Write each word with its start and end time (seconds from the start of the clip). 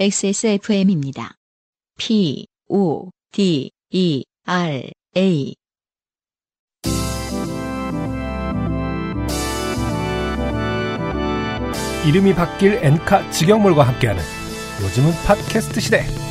XSFM입니다. 0.00 1.34
P, 1.98 2.46
O, 2.70 3.10
D, 3.32 3.70
E, 3.90 4.24
R, 4.46 4.90
A. 5.14 5.54
이름이 12.08 12.34
바뀔 12.34 12.80
엔카 12.82 13.30
직영몰과 13.30 13.82
함께하는 13.82 14.22
요즘은 14.82 15.12
팟캐스트 15.26 15.80
시대. 15.80 16.29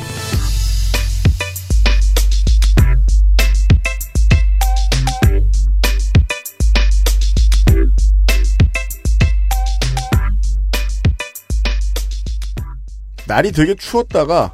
날이 13.30 13.52
되게 13.52 13.76
추웠다가 13.76 14.52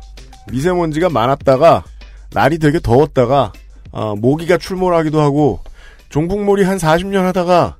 미세먼지가 0.52 1.08
많았다가 1.08 1.82
날이 2.34 2.58
되게 2.58 2.78
더웠다가 2.78 3.50
어, 3.90 4.14
모기가 4.16 4.58
출몰하기도 4.58 5.18
하고 5.18 5.60
종북몰이 6.10 6.62
한 6.62 6.76
40년 6.76 7.22
하다가 7.22 7.78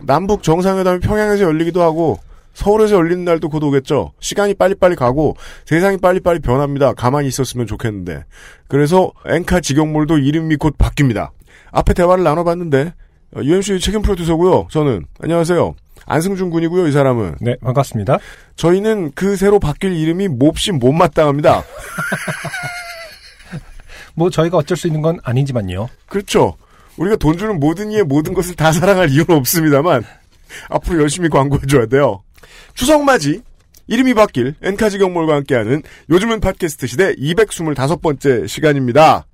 남북 0.00 0.42
정상회담이 0.42 1.00
평양에서 1.00 1.44
열리기도 1.44 1.82
하고 1.82 2.18
서울에서 2.54 2.96
열리는 2.96 3.22
날도 3.22 3.50
곧 3.50 3.62
오겠죠. 3.62 4.12
시간이 4.20 4.54
빨리빨리 4.54 4.96
가고 4.96 5.36
세상이 5.66 5.98
빨리빨리 5.98 6.40
변합니다. 6.40 6.94
가만히 6.94 7.28
있었으면 7.28 7.66
좋겠는데. 7.66 8.24
그래서 8.66 9.12
엔카 9.26 9.60
직영몰도 9.60 10.16
이름이 10.16 10.56
곧 10.56 10.78
바뀝니다. 10.78 11.32
앞에 11.70 11.92
대화를 11.92 12.24
나눠봤는데 12.24 12.94
어, 13.36 13.40
UMC 13.42 13.78
책임 13.80 14.00
프로듀서고요. 14.00 14.68
저는 14.70 15.04
안녕하세요. 15.20 15.74
안승준 16.10 16.50
군이고요. 16.50 16.88
이 16.88 16.92
사람은 16.92 17.36
네, 17.40 17.56
반갑습니다. 17.62 18.18
저희는 18.56 19.12
그 19.14 19.36
새로 19.36 19.60
바뀔 19.60 19.94
이름이 19.94 20.28
몹시 20.28 20.72
못마땅합니다. 20.72 21.62
뭐 24.14 24.28
저희가 24.28 24.58
어쩔 24.58 24.76
수 24.76 24.88
있는 24.88 25.02
건 25.02 25.18
아니지만요. 25.22 25.88
그렇죠. 26.08 26.56
우리가 26.96 27.16
돈 27.16 27.38
주는 27.38 27.60
모든 27.60 27.92
이의 27.92 28.02
모든 28.02 28.34
것을 28.34 28.56
다 28.56 28.72
사랑할 28.72 29.10
이유는 29.10 29.36
없습니다만 29.36 30.02
앞으로 30.68 31.00
열심히 31.00 31.28
광고해줘야 31.28 31.86
돼요. 31.86 32.22
추석 32.74 33.04
맞이 33.04 33.42
이름이 33.86 34.14
바뀔 34.14 34.56
엔카지 34.62 34.98
경몰과 34.98 35.36
함께하는 35.36 35.82
요즘은 36.10 36.40
팟캐스트 36.40 36.88
시대 36.88 37.14
225번째 37.14 38.48
시간입니다. 38.48 39.26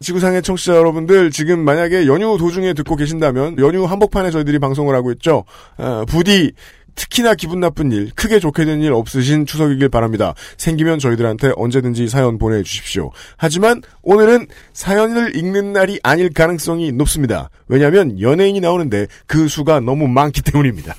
지구상의 0.00 0.42
청취자 0.42 0.74
여러분들 0.76 1.30
지금 1.30 1.60
만약에 1.60 2.06
연휴 2.06 2.38
도중에 2.38 2.72
듣고 2.72 2.96
계신다면 2.96 3.58
연휴 3.58 3.84
한복판에 3.84 4.30
저희들이 4.30 4.58
방송을 4.58 4.94
하고 4.94 5.12
있죠. 5.12 5.44
어, 5.76 6.04
부디 6.08 6.52
특히나 6.94 7.34
기분 7.34 7.60
나쁜 7.60 7.92
일, 7.92 8.10
크게 8.14 8.40
좋게 8.40 8.64
된 8.64 8.80
일 8.82 8.92
없으신 8.94 9.44
추석이길 9.46 9.90
바랍니다. 9.90 10.34
생기면 10.56 10.98
저희들한테 10.98 11.52
언제든지 11.54 12.08
사연 12.08 12.38
보내주십시오. 12.38 13.10
하지만 13.36 13.82
오늘은 14.02 14.46
사연을 14.72 15.36
읽는 15.36 15.74
날이 15.74 16.00
아닐 16.02 16.32
가능성이 16.32 16.92
높습니다. 16.92 17.50
왜냐하면 17.68 18.18
연예인이 18.20 18.58
나오는데 18.60 19.06
그 19.26 19.48
수가 19.48 19.80
너무 19.80 20.08
많기 20.08 20.40
때문입니다. 20.42 20.94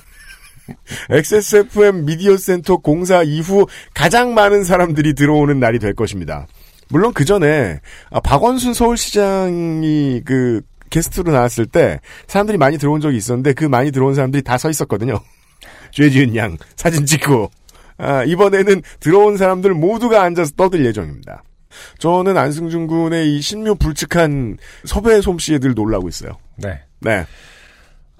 XSFM 1.10 2.04
미디어 2.04 2.36
센터 2.36 2.76
공사 2.76 3.24
이후 3.24 3.66
가장 3.94 4.32
많은 4.34 4.62
사람들이 4.62 5.14
들어오는 5.14 5.58
날이 5.58 5.80
될 5.80 5.92
것입니다. 5.92 6.46
물론 6.92 7.12
그 7.14 7.24
전에 7.24 7.80
아, 8.10 8.20
박원순 8.20 8.74
서울시장이 8.74 10.22
그 10.24 10.60
게스트로 10.90 11.32
나왔을 11.32 11.64
때 11.66 12.00
사람들이 12.26 12.58
많이 12.58 12.76
들어온 12.76 13.00
적이 13.00 13.16
있었는데 13.16 13.54
그 13.54 13.64
많이 13.64 13.90
들어온 13.90 14.14
사람들이 14.14 14.42
다 14.42 14.58
서 14.58 14.68
있었거든요. 14.70 15.18
죄지은 15.90 16.36
양 16.36 16.56
사진 16.76 17.06
찍고 17.06 17.50
아, 17.96 18.24
이번에는 18.24 18.82
들어온 19.00 19.36
사람들 19.36 19.72
모두가 19.74 20.22
앉아서 20.22 20.52
떠들 20.56 20.84
예정입니다. 20.84 21.42
저는 21.98 22.36
안승준 22.36 22.86
군의 22.86 23.34
이 23.34 23.40
신묘 23.40 23.76
불측한 23.76 24.58
섭외 24.84 25.22
솜씨에 25.22 25.58
늘 25.58 25.72
놀라고 25.74 26.08
있어요. 26.08 26.32
네. 26.56 26.80
네. 27.00 27.24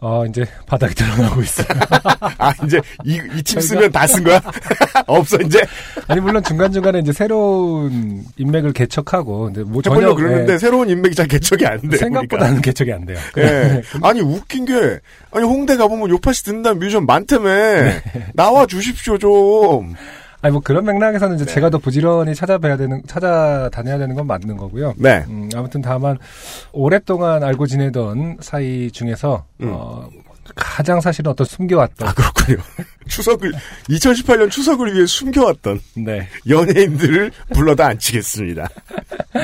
어, 0.05 0.27
이제 0.27 0.45
바닥이 0.67 0.97
드러나고 0.97 1.41
있어요. 1.43 1.67
아, 2.37 2.53
이제 2.65 2.81
이팀 3.05 3.61
쓰면 3.61 3.93
다 3.93 4.05
쓴 4.09 4.25
거야? 4.25 4.43
없어, 5.07 5.37
이제? 5.39 5.61
아니, 6.09 6.21
물론 6.21 6.43
중간중간에 6.43 6.99
이제 6.99 7.13
새로운 7.13 8.25
인맥을 8.37 8.73
개척하고, 8.73 9.45
근데 9.45 9.63
뭐 9.63 9.81
전혀. 9.81 10.01
전혀 10.01 10.15
그러는데 10.17 10.55
예, 10.55 10.59
새로운 10.59 10.91
인맥이 10.91 11.15
잘 11.15 11.29
개척이 11.29 11.65
안 11.65 11.89
돼. 11.89 11.97
생각보다는 11.99 12.61
개척이 12.63 12.93
안 12.93 13.07
돼요. 13.07 13.17
예. 13.39 13.81
아니, 14.03 14.21
웃긴 14.21 14.65
게, 14.65 14.99
아니, 15.31 15.45
홍대 15.47 15.77
가보면 15.77 16.11
요파시 16.11 16.45
듣는다는 16.47 16.81
뮤지션 16.81 17.07
많다며. 17.07 17.45
네. 17.49 18.03
나와 18.35 18.67
주십시오, 18.67 19.19
좀. 19.19 19.95
아니, 20.43 20.53
뭐 20.53 20.61
그런 20.61 20.85
맥락에서는 20.85 21.37
이제 21.37 21.45
네. 21.45 21.55
제가 21.55 21.71
더 21.71 21.79
부지런히 21.79 22.35
찾아뵈야 22.35 22.77
되는, 22.77 23.03
찾아다녀야 23.07 23.99
되는 23.99 24.15
건 24.17 24.27
맞는 24.27 24.57
거고요. 24.57 24.95
네. 24.97 25.25
음, 25.29 25.49
아무튼 25.55 25.81
다만 25.81 26.19
오랫동안 26.73 27.45
알고 27.45 27.67
지내던 27.67 28.39
사이 28.41 28.91
중에서 28.91 29.45
음. 29.61 29.71
어, 29.73 30.11
가장 30.57 31.01
사실은 31.01 31.31
어떤 31.31 31.47
숨겨왔던 31.47 32.09
아, 32.09 32.13
그렇군요. 32.13 32.59
추석을, 33.09 33.53
2018년 33.89 34.51
추석을 34.51 34.95
위해 34.95 35.07
숨겨왔던 35.07 35.81
네. 36.05 36.29
연예인들을 36.49 37.31
불러다 37.55 37.87
앉히겠습니다. 37.87 38.69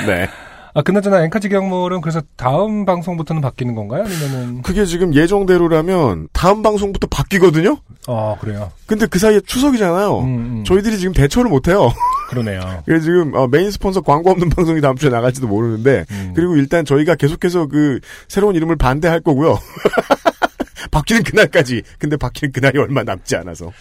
네. 0.06 0.28
아 0.74 0.82
그나저나 0.82 1.24
앵카지 1.24 1.48
경몰은 1.48 2.00
그래서 2.00 2.22
다음 2.36 2.84
방송부터는 2.84 3.42
바뀌는 3.42 3.74
건가요? 3.74 4.04
아니면은 4.04 4.62
그게 4.62 4.84
지금 4.84 5.14
예정대로라면 5.14 6.28
다음 6.32 6.62
방송부터 6.62 7.06
바뀌거든요? 7.08 7.78
어 8.06 8.36
그래요. 8.40 8.70
근데 8.86 9.06
그 9.06 9.18
사이에 9.18 9.40
추석이잖아요. 9.40 10.18
음, 10.20 10.24
음. 10.26 10.64
저희들이 10.64 10.98
지금 10.98 11.12
대처를 11.12 11.50
못 11.50 11.68
해요. 11.68 11.92
그러네요. 12.28 12.60
그래서 12.86 13.04
지금 13.04 13.34
어, 13.34 13.46
메인 13.48 13.70
스폰서 13.70 14.02
광고 14.02 14.30
없는 14.30 14.50
방송이 14.50 14.80
다음 14.80 14.96
주에 14.96 15.10
나갈지도 15.10 15.46
모르는데 15.46 16.04
음. 16.10 16.32
그리고 16.34 16.56
일단 16.56 16.84
저희가 16.84 17.14
계속해서 17.14 17.66
그 17.66 18.00
새로운 18.28 18.54
이름을 18.54 18.76
반대할 18.76 19.20
거고요. 19.20 19.58
바뀌는 20.90 21.22
그날까지. 21.22 21.82
근데 21.98 22.16
바뀌는 22.16 22.52
그날이 22.52 22.78
얼마 22.78 23.02
남지 23.02 23.36
않아서. 23.36 23.72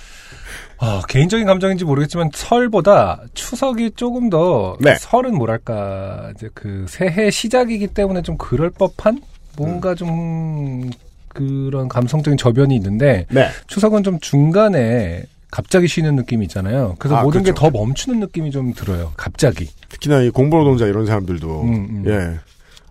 아, 0.80 1.02
개인적인 1.08 1.46
감정인지 1.46 1.86
모르겠지만 1.86 2.30
설보다 2.34 3.22
추석이 3.34 3.92
조금 3.96 4.30
더 4.30 4.78
네. 4.80 4.96
설은 5.00 5.36
뭐랄까 5.36 6.32
이제 6.36 6.50
그 6.54 6.86
새해 6.88 7.32
시작이기 7.32 7.88
때문에 7.88 8.22
좀 8.22 8.38
그럴 8.38 8.70
법한 8.70 9.16
음. 9.16 9.22
뭔가 9.58 9.96
좀 9.96 10.90
그런 11.30 11.88
감성적인 11.88 12.38
저변이 12.38 12.76
있는데 12.76 13.26
네. 13.30 13.48
추석은 13.68 14.04
좀 14.04 14.20
중간에 14.20 15.24
갑자기 15.50 15.88
쉬는 15.88 16.16
느낌이 16.16 16.46
있잖아요. 16.46 16.96
그래서 17.00 17.18
아, 17.18 17.24
모든 17.24 17.42
게 17.42 17.52
그렇죠. 17.52 17.72
더 17.72 17.78
멈추는 17.80 18.20
느낌이 18.20 18.52
좀 18.52 18.74
들어요. 18.74 19.14
갑자기. 19.16 19.70
특히나 19.90 20.22
이 20.22 20.30
공부노동자 20.30 20.86
이런 20.86 21.06
사람들도 21.06 21.62
음, 21.62 21.74
음. 21.74 22.04
예. 22.08 22.40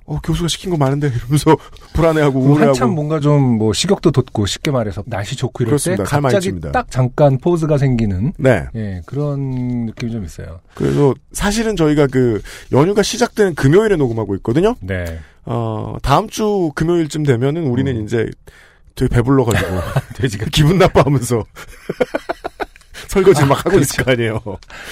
어 0.07 0.21
교수가 0.23 0.49
시킨 0.49 0.71
거 0.71 0.77
많은데 0.77 1.09
이러면서 1.09 1.57
불안해하고 1.95 2.41
그리고 2.41 2.55
한참 2.55 2.91
우울해하고 2.91 2.95
뭔가 2.95 3.21
좀 3.21 3.57
뭐 3.57 3.73
식욕도 3.73 4.11
돋고 4.11 4.47
쉽게 4.47 4.71
말해서 4.71 5.03
날씨 5.07 5.35
좋고 5.37 5.63
이럴 5.65 5.71
그렇습니다. 5.71 6.05
때 6.05 6.09
갑자기. 6.11 6.53
딱 6.73 6.91
잠깐 6.91 7.39
포즈가 7.39 7.79
생기는 7.79 8.33
네. 8.39 8.67
예 8.75 9.01
그런 9.07 9.87
느낌이 9.87 10.13
좀 10.13 10.25
있어요. 10.25 10.61
그래서 10.75 11.15
사실은 11.33 11.75
저희가 11.77 12.07
그 12.07 12.41
연휴가 12.73 13.03
시작되는 13.03 13.55
금요일에 13.55 13.97
녹음하고 13.97 14.35
있거든요. 14.37 14.75
네. 14.81 15.19
어 15.45 15.97
다음 16.03 16.29
주 16.29 16.71
금요일쯤 16.75 17.23
되면은 17.23 17.67
우리는 17.67 17.97
음. 17.97 18.05
이제 18.05 18.29
되게 18.95 19.09
배불러 19.15 19.45
가지고 19.45 19.71
돼지가 20.17 20.47
기분 20.53 20.79
나빠하면서 20.79 21.45
설거지 23.09 23.45
막 23.45 23.65
하고 23.65 23.79
있을 23.79 24.05
거 24.05 24.13
아니에요. 24.13 24.41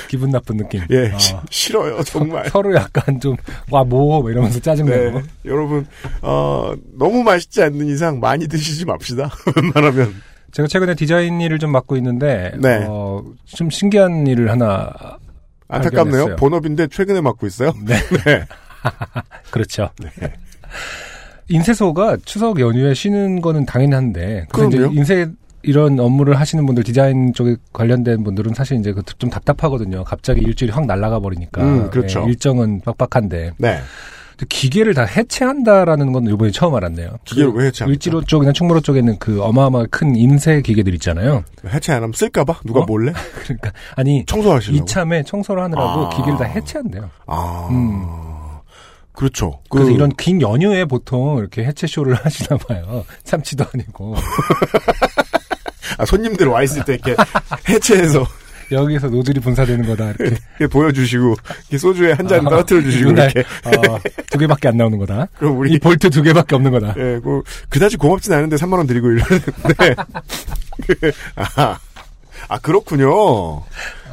기분 0.08 0.30
나쁜 0.30 0.56
느낌. 0.58 0.82
예, 0.90 1.10
어. 1.12 1.18
시- 1.18 1.34
싫어요 1.50 2.02
정말. 2.02 2.48
서 2.50 2.60
로 2.62 2.74
약간 2.74 3.20
좀, 3.20 3.36
와, 3.70 3.84
뭐, 3.84 4.28
이러면서 4.30 4.60
짜증내고. 4.60 5.20
네, 5.20 5.24
여러분 5.46 5.86
어 6.22 6.72
너무 6.98 7.22
맛있지 7.22 7.62
않는 7.62 7.86
이상 7.88 8.20
많이 8.20 8.46
드시지 8.48 8.84
맙시다. 8.84 9.30
웬만하면 9.56 10.14
제가 10.52 10.68
최근에 10.68 10.94
디자인 10.94 11.40
일을 11.40 11.58
좀 11.58 11.72
맡고 11.72 11.96
있는데, 11.96 12.52
네. 12.60 12.84
어, 12.88 13.22
좀 13.44 13.70
신기한 13.70 14.26
일을 14.28 14.50
하나, 14.52 14.92
안타깝네요. 15.66 16.04
발견했어요. 16.04 16.36
본업인데 16.36 16.86
최근에 16.88 17.20
맡고 17.20 17.46
있어요. 17.46 17.72
네. 17.84 17.96
네. 18.24 18.44
그렇죠. 19.50 19.90
인쇄소가 21.48 22.16
추석 22.24 22.58
연휴에 22.60 22.94
쉬는 22.94 23.40
거는 23.40 23.66
당연히 23.66 23.94
한데, 23.94 24.46
그래서 24.52 24.68
이제 24.68 24.76
그럼요. 24.78 24.94
인쇄 24.94 25.30
이런 25.64 25.98
업무를 26.00 26.38
하시는 26.38 26.64
분들, 26.66 26.84
디자인 26.84 27.32
쪽에 27.34 27.56
관련된 27.72 28.22
분들은 28.24 28.54
사실 28.54 28.78
이제 28.78 28.92
그좀 28.92 29.30
답답하거든요. 29.30 30.04
갑자기 30.04 30.40
일주일이 30.42 30.72
확 30.72 30.86
날아가 30.86 31.20
버리니까. 31.20 31.62
음, 31.62 31.90
그렇죠. 31.90 32.22
예, 32.24 32.28
일정은 32.30 32.80
빡빡한데. 32.84 33.52
네. 33.58 33.78
기계를 34.48 34.94
다 34.94 35.04
해체한다라는 35.04 36.12
건 36.12 36.26
이번에 36.26 36.50
처음 36.50 36.74
알았네요. 36.74 37.18
기계를 37.24 37.52
그 37.52 37.58
왜 37.60 37.66
해체합니까? 37.66 37.94
을지로 37.94 38.22
쪽이나 38.24 38.52
충무로 38.52 38.80
쪽에 38.80 38.98
있는 38.98 39.16
그 39.20 39.40
어마어마한 39.40 39.86
큰 39.90 40.16
인쇄 40.16 40.60
기계들 40.60 40.92
있잖아요. 40.94 41.44
해체 41.68 41.92
안 41.92 41.98
하면 42.02 42.12
쓸까봐 42.12 42.60
누가 42.64 42.80
어? 42.80 42.84
몰래 42.84 43.12
그러니까 43.44 43.70
아니 43.94 44.24
청소하시려고. 44.26 44.82
이참에 44.82 45.22
청소를 45.22 45.62
하느라고 45.62 46.06
아. 46.06 46.08
기계를 46.10 46.36
다 46.36 46.44
해체한대요. 46.46 47.10
아, 47.28 47.68
음. 47.70 48.04
그렇죠. 49.12 49.60
그, 49.70 49.78
그래서 49.78 49.92
이런 49.92 50.10
긴 50.16 50.40
연휴에 50.42 50.84
보통 50.86 51.38
이렇게 51.38 51.64
해체 51.64 51.86
쇼를 51.86 52.14
하시나 52.20 52.56
봐요. 52.58 53.04
참치도 53.22 53.64
아니고. 53.72 54.16
아, 55.98 56.04
손님들 56.04 56.46
와 56.48 56.62
있을 56.62 56.84
때 56.84 56.94
이렇게 56.94 57.16
해체해서 57.68 58.26
여기서 58.72 59.08
노즐이 59.08 59.40
분사되는 59.40 59.86
거다 59.86 60.12
이렇게 60.18 60.66
보여주시고 60.70 61.34
이렇게 61.62 61.78
소주에 61.78 62.12
한잔 62.12 62.46
아, 62.46 62.50
떨어뜨려 62.50 62.82
주시고 62.82 63.10
이렇게 63.10 63.40
어, 63.40 63.98
두 64.30 64.38
개밖에 64.38 64.68
안 64.68 64.76
나오는 64.76 64.98
거다. 64.98 65.28
그럼 65.38 65.54
이 65.54 65.56
우리 65.58 65.78
볼트 65.78 66.10
두 66.10 66.22
개밖에 66.22 66.54
없는 66.54 66.70
거다. 66.70 66.94
예, 66.96 67.20
그 67.22 67.42
그다지 67.68 67.96
고맙진 67.96 68.32
않은데 68.32 68.56
3만 68.56 68.74
원 68.74 68.86
드리고 68.86 69.10
이러는데 69.10 69.94
그, 70.86 71.12
아, 71.36 71.78
아 72.48 72.58
그렇군요. 72.58 73.62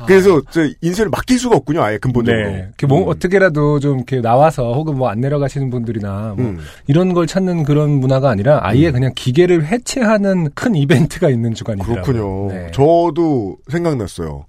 그래서 0.08 0.42
저 0.50 0.62
인쇄를 0.82 1.12
맡길 1.12 1.38
수가 1.38 1.58
없군요. 1.58 1.84
아예 1.84 2.00
근본적으로. 2.00 2.44
네. 2.50 2.70
그뭐 2.78 3.04
음. 3.04 3.08
어떻게라도 3.10 3.80
좀 3.80 3.98
이렇게 3.98 4.20
나와서 4.20 4.74
혹은 4.74 4.98
뭐 4.98 5.10
안 5.12 5.20
내려가시는 5.20 5.70
분들이나 5.70 6.34
뭐 6.38 6.46
음. 6.46 6.60
이런 6.88 7.14
걸 7.14 7.28
찾는 7.28 7.64
그런 7.64 7.90
문화가 7.92 8.30
아니라 8.30 8.62
아예 8.64 8.92
그냥 8.92 9.12
기계를 9.16 9.66
해체하는 9.68 10.50
큰 10.56 10.74
이벤트가 10.76 11.30
있는 11.30 11.54
주간이더라고요. 11.54 12.04
그렇군요. 12.04 12.48
네. 12.52 12.72
저도 12.72 13.58
생각났어요. 13.70 14.46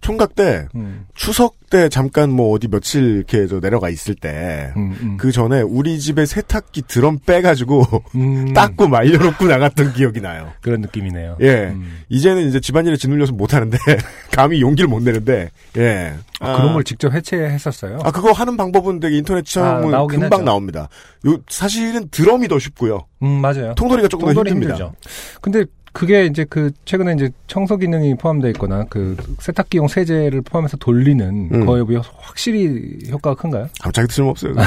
총각 0.00 0.34
때 0.34 0.68
음, 0.74 1.06
추석 1.14 1.56
때 1.68 1.88
잠깐 1.88 2.30
뭐 2.30 2.52
어디 2.52 2.68
며칠 2.68 3.16
이렇게 3.16 3.46
저 3.46 3.60
내려가 3.60 3.88
있을 3.90 4.14
때. 4.14 4.72
음, 4.76 4.96
음. 5.00 5.16
그 5.16 5.32
전에 5.32 5.62
우리 5.62 5.98
집에 5.98 6.26
세탁기 6.26 6.82
드럼 6.82 7.18
빼가지고 7.24 7.84
음, 8.14 8.52
닦고 8.54 8.88
말려놓고 8.88 9.46
나갔던 9.46 9.94
기억이 9.94 10.20
나요. 10.20 10.52
그런 10.60 10.80
느낌이네요. 10.80 11.38
예. 11.40 11.72
음. 11.74 12.00
이제는 12.08 12.46
이제 12.48 12.60
집안일에 12.60 12.96
짓눌려서 12.96 13.32
못 13.32 13.54
하는데, 13.54 13.76
감히 14.30 14.60
용기를 14.60 14.88
못 14.88 15.02
내는데, 15.02 15.50
예. 15.76 16.14
아, 16.38 16.56
그런 16.56 16.74
걸 16.74 16.84
직접 16.84 17.12
해체했었어요. 17.12 17.98
아, 18.04 18.10
그거 18.12 18.30
하는 18.32 18.56
방법은 18.56 19.00
되게 19.00 19.16
인터넷 19.16 19.44
찾으면 19.44 19.94
아, 19.94 20.06
금방 20.06 20.32
하죠. 20.40 20.42
나옵니다. 20.44 20.88
요, 21.26 21.38
사실은 21.48 22.08
드럼이 22.10 22.46
더 22.46 22.58
쉽고요. 22.58 23.06
음, 23.22 23.40
맞아요. 23.40 23.74
통돌이가 23.74 24.08
조금 24.08 24.26
더 24.28 24.34
통돌이 24.34 24.50
힘듭니다. 24.50 24.74
힘들죠. 24.74 24.94
근데 25.40 25.64
그게 25.96 26.26
이제 26.26 26.44
그 26.48 26.70
최근에 26.84 27.14
이제 27.14 27.30
청소 27.46 27.78
기능이 27.78 28.16
포함되어 28.16 28.50
있거나 28.50 28.84
그 28.90 29.16
세탁기용 29.40 29.88
세제를 29.88 30.42
포함해서 30.42 30.76
돌리는 30.76 31.48
음. 31.52 31.64
거에 31.66 31.82
비해 31.86 32.00
확실히 32.18 32.98
효과가 33.10 33.34
큰가요? 33.40 33.68
갑자기 33.80 34.12
쓸모없어요. 34.12 34.54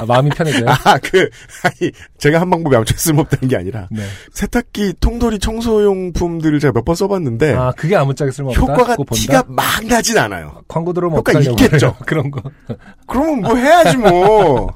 아, 0.00 0.06
마음이 0.06 0.30
편해져요. 0.30 0.66
아, 0.84 0.96
그, 1.02 1.28
아니, 1.64 1.90
제가 2.18 2.40
한 2.40 2.48
방법이 2.50 2.76
아무튼 2.76 2.96
쓸모없다는 2.96 3.48
게 3.48 3.56
아니라, 3.56 3.88
네. 3.90 4.02
세탁기 4.32 4.94
통돌이 5.00 5.40
청소용품들을 5.40 6.60
제가 6.60 6.72
몇 6.72 6.84
번 6.84 6.94
써봤는데, 6.94 7.54
아, 7.54 7.72
그게 7.76 7.96
아무짝에 7.96 8.30
쓸모없다. 8.30 8.60
효과가? 8.60 8.96
티가 9.12 9.44
막 9.48 9.64
나진 9.88 10.16
않아요. 10.18 10.62
광고 10.68 10.92
들어오면 10.92 11.18
효과 11.18 11.32
어떡하려고 11.32 11.64
있겠죠. 11.64 11.96
그런 12.06 12.30
거. 12.30 12.42
그러면 13.08 13.40
뭐 13.40 13.56
해야지 13.56 13.96
뭐. 13.96 14.72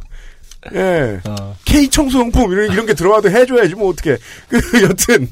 예. 0.75 1.21
어. 1.29 1.55
K 1.65 1.89
청소용품 1.89 2.53
이런 2.53 2.71
이런 2.73 2.87
게 2.87 2.95
들어와도 2.95 3.31
해줘야지 3.31 3.75
뭐 3.75 3.89
어떻게. 3.91 4.17
그 4.49 4.61
여튼 4.83 5.29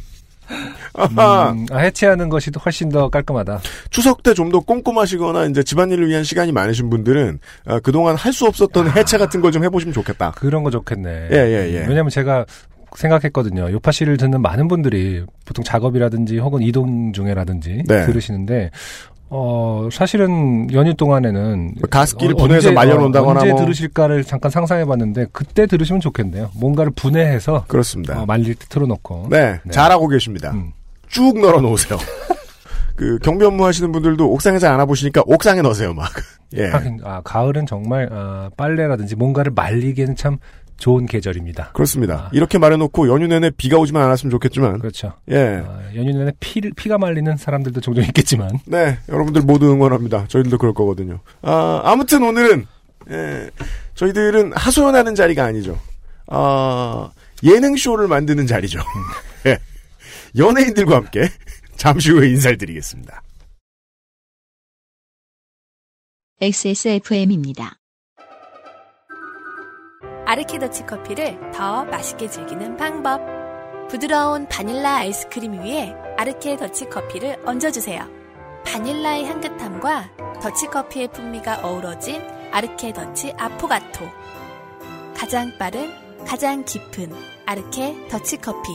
아하, 0.94 1.53
음, 1.53 1.67
아, 1.71 1.79
해체하는 1.79 2.29
것이 2.29 2.50
훨씬 2.65 2.88
더 2.88 3.09
깔끔하다. 3.09 3.61
추석 3.91 4.25
때 4.25 4.35
좀 4.35 4.50
더 4.50 4.59
꼼꼼하시거나 4.59 5.47
이제 5.47 5.62
집안일을 5.62 6.09
위한 6.09 6.25
시간이 6.25 6.50
많으신 6.50 6.91
분들은 6.91 7.38
아, 7.67 7.79
그동안 7.79 8.17
할 8.17 8.32
수 8.32 8.47
없었던 8.47 8.91
해체 8.97 9.17
같은 9.19 9.41
걸 9.41 9.53
좀 9.53 9.62
해보시면 9.62 9.93
좋겠다. 9.94 10.32
그런 10.32 10.65
거 10.65 10.71
좋겠네. 10.71 11.29
예, 11.31 11.37
예, 11.37 11.73
예. 11.75 11.79
왜냐면 11.87 12.09
제가 12.11 12.44
생각했거든요. 12.97 13.71
요파 13.71 13.93
씨를 13.93 14.17
듣는 14.17 14.43
많은 14.43 14.67
분들이 14.67 15.25
보통 15.44 15.62
작업이라든지 15.65 16.38
혹은 16.38 16.61
이동 16.62 17.12
중에라든지 17.12 17.85
네. 17.87 18.06
들으시는데 18.06 18.71
어 19.32 19.88
사실은 19.93 20.73
연휴 20.73 20.93
동안에는 20.94 21.75
뭐 21.81 21.88
가습기를 21.88 22.35
어, 22.35 22.37
분해해서 22.37 22.69
언제- 22.71 22.75
말려놓는다거나 22.75 23.38
어, 23.41 23.43
언제 23.43 23.53
뭐. 23.53 23.61
들으실까를 23.62 24.25
잠깐 24.25 24.50
상상해봤는데 24.50 25.27
그때 25.32 25.67
들으시면 25.67 26.00
좋겠네요. 26.00 26.50
뭔가를 26.56 26.91
분해해서 26.97 27.65
그렇습니다. 27.69 28.21
어, 28.21 28.27
말릴 28.27 28.56
때 28.56 28.67
틀어놓고 28.69 29.29
네, 29.31 29.61
네. 29.65 29.71
잘하고 29.71 30.09
계십니다. 30.09 30.50
음. 30.53 30.73
쭉 31.09 31.38
널어 31.41 31.61
놓으세요. 31.61 31.99
그 32.97 33.19
경비 33.23 33.44
업무 33.44 33.65
하시는 33.65 33.91
분들도 33.93 34.31
옥상에 34.32 34.59
잘안 34.59 34.79
와보시니까 34.81 35.23
옥상에 35.27 35.62
넣으세요, 35.62 35.94
막. 35.94 36.11
예. 36.56 36.67
하긴 36.67 36.99
아 37.05 37.21
가을은 37.23 37.65
정말 37.67 38.09
아, 38.12 38.50
빨래라든지 38.56 39.15
뭔가를 39.15 39.53
말리기에는 39.55 40.17
참 40.17 40.38
좋은 40.81 41.06
계절입니다. 41.06 41.71
그렇습니다. 41.73 42.15
아. 42.15 42.31
이렇게 42.32 42.59
말해놓고 42.59 43.09
연휴 43.09 43.29
내내 43.29 43.50
비가 43.50 43.79
오지만 43.79 44.03
않았으면 44.03 44.31
좋겠지만, 44.31 44.81
그렇죠. 44.81 45.12
예. 45.31 45.62
아, 45.65 45.82
연휴 45.94 46.19
내내 46.19 46.32
피, 46.41 46.61
피가 46.61 46.99
말리는 46.99 47.37
사람들도 47.37 47.81
종종 47.81 48.03
있겠지만 48.05 48.59
네, 48.67 48.99
여러분들 49.09 49.43
모두 49.43 49.71
응원합니다. 49.71 50.27
저희들도 50.29 50.59
그럴 50.59 50.75
거거든요. 50.75 51.21
아, 51.43 51.82
아무튼 51.85 52.25
오늘은, 52.25 52.67
예, 53.11 53.50
저희들은 53.94 54.55
하소연하는 54.55 55.15
자리가 55.15 55.44
아니죠. 55.44 55.79
아, 56.27 57.11
예능쇼를 57.44 58.09
만드는 58.09 58.47
자리죠. 58.47 58.81
예. 59.47 59.59
연예인들과 60.37 60.97
함께 60.97 61.29
잠시 61.76 62.11
후에 62.11 62.29
인사를 62.31 62.56
드리겠습니다. 62.56 63.23
XSFM입니다. 66.41 67.80
아르케더치 70.31 70.87
커피를 70.87 71.41
더 71.53 71.85
맛있게 71.87 72.31
즐기는 72.31 72.77
방법. 72.77 73.21
부드러운 73.88 74.47
바닐라 74.47 74.99
아이스크림 74.99 75.55
위에 75.55 75.93
아르케 76.17 76.56
더치 76.56 76.88
커피를 76.88 77.37
얹어주세요. 77.44 78.06
바닐라의 78.65 79.25
향긋함과 79.25 80.11
더치 80.41 80.69
커피의 80.69 81.09
풍미가 81.09 81.67
어우러진 81.67 82.23
아르케 82.53 82.93
더치 82.93 83.32
아포가토. 83.37 84.09
가장 85.17 85.50
빠른, 85.59 85.91
가장 86.25 86.65
깊은 86.65 87.12
아르케 87.47 88.06
더치 88.09 88.37
커피. 88.37 88.71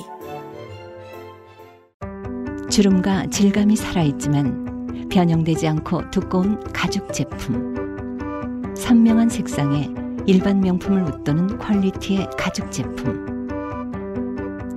주름과 2.70 3.28
질감이 3.28 3.78
살아있지만 3.78 5.08
변형되지 5.10 5.70
않고 5.70 6.12
두꺼운 6.12 6.62
가죽 6.74 7.14
제품. 7.14 8.74
선명한 8.76 9.30
색상에 9.30 10.05
일반 10.28 10.60
명품을 10.60 11.04
웃도는 11.04 11.60
quality의 11.60 12.28
가죽 12.36 12.72
제품. 12.72 13.48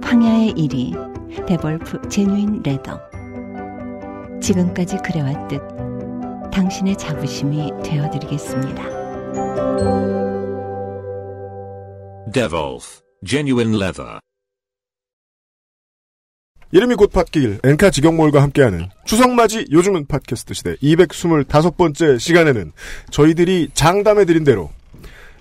황야의 0.02 0.52
1위 0.52 1.46
데볼프 1.46 2.08
genuine 2.10 2.62
leather. 2.62 3.00
지금까지 4.42 4.98
그래왔듯 4.98 5.62
당신의 6.52 6.96
자부심이 6.98 7.70
되어드리겠습니다. 7.82 8.82
Devolf 12.30 13.00
Genuine 13.26 13.74
Leather. 13.74 14.18
이름이 16.72 16.96
곧 16.96 17.10
팟길, 17.10 17.60
엔카 17.64 17.90
직영몰과 17.90 18.42
함께하는 18.42 18.90
추석맞이 19.06 19.68
요즘은 19.70 20.06
팟캐스트 20.08 20.52
시대 20.52 20.76
225번째 20.76 22.18
시간에는 22.18 22.72
저희들이 23.10 23.70
장담해드린 23.72 24.44
대로 24.44 24.68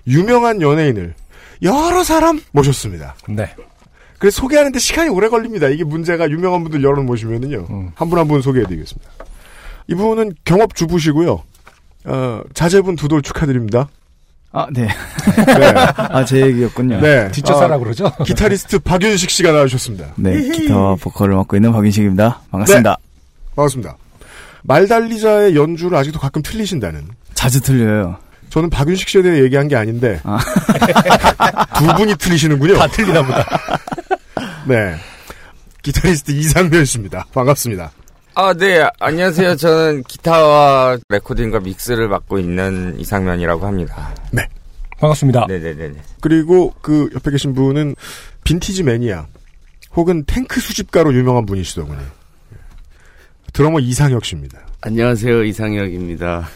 유명한 0.08 0.60
연예인을 0.62 1.14
여러 1.62 2.02
사람 2.02 2.40
모셨습니다. 2.52 3.14
네. 3.28 3.54
그래서 4.18 4.40
소개하는데 4.40 4.78
시간이 4.78 5.10
오래 5.10 5.28
걸립니다. 5.28 5.68
이게 5.68 5.84
문제가 5.84 6.28
유명한 6.30 6.62
분들 6.64 6.82
여러 6.82 7.02
모시면은요. 7.02 7.66
음. 7.70 7.90
한분 7.94 8.18
한 8.18 8.26
분 8.26 8.42
소개해드리겠습니다. 8.42 9.10
이분은 9.88 10.32
경업 10.44 10.74
주부시고요. 10.74 11.42
어, 12.04 12.40
자제분 12.54 12.96
두 12.96 13.08
돌 13.08 13.22
축하드립니다. 13.22 13.88
아, 14.50 14.66
네. 14.72 14.86
네. 14.88 15.66
아, 15.96 16.24
제 16.24 16.40
얘기였군요. 16.40 17.00
네. 17.00 17.30
뒷조사라 17.30 17.76
어, 17.76 17.78
그러죠? 17.78 18.10
기타리스트 18.24 18.78
박윤식 18.78 19.30
씨가 19.30 19.52
나와주셨습니다. 19.52 20.14
네, 20.16 20.40
기타와 20.50 20.96
보컬을 20.96 21.34
맡고 21.36 21.56
있는 21.56 21.70
박인식입니다. 21.72 22.40
반갑습니다. 22.50 22.96
반갑습니다. 23.54 23.96
말달리자의 24.62 25.54
연주를 25.54 25.96
아직도 25.98 26.18
가끔 26.18 26.42
틀리신다는. 26.42 27.08
자주 27.34 27.60
틀려요. 27.60 28.16
저는 28.50 28.70
박윤식 28.70 29.08
씨에 29.08 29.22
대해 29.22 29.42
얘기한 29.42 29.68
게 29.68 29.76
아닌데 29.76 30.20
아. 30.24 30.38
두 31.78 31.86
분이 31.96 32.16
틀리시는군요. 32.16 32.76
다 32.76 32.86
틀리나 32.88 33.22
보다. 33.22 33.46
네. 34.66 34.96
기타리스트 35.82 36.32
이상면 36.32 36.84
씨입니다. 36.84 37.26
반갑습니다. 37.32 37.92
아, 38.34 38.54
네. 38.54 38.88
안녕하세요. 39.00 39.56
저는 39.56 40.02
기타와 40.04 40.98
레코딩과 41.08 41.60
믹스를 41.60 42.08
맡고 42.08 42.38
있는 42.38 42.98
이상면이라고 42.98 43.66
합니다. 43.66 44.14
반갑습니다. 44.98 45.46
네네네. 45.46 45.94
그리고 46.20 46.74
그 46.82 47.08
옆에 47.14 47.30
계신 47.30 47.54
분은 47.54 47.94
빈티지 48.44 48.82
매니아 48.82 49.26
혹은 49.94 50.24
탱크 50.24 50.60
수집가로 50.60 51.14
유명한 51.14 51.46
분이시더군요. 51.46 52.00
드러머 53.52 53.80
이상혁 53.80 54.24
씨입니다. 54.24 54.60
안녕하세요 54.80 55.44
이상혁입니다. 55.44 56.48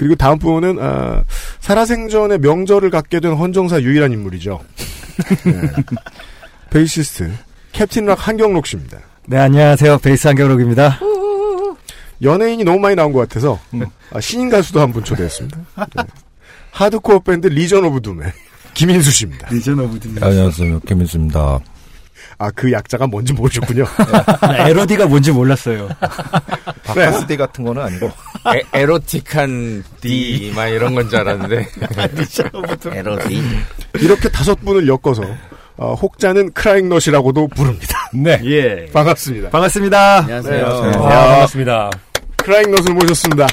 그리고 0.00 0.14
다음 0.14 0.38
분은 0.38 0.78
아, 0.80 1.22
살아생전의 1.60 2.38
명절을 2.38 2.88
갖게 2.88 3.20
된 3.20 3.34
헌정사 3.34 3.82
유일한 3.82 4.12
인물이죠. 4.12 4.58
네. 5.44 5.84
베이시스트 6.70 7.30
캡틴 7.72 8.06
락 8.06 8.26
한경록 8.26 8.66
씨입니다. 8.66 8.96
네, 9.26 9.36
안녕하세요. 9.36 9.98
베이스 9.98 10.26
한경록입니다. 10.26 11.00
연예인이 12.22 12.64
너무 12.64 12.78
많이 12.78 12.96
나온 12.96 13.12
것 13.12 13.18
같아서 13.28 13.60
아, 14.10 14.20
신인 14.22 14.48
가수도 14.48 14.80
한 14.80 14.90
분 14.90 15.04
초대했습니다. 15.04 15.58
네. 15.96 16.02
하드코어 16.70 17.18
밴드 17.18 17.48
리전 17.48 17.84
오브 17.84 18.00
둠의 18.00 18.32
김인수 18.72 19.10
씨입니다. 19.10 19.48
리전 19.50 19.80
오브 19.80 20.00
드 20.00 20.08
안녕하세요. 20.24 20.80
김인수입니다. 20.80 21.58
아, 22.38 22.50
그 22.52 22.72
약자가 22.72 23.06
뭔지 23.06 23.34
모르셨군요. 23.34 23.84
L.O.D가 24.66 25.06
뭔지 25.08 25.30
몰랐어요. 25.30 25.90
박카스 26.84 27.30
D 27.30 27.36
같은 27.36 27.64
거는 27.64 27.82
아니고. 27.82 28.10
에로틱한 28.74 29.84
D 30.00 30.52
막 30.54 30.66
이런 30.68 30.94
건 30.94 31.08
줄 31.08 31.18
알았는데 31.20 31.66
에로디 32.94 33.42
이렇게 34.00 34.28
다섯 34.30 34.54
분을 34.64 34.86
엮어서 34.88 35.22
어, 35.76 35.94
혹자는 35.94 36.52
크라잉넛이라고도 36.52 37.48
부릅니다. 37.48 38.08
네. 38.12 38.40
예. 38.44 38.86
반갑습니다. 38.92 39.50
반갑습니다. 39.50 40.18
안녕하세요. 40.20 40.66
아, 40.66 40.90
반갑습니다. 41.28 41.90
크라잉넛을 42.36 42.94
모셨습니다. 42.94 43.46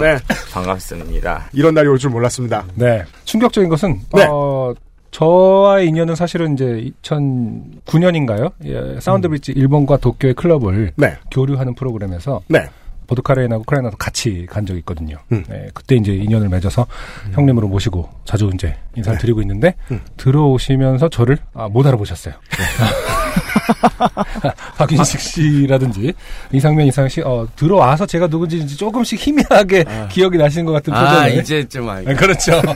네, 0.00 0.16
반갑습니다. 0.52 1.50
이런 1.52 1.74
날이 1.74 1.88
올 1.88 1.98
줄 1.98 2.10
몰랐습니다. 2.10 2.64
네. 2.74 3.04
충격적인 3.24 3.68
것은 3.70 4.00
네. 4.14 4.26
어, 4.30 4.74
저와의 5.12 5.86
인연은 5.88 6.14
사실은 6.14 6.54
이제 6.54 6.90
2009년인가요? 7.02 8.52
예, 8.64 9.00
사운드 9.00 9.28
브릿지 9.28 9.52
일본과 9.52 9.96
도쿄의 9.98 10.34
클럽을 10.34 10.92
네, 10.96 11.16
교류하는 11.30 11.74
프로그램에서 11.74 12.42
네. 12.48 12.68
보드카레인하고 13.06 13.64
크라잉넛도 13.64 13.96
같이 13.96 14.46
간 14.48 14.66
적이 14.66 14.80
있거든요. 14.80 15.18
음. 15.32 15.44
네, 15.48 15.68
그때 15.74 15.96
이제 15.96 16.14
인연을 16.14 16.48
맺어서 16.48 16.86
형님으로 17.32 17.68
모시고 17.68 18.08
자주 18.24 18.50
이제 18.54 18.76
인사를 18.96 19.18
네. 19.18 19.22
드리고 19.22 19.40
있는데 19.42 19.74
음. 19.90 20.00
들어오시면서 20.16 21.08
저를 21.08 21.38
아, 21.54 21.68
못 21.68 21.86
알아보셨어요. 21.86 22.34
박윤식 24.76 25.20
씨라든지 25.20 26.12
이상면 26.52 26.86
이상현 26.86 27.08
씨 27.08 27.20
어, 27.22 27.46
들어와서 27.56 28.06
제가 28.06 28.28
누군지 28.28 28.58
이제 28.58 28.76
조금씩 28.76 29.18
희미하게 29.18 29.84
기억이 30.10 30.38
나시는 30.38 30.66
것 30.66 30.72
같은 30.72 30.92
표정을 30.92 31.18
아, 31.18 31.28
이제 31.28 31.66
좀 31.68 31.88
알고. 31.88 32.10
네, 32.10 32.16
그렇죠. 32.16 32.60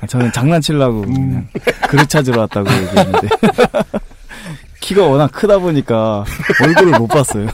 아, 0.00 0.06
저는 0.06 0.32
장난치려고 0.32 1.02
음. 1.02 1.48
그릇 1.88 2.08
찾으러 2.08 2.42
왔다고 2.42 2.70
얘기했는데. 2.70 3.28
키가 4.84 5.02
워낙 5.06 5.28
크다 5.32 5.58
보니까 5.60 6.26
얼굴을 6.62 6.98
못 6.98 7.06
봤어요. 7.06 7.48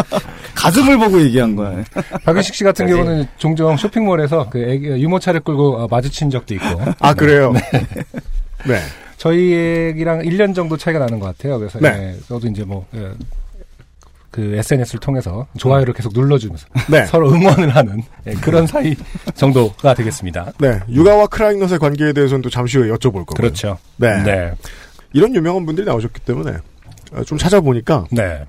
가슴을 0.56 0.98
보고 0.98 1.20
얘기한 1.20 1.54
거야. 1.54 1.84
박윤식 2.24 2.54
씨 2.54 2.64
같은 2.64 2.86
그치. 2.86 2.96
경우는 2.96 3.26
종종 3.36 3.76
쇼핑몰에서 3.76 4.48
그 4.48 4.62
애기- 4.62 4.86
유모차를 4.88 5.40
끌고 5.40 5.76
어, 5.76 5.88
마주친 5.90 6.30
적도 6.30 6.54
있고 6.54 6.64
아, 6.98 7.12
그래요? 7.12 7.52
네. 8.66 8.80
저희 9.18 9.52
애기랑 9.90 10.20
1년 10.20 10.54
정도 10.54 10.78
차이가 10.78 10.98
나는 11.00 11.20
것 11.20 11.26
같아요. 11.26 11.58
그래서 11.58 11.78
네. 11.80 12.14
예, 12.14 12.20
저도 12.26 12.48
이제 12.48 12.64
뭐, 12.64 12.86
예, 12.94 13.10
그 14.30 14.54
SNS를 14.56 15.00
통해서 15.00 15.46
좋아요를 15.58 15.92
계속 15.92 16.14
눌러주면서 16.14 16.66
네. 16.90 17.04
서로 17.12 17.30
응원을 17.30 17.76
하는 17.76 18.02
예, 18.26 18.32
그런 18.32 18.66
사이 18.66 18.96
정도가 19.34 19.92
되겠습니다. 19.92 20.52
네. 20.58 20.80
육아와 20.88 21.26
크라잉넛의 21.26 21.78
관계에 21.78 22.14
대해서는 22.14 22.40
또 22.40 22.48
잠시 22.48 22.78
후에 22.78 22.88
여쭤볼 22.88 23.26
거고요. 23.26 23.34
그렇죠. 23.36 23.76
네. 23.98 24.22
네. 24.22 24.52
이런 25.12 25.34
유명한 25.34 25.66
분들이 25.66 25.84
나오셨기 25.86 26.20
때문에 26.20 26.52
어, 26.52 26.56
좀 27.26 27.38
찾아보니까 27.38 28.04
네. 28.10 28.44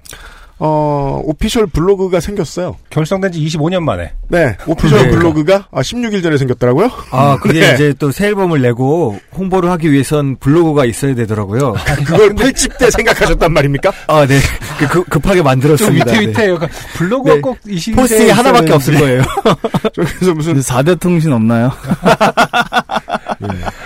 어, 0.64 1.20
오피셜 1.26 1.66
블로그가 1.66 2.20
생겼어요. 2.20 2.76
결성된 2.92 3.32
지 3.32 3.40
25년 3.48 3.80
만에. 3.82 4.14
네. 4.28 4.56
오피셜 4.68 5.06
네. 5.06 5.10
블로그가 5.10 5.66
아, 5.72 5.82
16일 5.82 6.22
전에 6.22 6.38
생겼더라고요. 6.38 6.92
아, 7.10 7.36
그게 7.42 7.62
네. 7.62 7.74
이제 7.74 7.94
또 7.98 8.12
새 8.12 8.28
앨범을 8.28 8.62
내고 8.62 9.20
홍보를 9.36 9.72
하기 9.72 9.92
위해선 9.92 10.36
블로그가 10.36 10.86
있어야 10.86 11.16
되더라고요. 11.16 11.74
그걸 12.06 12.36
팔집 12.36 12.78
때 12.78 12.92
생각하셨단 12.92 13.52
말입니까? 13.52 13.92
아, 14.06 14.28
네. 14.28 14.38
그, 14.78 14.88
그, 14.88 15.04
급하게 15.06 15.38
좀 15.38 15.46
만들었습니다. 15.46 16.12
위태위태해요. 16.12 16.60
그러니까 16.60 16.80
블로그가 16.94 17.34
네. 17.36 17.42
꼭이 17.42 17.78
시대에 17.80 17.96
포스팅이 17.96 18.30
하나밖에 18.30 18.72
없을. 18.74 18.94
거예요. 19.00 19.24
저기서 19.94 20.34
무슨 20.36 20.60
4대 20.60 21.00
통신 21.00 21.34
없나요? 21.34 21.72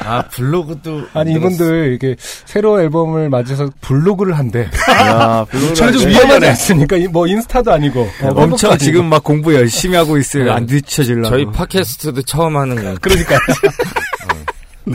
아, 0.04 0.24
블로그도. 0.30 1.08
아니 1.14 1.34
이분들 1.34 1.94
이게 1.94 2.16
새로 2.20 2.80
앨범을 2.82 3.30
맞아서 3.30 3.70
블로그를 3.82 4.38
한대. 4.38 4.68
야, 4.90 5.46
블로그 5.50 5.74
저는 5.74 5.94
좀 5.94 6.08
위험하지 6.10 6.46
않습니까? 6.48 6.96
이- 6.98 7.08
뭐 7.08 7.28
인스타도 7.28 7.72
아니고. 7.72 8.02
어, 8.02 8.28
엄청 8.28 8.48
페이스북도 8.50 8.78
지금 8.78 9.06
막 9.06 9.24
공부 9.24 9.54
열심히 9.56 9.96
하고 9.98 10.18
있어요. 10.18 10.46
네. 10.46 10.52
안 10.52 10.66
뒤처질라고. 10.66 11.30
저희 11.30 11.46
팟캐스트도 11.46 12.22
처음 12.24 12.58
하는 12.58 12.76
거 12.76 12.96
그러니까 13.02 13.38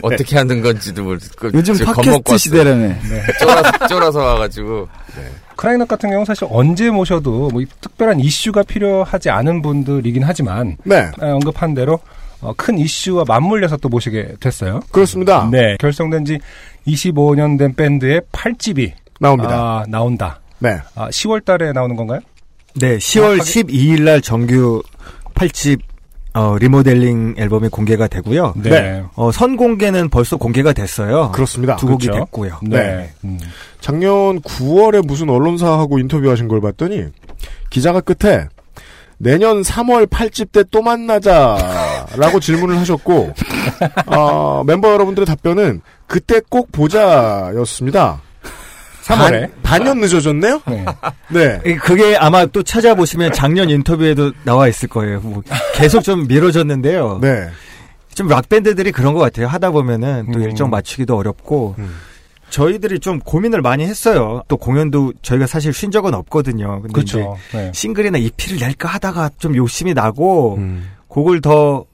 어떻게 0.03 0.37
하는 0.37 0.61
건지도 0.61 1.03
모르고 1.03 1.49
요즘 1.53 1.73
지금 1.73 1.93
팟캐스트. 1.93 2.37
시대라네. 2.37 2.97
쫄아서, 3.39 3.87
쫄아서 3.87 4.19
와가지고 4.19 4.87
크라이넛 5.57 5.87
같은 5.87 6.09
경우는 6.09 6.25
사실 6.25 6.47
언제 6.49 6.89
모셔도 6.89 7.49
뭐 7.51 7.61
특별한 7.81 8.19
이슈가 8.21 8.63
필요하지 8.63 9.29
않은 9.29 9.61
분들이긴 9.61 10.23
하지만 10.23 10.77
네. 10.85 11.11
아, 11.19 11.25
언급한 11.33 11.73
대로 11.73 11.99
어, 12.41 12.53
큰 12.57 12.77
이슈와 12.77 13.23
맞물려서 13.27 13.77
또 13.77 13.89
모시게 13.89 14.35
됐어요. 14.39 14.81
그렇습니다. 14.91 15.47
네, 15.51 15.77
결성된 15.79 16.25
지 16.25 16.39
25년 16.87 17.57
된 17.57 17.73
밴드의 17.75 18.21
8집이 18.31 18.91
나옵니다. 19.19 19.53
아, 19.53 19.85
나온다. 19.87 20.39
네. 20.59 20.77
아, 20.95 21.09
10월 21.09 21.45
달에 21.45 21.71
나오는 21.71 21.95
건가요? 21.95 22.19
네, 22.75 22.97
10월 22.97 23.39
12일 23.39 24.01
날 24.03 24.21
정규 24.21 24.81
8집 25.35 25.79
어, 26.33 26.57
리모델링 26.57 27.35
앨범이 27.37 27.67
공개가 27.67 28.07
되고요. 28.07 28.53
네. 28.55 29.03
어, 29.15 29.31
선 29.31 29.57
공개는 29.57 30.09
벌써 30.09 30.37
공개가 30.37 30.71
됐어요. 30.71 31.31
그렇습니다. 31.33 31.75
두 31.75 31.87
곡이 31.87 32.07
그렇죠. 32.07 32.23
됐고요. 32.23 32.59
네. 32.63 33.11
음. 33.25 33.37
작년 33.81 34.39
9월에 34.39 35.05
무슨 35.05 35.29
언론사하고 35.29 35.99
인터뷰하신 35.99 36.47
걸 36.47 36.61
봤더니 36.61 37.05
기자가 37.69 37.99
끝에 37.99 38.47
내년 39.21 39.61
3월 39.61 40.07
8집 40.07 40.51
때 40.51 40.63
또 40.71 40.81
만나자라고 40.81 42.39
질문을 42.41 42.77
하셨고 42.79 43.33
어, 44.07 44.63
멤버 44.65 44.91
여러분들의 44.93 45.25
답변은 45.25 45.81
그때 46.07 46.41
꼭 46.49 46.71
보자였습니다. 46.71 48.21
3월에. 49.03 49.49
반, 49.63 49.83
년 49.83 49.99
늦어졌네요. 49.99 50.61
네. 50.67 50.85
네. 51.29 51.59
이- 51.65 51.75
그게 51.75 52.15
아마 52.15 52.45
또 52.45 52.61
찾아보시면 52.63 53.33
작년 53.33 53.69
인터뷰에도 53.69 54.31
나와 54.43 54.67
있을 54.67 54.87
거예요. 54.89 55.19
뭐 55.21 55.41
계속 55.73 56.03
좀 56.03 56.27
미뤄졌는데요. 56.27 57.19
네. 57.21 57.49
좀 58.13 58.27
락밴드들이 58.27 58.91
그런 58.91 59.13
것 59.13 59.19
같아요. 59.19 59.47
하다 59.47 59.71
보면은 59.71 60.27
또 60.31 60.39
음. 60.39 60.43
일정 60.43 60.69
맞추기도 60.69 61.17
어렵고 61.17 61.75
음. 61.79 61.95
저희들이 62.51 62.99
좀 62.99 63.19
고민을 63.19 63.61
많이 63.61 63.83
했어요. 63.85 64.43
또 64.47 64.57
공연도 64.57 65.13
저희가 65.21 65.47
사실 65.47 65.73
쉰 65.73 65.89
적은 65.89 66.13
없거든요. 66.13 66.81
근데 66.81 66.93
그렇죠. 66.93 67.37
네. 67.53 67.71
싱글이나 67.73 68.19
EP를 68.19 68.59
낼까 68.59 68.89
하다가 68.89 69.31
좀 69.39 69.55
욕심이 69.55 69.93
나고 69.93 70.57
음. 70.57 70.91
곡을 71.07 71.41
더 71.41 71.85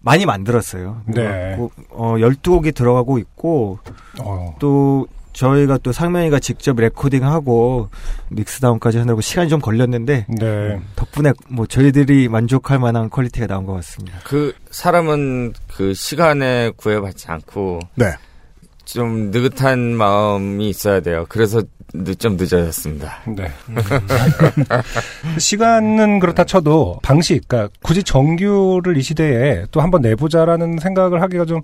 많이 0.00 0.26
만들었어요. 0.26 1.02
네. 1.06 1.54
곡, 1.56 1.72
어, 1.90 2.14
12곡이 2.14 2.74
들어가고 2.74 3.18
있고 3.18 3.78
어, 4.20 4.56
또 4.58 5.06
저희가 5.32 5.78
또 5.78 5.92
상명이가 5.92 6.40
직접 6.40 6.76
레코딩하고 6.76 7.88
mixdown까지 8.30 8.98
하느라고 8.98 9.20
시간이 9.20 9.48
좀 9.48 9.60
걸렸는데 9.60 10.26
네. 10.28 10.80
덕분에 10.96 11.32
뭐 11.48 11.66
저희들이 11.66 12.28
만족할 12.28 12.78
만한 12.78 13.08
quality가 13.08 13.46
나온 13.46 13.64
것 13.64 13.74
같습니다. 13.74 14.18
그 14.24 14.52
사람은 14.70 15.52
그 15.68 15.94
시간에 15.94 16.70
구애받지 16.76 17.28
않고 17.28 17.80
네. 17.94 18.12
좀 18.84 19.30
느긋한 19.30 19.96
마음이 19.96 20.68
있어야 20.68 21.00
돼요. 21.00 21.24
그래서 21.28 21.62
늦, 21.94 22.18
좀 22.18 22.36
늦어졌습니다. 22.36 23.20
네. 23.36 23.50
시간은 25.38 26.20
그렇다 26.20 26.44
쳐도 26.44 27.00
방식, 27.02 27.46
그러니까 27.48 27.72
굳이 27.82 28.02
정규를 28.02 28.96
이 28.96 29.02
시대에 29.02 29.64
또 29.70 29.80
한번 29.80 30.02
내보자라는 30.02 30.78
생각을 30.78 31.20
하기가 31.22 31.44
좀 31.44 31.60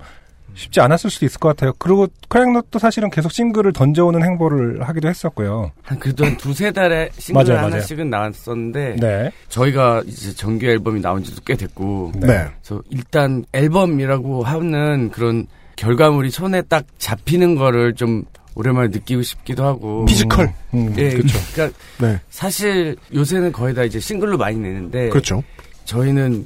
쉽지 0.55 0.81
않았을 0.81 1.09
수도 1.09 1.25
있을 1.25 1.39
것 1.39 1.49
같아요. 1.49 1.73
그리고 1.77 2.07
크라잉넛도 2.27 2.79
사실은 2.79 3.09
계속 3.09 3.31
싱글을 3.31 3.71
던져오는 3.71 4.21
행보를 4.21 4.81
하기도 4.87 5.07
했었고요. 5.07 5.71
한 5.83 5.99
그래도 5.99 6.25
한 6.25 6.37
두세 6.37 6.71
달에 6.71 7.09
싱글 7.17 7.45
맞아요. 7.45 7.65
하나씩은 7.65 8.09
나왔었는데 8.09 8.95
네. 8.99 9.31
저희가 9.47 10.03
이제 10.05 10.33
정규 10.33 10.65
앨범이 10.65 11.01
나온 11.01 11.23
지도 11.23 11.41
꽤 11.45 11.55
됐고 11.55 12.11
네. 12.15 12.27
네. 12.27 12.47
그래서 12.61 12.83
일단 12.89 13.45
앨범이라고 13.53 14.43
하는 14.43 15.11
그런 15.11 15.47
결과물이 15.79 16.29
손에 16.29 16.61
딱 16.63 16.85
잡히는 16.97 17.55
거를 17.55 17.95
좀 17.95 18.23
오랜만에 18.55 18.89
느끼고 18.89 19.21
싶기도 19.21 19.63
하고 19.63 20.03
physical. 20.03 20.53
음, 20.73 20.93
예, 20.97 21.11
그렇죠. 21.11 21.39
그러니까 21.53 21.79
네. 21.99 22.19
사실 22.29 22.97
요새는 23.13 23.53
거의 23.53 23.73
다 23.73 23.85
이제 23.85 23.97
싱글로 23.97 24.37
많이 24.37 24.57
내는데 24.57 25.07
그렇죠. 25.07 25.41
저희는 25.85 26.45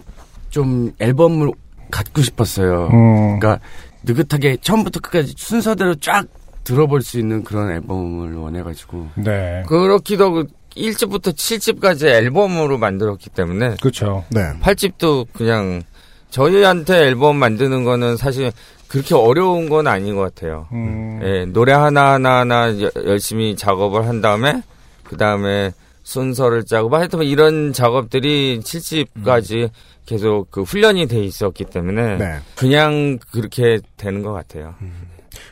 좀 0.52 0.92
앨범을 1.00 1.50
갖고 1.90 2.22
싶었어요. 2.22 2.90
음, 2.94 3.40
그러니까 3.40 3.60
느긋하게 4.04 4.58
처음부터 4.62 5.00
끝까지 5.00 5.34
순서대로 5.36 5.96
쫙 5.96 6.28
들어볼 6.63 7.02
수 7.02 7.18
있는 7.18 7.44
그런 7.44 7.72
앨범을 7.72 8.36
원해가지고 8.36 9.10
네. 9.16 9.63
그렇기도 9.68 10.25
하고 10.25 10.44
1집부터 10.75 11.34
7집까지 11.34 12.06
앨범으로 12.06 12.78
만들었기 12.78 13.32
때문에 13.32 13.78
그렇죠. 13.82 14.25
네. 14.30 14.42
8집도 14.62 15.25
그냥 15.34 15.82
저희한테 16.30 17.08
앨범 17.08 17.38
만드는 17.38 17.84
거는 17.84 18.18
사실 18.18 18.52
그렇게 18.94 19.16
어려운 19.16 19.70
건 19.70 19.88
아닌 19.88 20.16
것 20.16 20.22
같아요. 20.22 20.68
음, 20.72 21.20
예, 21.24 21.46
노래 21.46 21.72
하나하나 21.74 22.80
여- 22.80 22.92
열심히 23.08 23.56
작업을 23.56 24.08
한 24.08 24.22
다음에 24.22 24.62
그 25.04 25.18
다음에 25.18 25.72
순서를 26.04 26.64
짜고 26.66 26.90
뭐 26.90 27.00
하여튼 27.00 27.18
뭐 27.18 27.24
이런 27.26 27.74
작업들이 27.74 28.60
7집까지 28.64 29.72
계속 30.06 30.52
그 30.52 30.62
훈련이 30.62 31.08
돼 31.08 31.24
있었기 31.24 31.66
때문에 31.66 32.18
네. 32.18 32.36
그냥 32.56 33.18
그렇게 33.32 33.80
되는 33.98 34.22
것 34.22 34.32
같아요. 34.32 34.76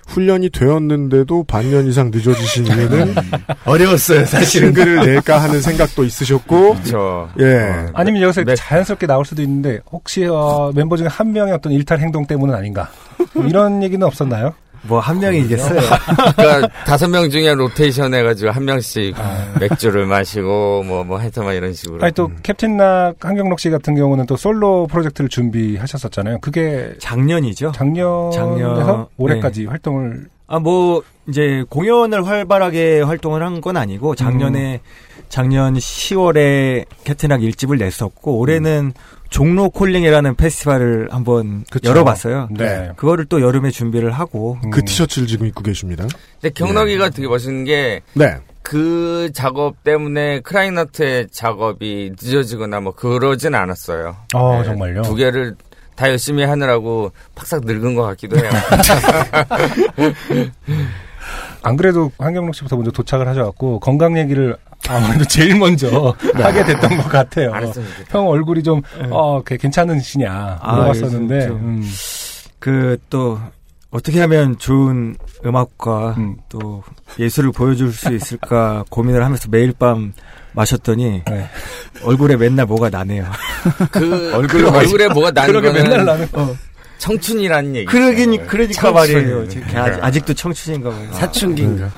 훈련이 0.08 0.50
되었는데도 0.50 1.44
반년 1.46 1.88
이상 1.88 2.12
늦어지신 2.12 2.68
이유는 2.68 3.16
어려웠어요, 3.66 4.26
사실은. 4.26 4.68
싱글을 4.76 5.06
낼까 5.14 5.42
하는 5.42 5.62
생각도 5.62 6.04
있으셨고, 6.04 6.74
그렇죠. 6.76 7.30
예. 7.40 7.88
아니면 7.94 8.22
여기서 8.22 8.44
네. 8.44 8.54
자연스럽게 8.56 9.08
나올 9.08 9.26
수도 9.26 9.42
있는데 9.42 9.80
혹시 9.92 10.26
어, 10.26 10.72
멤버 10.76 10.98
중에 10.98 11.08
한 11.08 11.32
명의 11.32 11.54
어떤 11.54 11.72
일탈 11.72 12.00
행동 12.00 12.28
때문은 12.28 12.54
아닌가 12.54 12.92
뭐 13.11 13.11
이런 13.48 13.84
얘기는 13.84 14.06
없었나요? 14.06 14.54
뭐 14.84 15.00
한 15.00 15.20
명이 15.20 15.48
겠어요. 15.48 15.80
그러니까 16.36 16.68
다섯 16.86 17.08
명 17.08 17.30
중에 17.30 17.54
로테이션 17.54 18.16
해가지고 18.16 18.50
한 18.50 18.66
명씩 18.66 19.16
맥주를 19.60 20.08
마시고 20.08 20.82
뭐뭐 20.84 21.20
하여튼 21.20 21.44
막 21.46 21.54
이런 21.54 21.72
식으로. 21.74 22.04
아니 22.04 22.12
또 22.14 22.32
캡틴 22.42 22.78
락 22.78 23.14
한경록 23.20 23.60
씨 23.60 23.70
같은 23.70 23.94
경우는 23.94 24.26
또 24.26 24.36
솔로 24.36 24.88
프로젝트를 24.88 25.30
준비하셨었잖아요. 25.30 26.40
그게 26.40 26.94
작년이죠. 26.98 27.74
작년에서 27.74 28.32
작년, 28.32 29.06
올해까지 29.18 29.66
활동을 29.66 30.26
아, 30.48 30.60
뭐, 30.60 31.02
이제 31.30 31.64
공연을 31.70 32.28
활발하게 32.28 33.00
활동을 33.04 33.42
한 33.42 33.62
건 33.62 33.78
아니고, 33.78 34.16
작년에, 34.16 34.82
작년 35.32 35.74
10월에 35.76 36.86
캡틴락 37.06 37.42
일집을 37.42 37.78
냈었고, 37.78 38.38
올해는 38.38 38.94
종로 39.30 39.70
콜링이라는 39.70 40.36
페스티벌을 40.36 41.08
한번 41.10 41.64
그쵸. 41.72 41.90
열어봤어요. 41.90 42.50
네. 42.52 42.92
그거를 42.98 43.26
또 43.26 43.42
여름에 43.42 43.72
준비를 43.72 44.12
하고, 44.12 44.58
그 44.72 44.84
티셔츠를 44.84 45.28
지금 45.28 45.48
입고 45.48 45.64
계십니다. 45.64 46.06
근데 46.42 46.54
경락이가 46.54 47.10
되게 47.12 47.28
멋있는 47.28 47.64
게 47.64 48.02
네. 48.14 48.36
그 48.62 49.32
작업 49.34 49.84
때문에 49.84 50.42
크라잉너트의 50.42 51.30
작업이 51.32 52.12
늦어지거나 52.22 52.82
뭐 52.82 52.94
그러진 52.94 53.56
않았어요. 53.56 54.18
어 54.36 54.58
네, 54.60 54.66
정말요. 54.66 55.02
두 55.04 55.16
개를 55.16 55.56
다 55.96 56.10
열심히 56.10 56.44
하느라고 56.44 57.12
팍싹 57.36 57.64
늙은 57.66 57.96
것 57.96 58.04
같기도 58.04 58.38
해요. 58.38 58.50
안 61.64 61.78
그래도 61.78 62.12
한경록 62.18 62.56
씨부터 62.56 62.76
먼저 62.76 62.92
도착을 62.92 63.28
하셔갖고 63.28 63.80
건강 63.80 64.18
얘기를 64.18 64.58
아무래도 64.90 65.24
제일 65.26 65.58
먼저 65.58 66.14
하게 66.36 66.64
됐던 66.66 66.98
것 66.98 67.10
같아요. 67.10 67.52
좋겠다. 67.74 67.82
형 68.10 68.28
얼굴이 68.28 68.64
좀 68.64 68.82
어, 69.10 69.42
그 69.44 69.58
괜찮으시냐 69.58 70.60
물어봤었는데 70.64 71.48
좀- 71.48 71.58
음, 71.58 71.90
그 72.60 72.98
또, 73.10 73.40
어떻게 73.92 74.22
하면 74.22 74.58
좋은 74.58 75.16
음악과 75.46 76.16
음. 76.18 76.38
또 76.48 76.82
예술을 77.20 77.52
보여줄 77.52 77.92
수 77.92 78.14
있을까 78.14 78.86
고민을 78.90 79.24
하면서 79.24 79.48
매일 79.52 79.74
밤 79.78 80.14
마셨더니 80.54 81.24
네. 81.28 81.50
얼굴에 82.04 82.38
맨날 82.38 82.66
뭐가 82.66 82.90
나네요. 82.90 83.26
그 83.92 84.34
얼굴 84.34 84.66
얼굴에 84.66 85.08
뭐가 85.10 85.32
나는 85.32 85.48
그러게 85.54 85.68
거는 85.72 85.84
맨날 85.84 86.06
나는 86.06 86.28
청춘이라는 87.00 87.76
얘기. 87.78 87.86
그러긴, 87.86 88.46
그러니까 88.48 88.82
청춘. 88.82 88.94
말이에요. 88.94 89.46
아직도 90.02 90.34
청춘인가 90.36 90.90
봐요. 90.90 91.08
사춘기인가. 91.14 91.90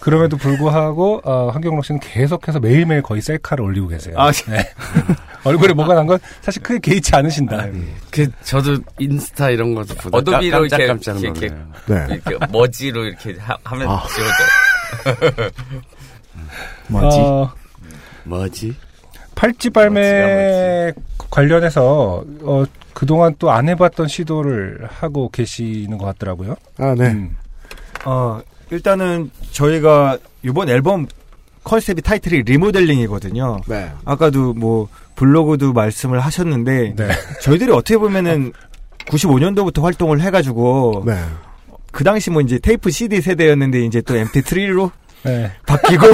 그럼에도 0.00 0.36
불구하고 0.36 1.20
어, 1.24 1.50
한경록 1.50 1.84
씨는 1.84 2.00
계속해서 2.00 2.58
매일매일 2.60 3.02
거의 3.02 3.20
셀카를 3.20 3.62
올리고 3.64 3.88
계세요. 3.88 4.14
아, 4.18 4.32
네. 4.32 4.64
얼굴에 5.44 5.72
뭐가 5.72 5.94
난 5.94 6.06
건 6.06 6.18
사실 6.40 6.62
크게 6.62 6.78
개의치 6.80 7.14
않으신다. 7.16 7.66
그 8.10 8.26
저도 8.42 8.78
인스타 8.98 9.50
이런 9.50 9.74
것도 9.74 9.94
보다 9.94 10.18
어도비로 10.18 10.66
이렇게- 10.66 10.86
깜짝 10.86 11.12
깜짝 11.14 11.22
이렇게- 11.22 11.48
놀라요. 11.48 11.66
네. 11.86 12.14
이렇게 12.26 12.46
머지로 12.52 13.04
이렇게 13.04 13.36
하, 13.38 13.56
하면 13.64 13.88
아. 13.88 14.02
지워져. 14.08 15.50
뭐지? 16.88 17.16
어, 17.20 17.52
뭐지? 18.24 18.76
팔찌 19.34 19.70
발매 19.70 20.92
관련해서 21.30 22.24
어, 22.42 22.64
그동안 22.92 23.34
또 23.38 23.50
안 23.50 23.68
해봤던 23.68 24.08
시도를 24.08 24.86
하고 24.90 25.30
계시는 25.30 25.96
것 25.96 26.04
같더라고요. 26.06 26.56
아, 26.78 26.94
네. 26.98 27.08
음. 27.12 27.36
어, 28.04 28.40
일단은 28.70 29.30
저희가 29.52 30.18
이번 30.42 30.68
앨범 30.68 31.06
컨셉이 31.64 32.02
타이틀이 32.02 32.42
리모델링이거든요. 32.42 33.60
네. 33.66 33.92
아까도 34.04 34.54
뭐 34.54 34.88
블로그도 35.16 35.72
말씀을 35.72 36.20
하셨는데 36.20 36.94
네. 36.96 37.08
저희들이 37.42 37.70
어떻게 37.72 37.98
보면은 37.98 38.52
95년도부터 39.06 39.82
활동을 39.82 40.20
해가지고 40.20 41.04
네. 41.06 41.14
그 41.92 42.04
당시 42.04 42.30
뭐 42.30 42.40
이제 42.40 42.58
테이프 42.58 42.90
CD 42.90 43.20
세대였는데 43.20 43.84
이제 43.84 44.00
또 44.00 44.14
MP3로 44.14 44.90
네. 45.24 45.52
바뀌고 45.66 46.06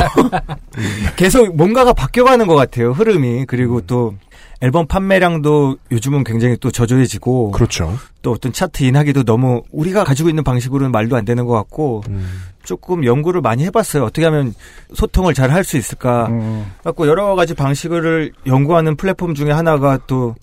계속 1.14 1.54
뭔가가 1.54 1.92
바뀌어가는 1.92 2.46
것 2.46 2.56
같아요 2.56 2.92
흐름이 2.92 3.44
그리고 3.46 3.80
또 3.82 4.14
앨범 4.60 4.86
판매량도 4.86 5.76
요즘은 5.90 6.24
굉장히 6.24 6.56
또 6.58 6.70
저조해지고 6.70 7.50
그렇죠. 7.50 7.92
또 8.22 8.32
어떤 8.32 8.52
차트 8.52 8.84
인하기도 8.84 9.24
너무 9.24 9.62
우리가 9.70 10.04
가지고 10.04 10.28
있는 10.28 10.44
방식으로는 10.44 10.92
말도 10.92 11.16
안 11.16 11.24
되는 11.24 11.44
것 11.44 11.52
같고 11.54 12.02
음. 12.08 12.26
조금 12.64 13.04
연구를 13.04 13.40
많이 13.42 13.64
해봤어요 13.64 14.02
어떻게 14.04 14.24
하면 14.24 14.54
소통을 14.94 15.34
잘 15.34 15.50
할 15.50 15.62
수 15.62 15.76
있을까 15.76 16.26
음. 16.28 16.72
갖고 16.82 17.06
여러 17.06 17.34
가지 17.34 17.54
방식을 17.54 18.32
연구하는 18.46 18.96
플랫폼 18.96 19.34
중에 19.34 19.50
하나가 19.50 19.98
또 20.06 20.34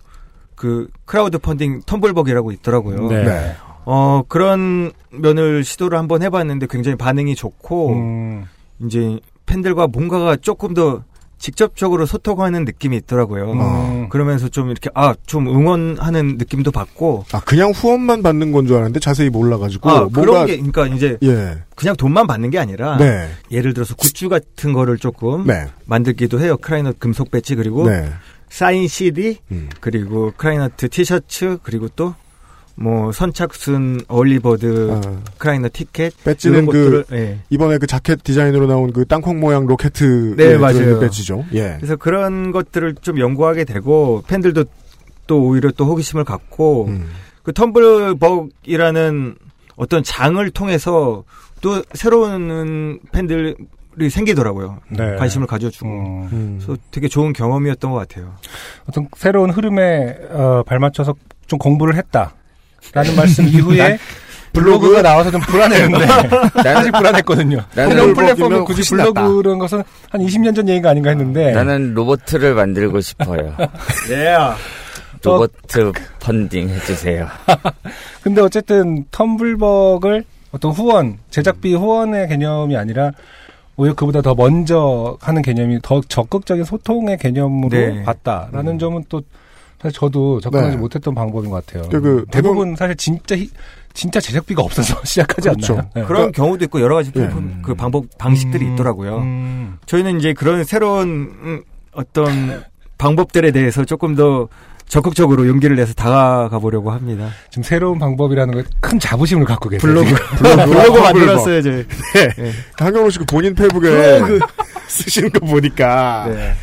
그 0.56 0.88
크라우드 1.04 1.40
펀딩 1.40 1.82
텀블벅이라고 1.82 2.54
있더라고요. 2.54 3.08
네. 3.10 3.24
네. 3.24 3.56
어 3.86 4.24
그런 4.30 4.94
면을 5.10 5.64
시도를 5.66 5.98
한번 5.98 6.22
해봤는데 6.22 6.68
굉장히 6.70 6.96
반응이 6.96 7.36
좋고 7.36 7.90
음. 7.94 8.46
이제 8.80 9.20
팬들과 9.46 9.88
뭔가가 9.88 10.38
조금 10.38 10.74
더 10.74 11.04
직접적으로 11.44 12.06
소통하는 12.06 12.64
느낌이 12.64 12.96
있더라고요. 12.96 13.52
음. 13.52 14.08
그러면서 14.08 14.48
좀 14.48 14.72
이렇게 14.72 14.90
아 14.96 15.14
좀 15.28 15.50
응원하는 15.50 16.38
느낌도 16.38 16.72
받고 16.72 17.26
아, 17.34 17.42
그냥 17.42 17.72
후원만 17.72 18.24
받는 18.24 18.54
건 18.54 18.66
줄 18.66 18.76
알았는데 18.78 19.02
자세히 19.02 19.30
몰라가지고. 19.30 19.90
아 19.90 20.00
뭔가, 20.00 20.22
그런 20.22 20.46
게 20.46 20.56
그러니까 20.56 20.88
이제 20.88 21.18
예. 21.22 21.58
그냥 21.76 21.98
돈만 21.98 22.28
받는 22.28 22.50
게 22.50 22.60
아니라 22.60 22.96
네. 22.96 23.28
예를 23.52 23.74
들어서 23.74 23.94
굿즈 23.96 24.30
같은 24.30 24.72
거를 24.72 24.98
조금 24.98 25.46
네. 25.46 25.68
만들기도 25.86 26.40
해요. 26.40 26.56
크라잉넛 26.56 26.98
금속 27.00 27.30
배지 27.30 27.56
그리고 27.56 27.90
네. 27.90 28.10
사인 28.50 28.88
CD 28.88 29.40
음. 29.52 29.68
그리고 29.82 30.32
크라잉넛 30.38 30.88
티셔츠 30.88 31.58
그리고 31.62 31.90
또 31.98 32.16
뭐 32.76 33.12
선착순 33.12 34.02
early 34.08 34.54
bird 34.54 34.92
아, 34.92 35.02
크라잉넛 35.38 35.70
티켓 35.72 36.12
배지는 36.24 36.66
그, 36.66 36.72
것들을 36.72 37.06
예. 37.14 37.40
이번에 37.50 37.78
그 37.78 37.86
자켓 37.86 38.24
디자인으로 38.24 38.66
나온 38.66 38.92
그 38.92 39.06
땅콩 39.06 39.40
모양 39.40 39.66
로켓 39.68 39.94
네, 39.94 40.58
맞아요. 40.58 41.00
배지죠. 41.00 41.46
예. 41.54 41.76
그래서 41.78 41.96
그런 41.96 42.52
것들을 42.52 42.96
좀 43.02 43.20
연구하게 43.20 43.64
되고 43.64 44.24
팬들도 44.28 44.66
또 45.28 45.44
오히려 45.44 45.72
또 45.72 45.86
호기심을 45.86 46.24
갖고 46.24 46.88
음. 46.88 47.10
그 47.44 47.52
텀블벅이라는 47.52 49.36
어떤 49.76 50.04
장을 50.04 50.50
통해서 50.52 51.24
또 51.62 51.82
새로운 51.94 53.00
팬들 53.12 53.56
이 54.02 54.10
생기더라고요. 54.10 54.80
네. 54.90 55.16
관심을 55.18 55.46
가져주고. 55.46 55.88
음. 55.88 56.30
음. 56.32 56.60
그래서 56.60 56.82
되게 56.90 57.08
좋은 57.08 57.32
경험이었던 57.32 57.92
것 57.92 57.98
같아요. 57.98 58.34
어떤 58.88 59.08
새로운 59.16 59.52
흐름에 59.52 60.18
어, 60.32 60.64
발맞춰서 60.66 61.14
좀 61.46 61.60
공부를 61.60 61.96
했다 61.96 62.34
라는 62.92 63.16
말씀 63.16 63.48
이후에 63.48 63.98
블로그가 64.54 65.02
나와서 65.02 65.32
좀 65.32 65.42
불안했는데 65.42 66.06
사실 66.64 66.92
불안했거든요. 66.92 67.60
나는 67.76 68.14
플랫폼이 68.14 68.60
굳이 68.60 68.80
훨씬 68.80 68.98
낫다. 68.98 69.14
블로그라는 69.14 69.60
것은 69.60 69.84
한 70.10 70.22
20년 70.22 70.56
전 70.56 70.70
얘기가 70.70 70.92
아닌가 70.92 71.10
했는데 71.10 71.52
나는 71.52 71.94
로버트를 71.94 72.54
만들고 72.54 73.02
싶어요. 73.02 73.56
네. 74.10 74.36
로버트 75.24 75.92
펀딩 76.20 76.70
해주세요. 76.70 77.28
근데 78.22 78.42
어쨌든 78.42 79.06
텀블벅을 79.06 80.24
어떤 80.52 80.72
후원 80.72 81.18
제작비 81.30 81.74
후원의 81.74 82.28
개념이 82.28 82.78
아니라 82.78 83.12
오히려 83.76 83.96
그보다 83.96 84.22
더 84.22 84.36
먼저 84.36 85.18
하는 85.20 85.42
개념이 85.42 85.80
더 85.82 86.02
적극적인 86.08 86.64
소통의 86.64 87.18
개념으로 87.18 87.70
네. 87.76 88.04
봤다라는 88.04 88.78
점은 88.78 89.06
또 89.10 89.22
사실 89.84 90.00
저도 90.00 90.40
접근하지 90.40 90.72
네. 90.72 90.78
못했던 90.78 91.14
방법인 91.14 91.50
것 91.52 91.66
같아요. 91.66 91.88
그, 91.90 92.02
그, 92.02 92.26
대부분 92.32 92.76
사실 92.76 92.96
진짜 92.96 93.36
히- 93.36 93.50
진짜 93.94 94.20
제작비가 94.22 94.64
없어서 94.64 94.98
시작하지 95.04 95.50
그렇죠. 95.50 95.74
않나요? 95.74 95.90
네. 95.94 96.04
그런 96.06 96.32
경우도 96.32 96.64
있고 96.66 96.80
여러 96.82 96.96
가지 96.96 97.10
예. 97.10 97.20
플랫폼, 97.20 97.62
그 97.62 97.76
방법 97.76 98.06
방식들이 98.18 98.66
음, 98.66 98.74
있더라고요. 98.74 99.18
음. 99.18 99.78
저희는 99.86 100.20
이제 100.20 100.34
그런 100.34 100.64
새로운 100.64 101.08
음, 101.44 101.62
어떤 101.92 102.64
방법들에 102.98 103.52
대해서 103.52 103.84
조금 103.84 104.16
더 104.16 104.48
적극적으로 104.88 105.48
용기를 105.48 105.76
내서 105.76 105.94
다가가 105.94 106.60
보려고 106.60 106.92
합니다. 106.92 107.30
지금 107.50 107.64
새로운 107.64 108.00
방법이라는 108.00 108.54
거에 108.54 108.64
큰 108.80 109.00
자부심을 109.00 109.44
갖고 109.46 109.68
계세요. 109.70 109.82
블로그 109.94 110.08
지금. 110.08 110.26
블로그 110.72 111.00
만들었어요, 111.00 111.62
저희. 111.62 111.86
한경호 112.78 113.10
씨그 113.10 113.26
본인 113.26 113.54
페북에 113.54 114.22
쓰시는 114.88 115.30
거 115.32 115.40
보니까 115.46 116.26
네. 116.30 116.54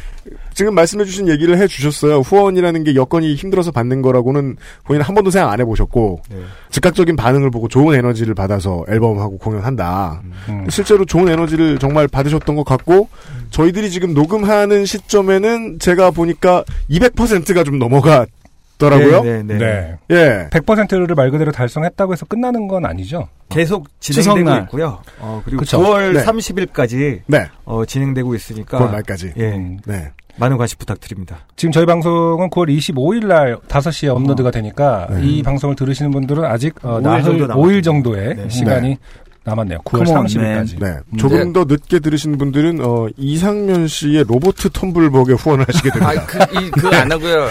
지금 0.61 0.75
말씀해주신 0.75 1.29
얘기를 1.29 1.57
해주셨어요. 1.57 2.19
후원이라는 2.19 2.85
게 2.85 2.95
여건이 2.95 3.35
힘들어서 3.35 3.71
받는 3.71 4.03
거라고는 4.03 4.59
본인 4.85 5.01
한 5.01 5.15
번도 5.15 5.31
생각 5.31 5.51
안 5.51 5.59
해보셨고 5.59 6.21
네. 6.29 6.37
즉각적인 6.69 7.17
반응을 7.17 7.51
보고 7.51 7.67
좋은 7.67 7.97
에너지를 7.97 8.35
받아서 8.35 8.85
앨범하고 8.87 9.39
공연한다. 9.39 10.21
음. 10.51 10.67
실제로 10.69 11.07
좋은 11.07 11.31
에너지를 11.31 11.79
정말 11.79 12.09
받으셨던 12.09 12.57
것 12.57 12.65
같고 12.65 13.09
저희들이 13.49 13.91
지금 13.91 14.13
녹음하는 14.13 14.85
시점에는 14.85 15.79
제가 15.79 16.11
보니까 16.11 16.63
200%가 16.91 17.65
좀 17.65 17.79
넘어가 17.79 18.27
있더라고요. 18.75 19.23
네, 19.23 19.43
네, 19.43 19.57
네. 19.57 19.99
네. 20.09 20.09
예. 20.11 20.49
100%를 20.51 21.15
말 21.15 21.31
그대로 21.31 21.53
달성했다고 21.53 22.13
해서 22.13 22.27
끝나는 22.27 22.69
건 22.69 22.85
아니죠. 22.85 23.29
계속 23.49 23.89
진행되고 24.01 24.35
추석날. 24.37 24.63
있고요. 24.65 25.01
어, 25.21 25.41
그리고 25.43 25.61
그쵸. 25.61 25.81
9월 25.81 26.13
네. 26.13 26.23
30일까지 26.23 27.23
네. 27.27 27.49
어, 27.65 27.87
진행되고 27.87 28.35
있으니까 28.35 28.79
9월 28.79 28.91
말까지. 28.93 29.33
예, 29.39 29.53
음. 29.53 29.79
네. 29.87 30.11
많은 30.37 30.57
관심 30.57 30.79
부탁드립니다. 30.79 31.47
지금 31.57 31.73
저희 31.73 31.87
방송은 31.87 32.51
9월 32.51 32.77
25일 32.77 33.27
날 33.27 33.57
5시에 33.69 34.09
업로드가 34.09 34.51
되니까 34.51 35.09
네. 35.11 35.23
이 35.23 35.43
방송을 35.43 35.77
들으시는 35.77 36.11
분들은 36.11 36.45
아직 36.45 36.75
어, 36.85 36.99
5일 36.99 37.03
나흘 37.03 37.23
정도 37.23 37.47
5일 37.49 37.85
정도의 37.85 38.37
네. 38.37 38.49
시간이 38.49 38.97
남았네요. 39.43 39.79
9월 39.79 40.07
Come 40.07 40.19
on, 40.19 40.27
30일까지. 40.27 40.81
네. 40.81 40.99
음. 41.13 41.17
조금 41.19 41.39
네. 41.39 41.53
더 41.53 41.65
늦게 41.65 41.99
들으신 42.01 42.37
분들은 42.39 42.81
어, 42.85 43.09
이상면 43.17 43.89
씨의 43.89 44.25
로보트 44.29 44.69
텀블벅에 44.71 45.39
후원을 45.39 45.67
하시게 45.67 45.91
됩니다. 45.91 46.11
아, 46.11 46.27
그, 46.27 46.61
이, 46.61 46.71
그거 46.71 46.95
안 46.95 47.11
하고요. 47.11 47.47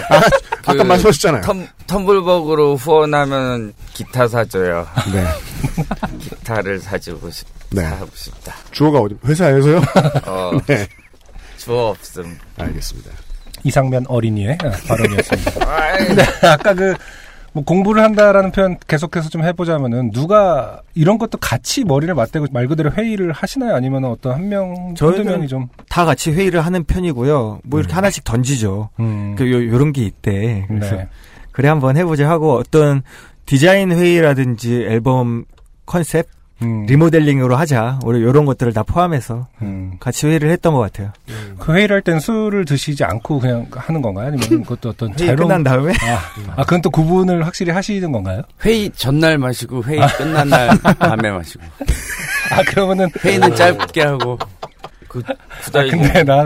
그 0.63 0.71
아까 0.71 0.83
말씀하셨잖아요. 0.83 1.41
텀, 1.41 1.67
텀블벅으로 1.87 2.77
후원하면 2.77 3.73
기타 3.93 4.27
사줘요. 4.27 4.85
네. 5.11 5.25
기타를 6.19 6.79
사주고 6.79 7.29
싶, 7.31 7.47
네. 7.71 7.81
사고 7.83 8.07
싶다. 8.13 8.53
주어가 8.71 8.99
어디? 8.99 9.15
회사에서요? 9.25 9.81
어, 10.27 10.51
네. 10.67 10.87
주어 11.59 11.89
없음. 11.89 12.37
알겠습니다. 12.57 13.11
이상면 13.63 14.05
어린이의 14.07 14.57
발언이었습니다. 14.87 15.51
근데 16.07 16.23
아까 16.47 16.73
그, 16.73 16.95
뭐 17.51 17.63
공부를 17.63 18.01
한다라는 18.01 18.51
표현 18.51 18.77
계속해서 18.87 19.29
좀 19.29 19.43
해보자면은 19.43 20.11
누가 20.11 20.81
이런 20.95 21.17
것도 21.17 21.37
같이 21.39 21.83
머리를 21.83 22.13
맞대고 22.13 22.47
말 22.51 22.67
그대로 22.67 22.91
회의를 22.91 23.33
하시나요? 23.33 23.75
아니면 23.75 24.05
어떤 24.05 24.33
한 24.33 24.49
명, 24.49 24.95
저희는 24.95 25.25
명이 25.25 25.47
좀, 25.49 25.67
다 25.89 26.05
같이 26.05 26.31
회의를 26.31 26.61
하는 26.61 26.85
편이고요. 26.85 27.59
뭐 27.63 27.79
이렇게 27.79 27.93
하나씩 27.93 28.23
던지죠. 28.23 28.89
음, 28.99 29.35
그 29.37 29.51
요, 29.51 29.67
요런 29.67 29.91
게 29.91 30.03
있대. 30.03 30.65
그래서 30.67 30.95
네. 30.95 31.09
그래 31.51 31.67
한번 31.67 31.97
해보자 31.97 32.29
하고 32.29 32.53
어떤 32.55 33.01
디자인 33.45 33.91
회의라든지 33.91 34.83
앨범 34.83 35.43
컨셉 35.85 36.27
음, 36.61 36.85
리모델링으로 36.87 37.55
하자. 37.55 37.99
우리 38.03 38.21
요런 38.21 38.45
것들을 38.45 38.73
다 38.73 38.83
포함해서 38.83 39.47
음. 39.61 39.93
같이 39.99 40.27
회의를 40.27 40.49
했던 40.51 40.73
것 40.73 40.79
같아요. 40.79 41.11
그 41.57 41.73
회의를 41.73 41.95
할 41.95 42.01
땐 42.01 42.19
술을 42.19 42.65
드시지 42.65 43.03
않고 43.03 43.39
그냥 43.39 43.65
하는 43.71 44.01
건가요? 44.01 44.27
아니면 44.27 44.63
그것도 44.63 44.89
어떤 44.89 45.09
회의 45.09 45.17
자유로운 45.17 45.47
끝난 45.47 45.63
다음에 45.63 45.93
아, 46.01 46.19
아, 46.57 46.63
그건 46.63 46.81
또 46.81 46.89
구분을 46.89 47.45
확실히 47.45 47.71
하시는 47.71 48.11
건가요? 48.11 48.41
회의 48.65 48.89
전날 48.91 49.37
마시고 49.37 49.83
회의 49.83 50.01
끝난 50.17 50.49
날 50.49 50.69
밤에 50.99 51.29
마시고 51.31 51.63
아, 52.51 52.61
그러면은. 52.67 53.09
회의는 53.23 53.55
짧게 53.55 54.01
하고 54.01 54.37
그, 55.07 55.21
아. 55.27 55.33
근데 55.89 56.23
나, 56.23 56.43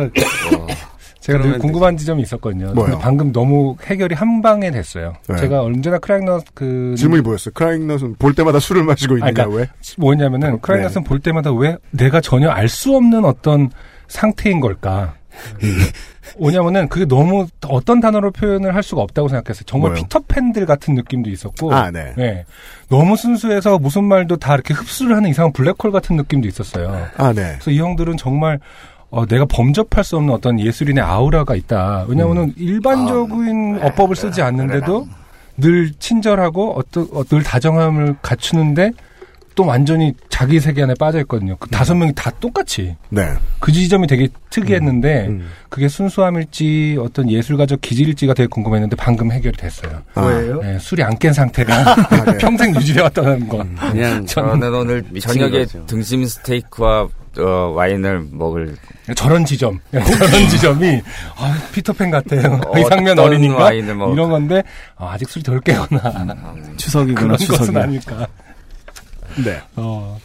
제가 1.24 1.40
늘 1.42 1.58
궁금한 1.58 1.96
지점이 1.96 2.22
있었거든요. 2.24 2.74
뭐요? 2.74 2.90
근데 2.90 3.02
방금 3.02 3.32
너무 3.32 3.78
해결이 3.86 4.14
한 4.14 4.42
방에 4.42 4.72
됐어요. 4.72 5.14
네. 5.30 5.38
제가 5.38 5.62
언제나 5.62 5.98
크라잉넛 5.98 6.44
그. 6.54 6.96
질문이 6.98 7.22
뭐였어요? 7.22 7.54
크라잉넛은 7.54 8.16
볼 8.20 8.34
때마다 8.36 8.60
술을 8.60 8.84
마시고 8.84 9.18
있느냐, 9.18 9.32
그러니까 9.32 9.58
왜? 9.58 9.70
뭐냐면은 9.98 10.60
크라잉넛은 10.60 11.06
볼 11.06 11.22
때마다 11.22 11.54
왜 11.54 11.78
내가 11.92 12.20
전혀 12.20 12.50
알 12.50 12.68
수 12.68 12.94
없는 12.96 13.24
어떤 13.24 13.70
상태인 14.10 14.60
걸까? 14.60 15.14
뭐냐면은 16.40 16.88
그게 16.90 17.06
너무 17.06 17.48
어떤 17.68 18.00
단어로 18.00 18.32
표현을 18.32 18.76
할 18.76 18.84
수가 18.84 19.02
없다고 19.02 19.28
생각했어요. 19.28 19.64
정말 19.66 19.92
뭐요? 19.92 20.04
피터팬들 20.04 20.66
같은 20.66 20.96
느낌도 20.96 21.30
있었고. 21.30 21.74
아, 21.74 21.92
네. 21.92 22.14
네. 22.18 22.46
너무 22.90 23.16
순수해서 23.16 23.78
무슨 23.78 24.04
말도 24.06 24.38
다 24.38 24.56
이렇게 24.56 24.74
흡수를 24.74 25.16
하는 25.16 25.30
이상한 25.30 25.54
블랙홀 25.54 25.92
같은 25.92 26.16
느낌도 26.16 26.48
있었어요. 26.48 27.08
아, 27.18 27.34
네. 27.34 27.54
그래서 27.54 27.72
이 27.72 27.80
형들은 27.80 28.18
정말 28.18 28.60
어, 29.16 29.28
내가 29.28 29.46
범접할 29.46 30.04
수 30.04 30.18
없는 30.18 30.34
어떤 30.34 30.60
예술인의 30.60 31.04
아우라가 31.04 31.54
있다. 31.56 32.06
왜냐하면 32.08 32.38
은 32.38 32.54
일반적인 32.58 33.80
어 33.84 33.94
법을 33.94 34.16
쓰지 34.16 34.42
않는데도 34.42 35.08
늘 35.58 35.92
친절하고 36.00 36.74
어떤 36.76 37.08
어, 37.14 37.24
늘 37.24 37.44
다정함을 37.44 38.16
갖추는데 38.24 38.92
또 39.54 39.68
완전히 39.68 40.14
자기 40.30 40.60
세계 40.60 40.82
안에 40.82 40.96
빠져 41.00 41.20
있거든요. 41.20 41.56
그 41.60 41.70
다섯 41.70 41.94
명이 41.94 42.14
다 42.16 42.32
똑같이 42.40 42.96
네. 43.10 43.34
그 43.60 43.72
지점이 43.72 44.08
되게 44.08 44.30
특이했는데 44.50 45.28
음. 45.28 45.48
그게 45.70 45.88
순수함일지 45.88 46.98
어떤 47.00 47.30
예술가적 47.30 47.82
기질일지가 47.82 48.34
되게 48.34 48.48
궁금했는데 48.48 48.96
방금 48.96 49.32
해결이 49.32 49.56
됐어요. 49.58 50.02
아, 50.16 50.22
뭐예요? 50.22 50.60
네, 50.64 50.80
술이 50.80 51.04
안 51.04 51.16
깬 51.20 51.34
상태가 51.34 51.96
네. 52.26 52.38
평생 52.42 52.76
유지되었다는 52.76 53.48
거. 53.48 53.64
그냥 53.92 54.26
저는 54.26 54.74
오늘 54.74 55.04
미친 55.12 55.34
저녁에 55.34 55.60
거죠. 55.66 55.86
등심 55.86 56.26
스테이크와 56.26 57.08
어, 57.40 57.72
와인을 57.76 58.28
먹을 58.32 58.76
저런 59.16 59.44
지점, 59.46 59.80
저런 59.92 60.48
지점이 60.50 61.02
아, 61.36 61.58
피터팬 61.74 62.12
같아요. 62.12 62.62
이상면 62.78 63.20
어린인가? 63.20 63.72
이런 63.74 64.30
건데 64.30 64.64
아, 64.96 65.12
아직 65.14 65.30
술이 65.30 65.44
덜 65.44 65.60
깨거나 65.60 66.46
추석이구나 66.78 67.22
그런 67.22 67.30
것은 67.38 67.48
추석이. 67.58 67.78
아닐까. 67.78 68.28
네. 69.44 69.60
어. 69.76 70.20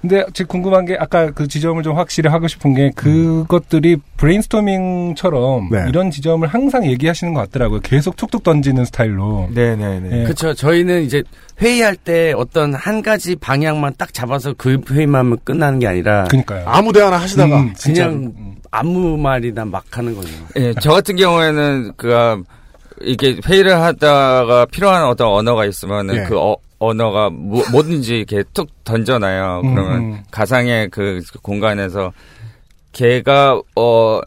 근데 0.00 0.24
제 0.32 0.44
궁금한 0.44 0.86
게 0.86 0.96
아까 0.98 1.30
그 1.30 1.46
지점을 1.46 1.82
좀 1.82 1.96
확실히 1.96 2.30
하고 2.30 2.48
싶은 2.48 2.74
게 2.74 2.90
그것들이 2.94 3.98
브레인스토밍처럼 4.16 5.68
네. 5.70 5.84
이런 5.88 6.10
지점을 6.10 6.46
항상 6.48 6.86
얘기하시는 6.86 7.34
것 7.34 7.40
같더라고요. 7.40 7.80
계속 7.80 8.16
툭툭 8.16 8.42
던지는 8.42 8.84
스타일로. 8.86 9.50
네네네. 9.52 10.20
예. 10.20 10.24
그렇죠. 10.24 10.54
저희는 10.54 11.02
이제 11.02 11.22
회의할 11.60 11.96
때 11.96 12.32
어떤 12.34 12.72
한 12.72 13.02
가지 13.02 13.36
방향만 13.36 13.94
딱 13.98 14.14
잡아서 14.14 14.54
그 14.56 14.80
회의만 14.90 15.20
하면 15.20 15.38
끝나는 15.44 15.78
게 15.78 15.86
아니라 15.86 16.24
그러니까요. 16.24 16.64
아무 16.66 16.92
데나 16.92 17.18
하시다가 17.18 17.60
음. 17.60 17.74
그냥 17.82 18.32
음. 18.38 18.54
아무 18.70 19.18
말이나 19.18 19.64
막 19.66 19.84
하는 19.90 20.14
거죠. 20.14 20.28
예, 20.56 20.72
저 20.80 20.92
같은 20.92 21.16
경우에는 21.16 21.92
그 21.96 22.42
이게 23.02 23.38
회의를 23.46 23.80
하다가 23.80 24.66
필요한 24.66 25.04
어떤 25.06 25.28
언어가 25.28 25.64
있으면은 25.64 26.16
예. 26.16 26.24
그 26.24 26.38
어, 26.38 26.56
언어가 26.78 27.30
뭐, 27.30 27.62
뭐든지 27.70 28.16
이렇게 28.18 28.42
툭 28.54 28.68
던져놔요. 28.84 29.60
음, 29.64 29.74
그러면 29.74 29.96
음. 29.96 30.22
가상의 30.30 30.88
그 30.90 31.20
공간에서 31.42 32.12
걔가 32.92 33.60
어 33.76 34.20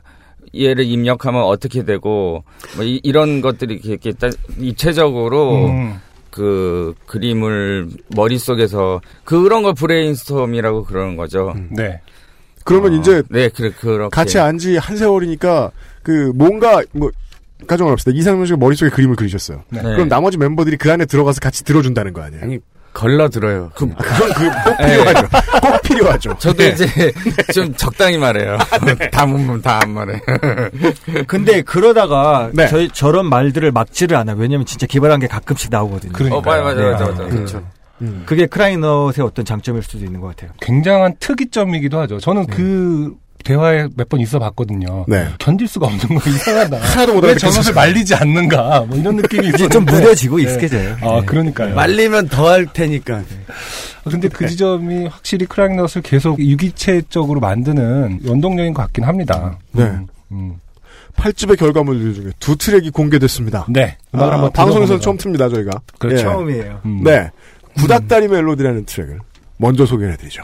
얘를 0.56 0.86
입력하면 0.86 1.42
어떻게 1.44 1.84
되고 1.84 2.44
뭐 2.76 2.86
이, 2.86 3.12
런 3.12 3.42
것들이 3.42 3.74
이렇게, 3.76 3.90
이렇게 3.90 4.12
딱 4.14 4.32
입체적으로 4.60 5.66
음. 5.66 6.00
그 6.30 6.94
그림을 7.08 7.90
머릿속에서 8.16 9.02
그런 9.24 9.64
걸 9.64 9.74
brainstorm이라고 9.74 10.84
그러는 10.86 11.16
거죠. 11.16 11.54
네. 11.70 12.02
그러면 12.64 12.94
어, 12.94 12.96
이제 12.98 13.24
네, 13.30 13.50
그래 13.50 13.72
그렇게 13.78 14.10
같이 14.10 14.40
안 14.40 14.58
지 14.58 14.78
한 14.78 14.96
세월이니까 14.96 15.72
그 16.04 16.32
뭔가 16.36 16.82
뭐 16.92 17.10
가정을 17.67 17.91
합시다. 17.91 18.12
이상민 18.13 18.45
씨가 18.45 18.58
머릿속에 18.58 18.89
그림을 18.89 19.15
그리셨어요. 19.15 19.63
네. 19.69 19.82
네. 19.82 19.91
그럼 19.93 20.08
나머지 20.10 20.38
멤버들이 20.38 20.78
그 20.78 20.91
안에 20.91 21.06
들어가서 21.06 21.39
같이 21.39 21.63
들어준다는 21.63 22.13
거 22.13 22.21
아니에요? 22.21 22.43
아니 22.43 22.60
걸러 22.93 23.28
들어요. 23.28 23.71
아, 23.71 23.76
그건 23.76 23.95
그 23.98 24.32
꼭 24.32 24.78
필요하죠. 24.78 25.28
꼭 25.62 25.82
필요하죠. 25.82 26.36
저도 26.38 26.63
이제 26.63 26.86
좀 27.52 27.73
적당히 27.73 28.19
말해요. 28.19 28.58
다 29.12 29.26
묻으면 29.26 29.62
다 29.63 29.80
안 29.82 29.89
말해. 29.91 30.21
근데 31.28 31.62
그러다가 31.63 32.49
네. 32.54 32.67
저희 32.67 32.89
저런 32.89 33.28
말들을 33.28 33.71
막지를 33.71 34.15
않아요. 34.17 34.36
왜냐면 34.38 34.65
진짜 34.65 34.86
기발한 34.86 35.19
게 35.19 35.28
가끔씩 35.28 35.69
나오거든요. 35.71 36.12
그러니까요. 36.13 36.39
어, 36.39 36.41
맞아, 36.41 36.62
맞아, 36.62 36.82
네. 36.82 36.91
맞아, 36.91 37.06
맞아. 37.06 37.23
그렇죠. 37.36 37.67
음. 38.02 38.23
그게 38.26 38.45
크라이넛의 38.47 39.23
어떤 39.23 39.45
장점일 39.45 39.82
수도 39.84 40.04
있는 40.06 40.19
것 40.19 40.28
같아요. 40.28 40.52
굉장한 40.62 41.15
특이점이기도 41.19 41.99
하죠. 42.02 42.19
저는 42.19 42.47
그 42.47 43.13
대화에 43.44 43.88
몇 43.96 44.10
번 44.10 44.20
있어 44.20 44.40
봤거든요. 44.40 45.06
네. 45.08 45.28
견딜 45.40 45.68
수가 45.68 45.88
없는 45.88 46.20
거 46.20 46.30
이상하다. 46.30 46.78
하나도 46.82 47.14
못왜 47.16 47.30
알아듣겠어요. 47.32 47.52
저것을 47.52 47.74
말리지 47.74 48.16
않는가? 48.16 48.86
뭐 48.88 48.98
이런 48.98 49.16
느낌이 49.18 49.48
이제 49.50 49.66
있었는데. 49.66 49.74
좀 49.74 49.86
무뎌지고 49.86 50.38
네. 50.38 50.44
익숙해져요. 50.44 50.98
아, 51.02 51.20
네. 51.20 51.26
그러니까요. 51.26 51.76
말리면 51.76 52.28
더 52.30 52.48
할 52.50 52.66
테니까. 52.72 53.24
근데 54.04 54.28
그 54.28 54.48
지점이 54.48 55.08
확실히 55.08 55.46
크라잉넛을 55.46 56.02
계속 56.04 56.40
유기체적으로 56.40 57.40
만드는 57.40 58.20
원동력인 58.26 58.74
것 58.74 58.82
같긴 58.84 59.04
합니다. 59.06 59.58
네. 59.72 59.84
음, 59.84 60.08
음. 60.32 60.54
8집의 61.16 61.58
결과물들 61.58 62.14
중에 62.16 62.32
두 62.40 62.56
트랙이 62.58 62.90
공개됐습니다. 62.90 63.66
네. 63.70 63.98
아, 64.12 64.32
한번 64.32 64.52
방송에서는. 64.52 65.00
처음 65.02 65.18
틉니다, 65.18 65.54
저희가. 65.54 65.72
그렇죠. 66.00 66.18
예. 66.18 66.22
처음이에요. 66.24 66.82
음. 66.86 67.02
네. 67.04 67.30
구닥다리 67.78 68.28
멜로디라는 68.28 68.86
트랙을 68.86 69.20
먼저 69.58 69.86
소개해드리죠. 69.86 70.44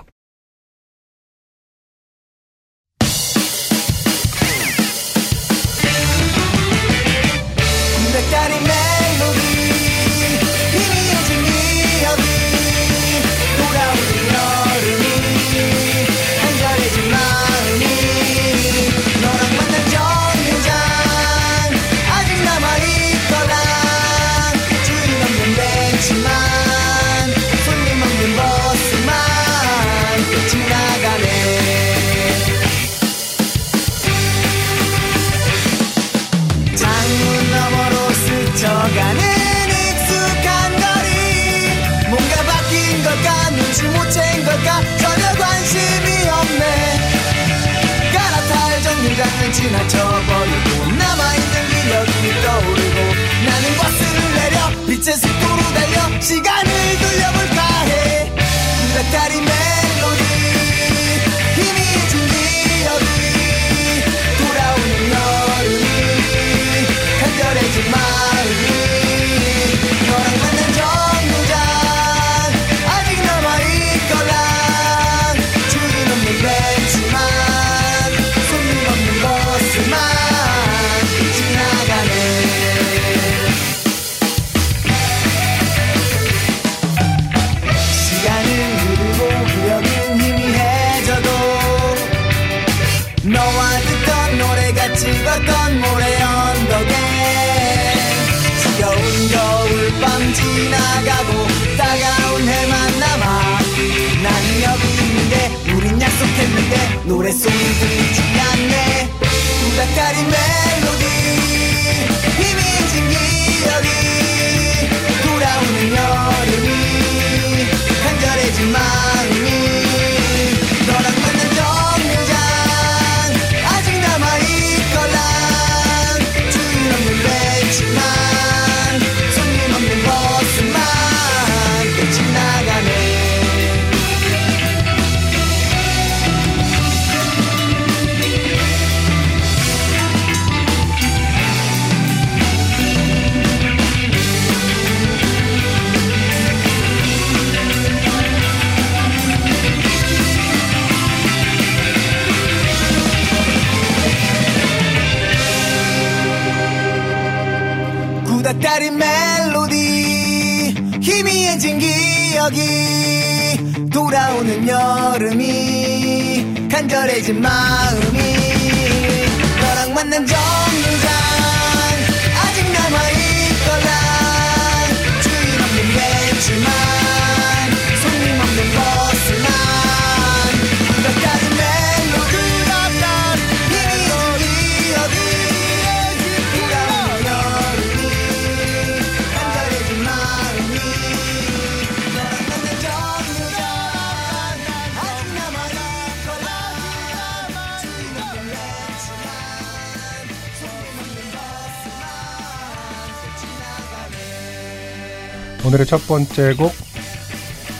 오늘의 205.79 205.85
첫 205.85 206.05
번째 206.07 206.53
곡 206.55 206.73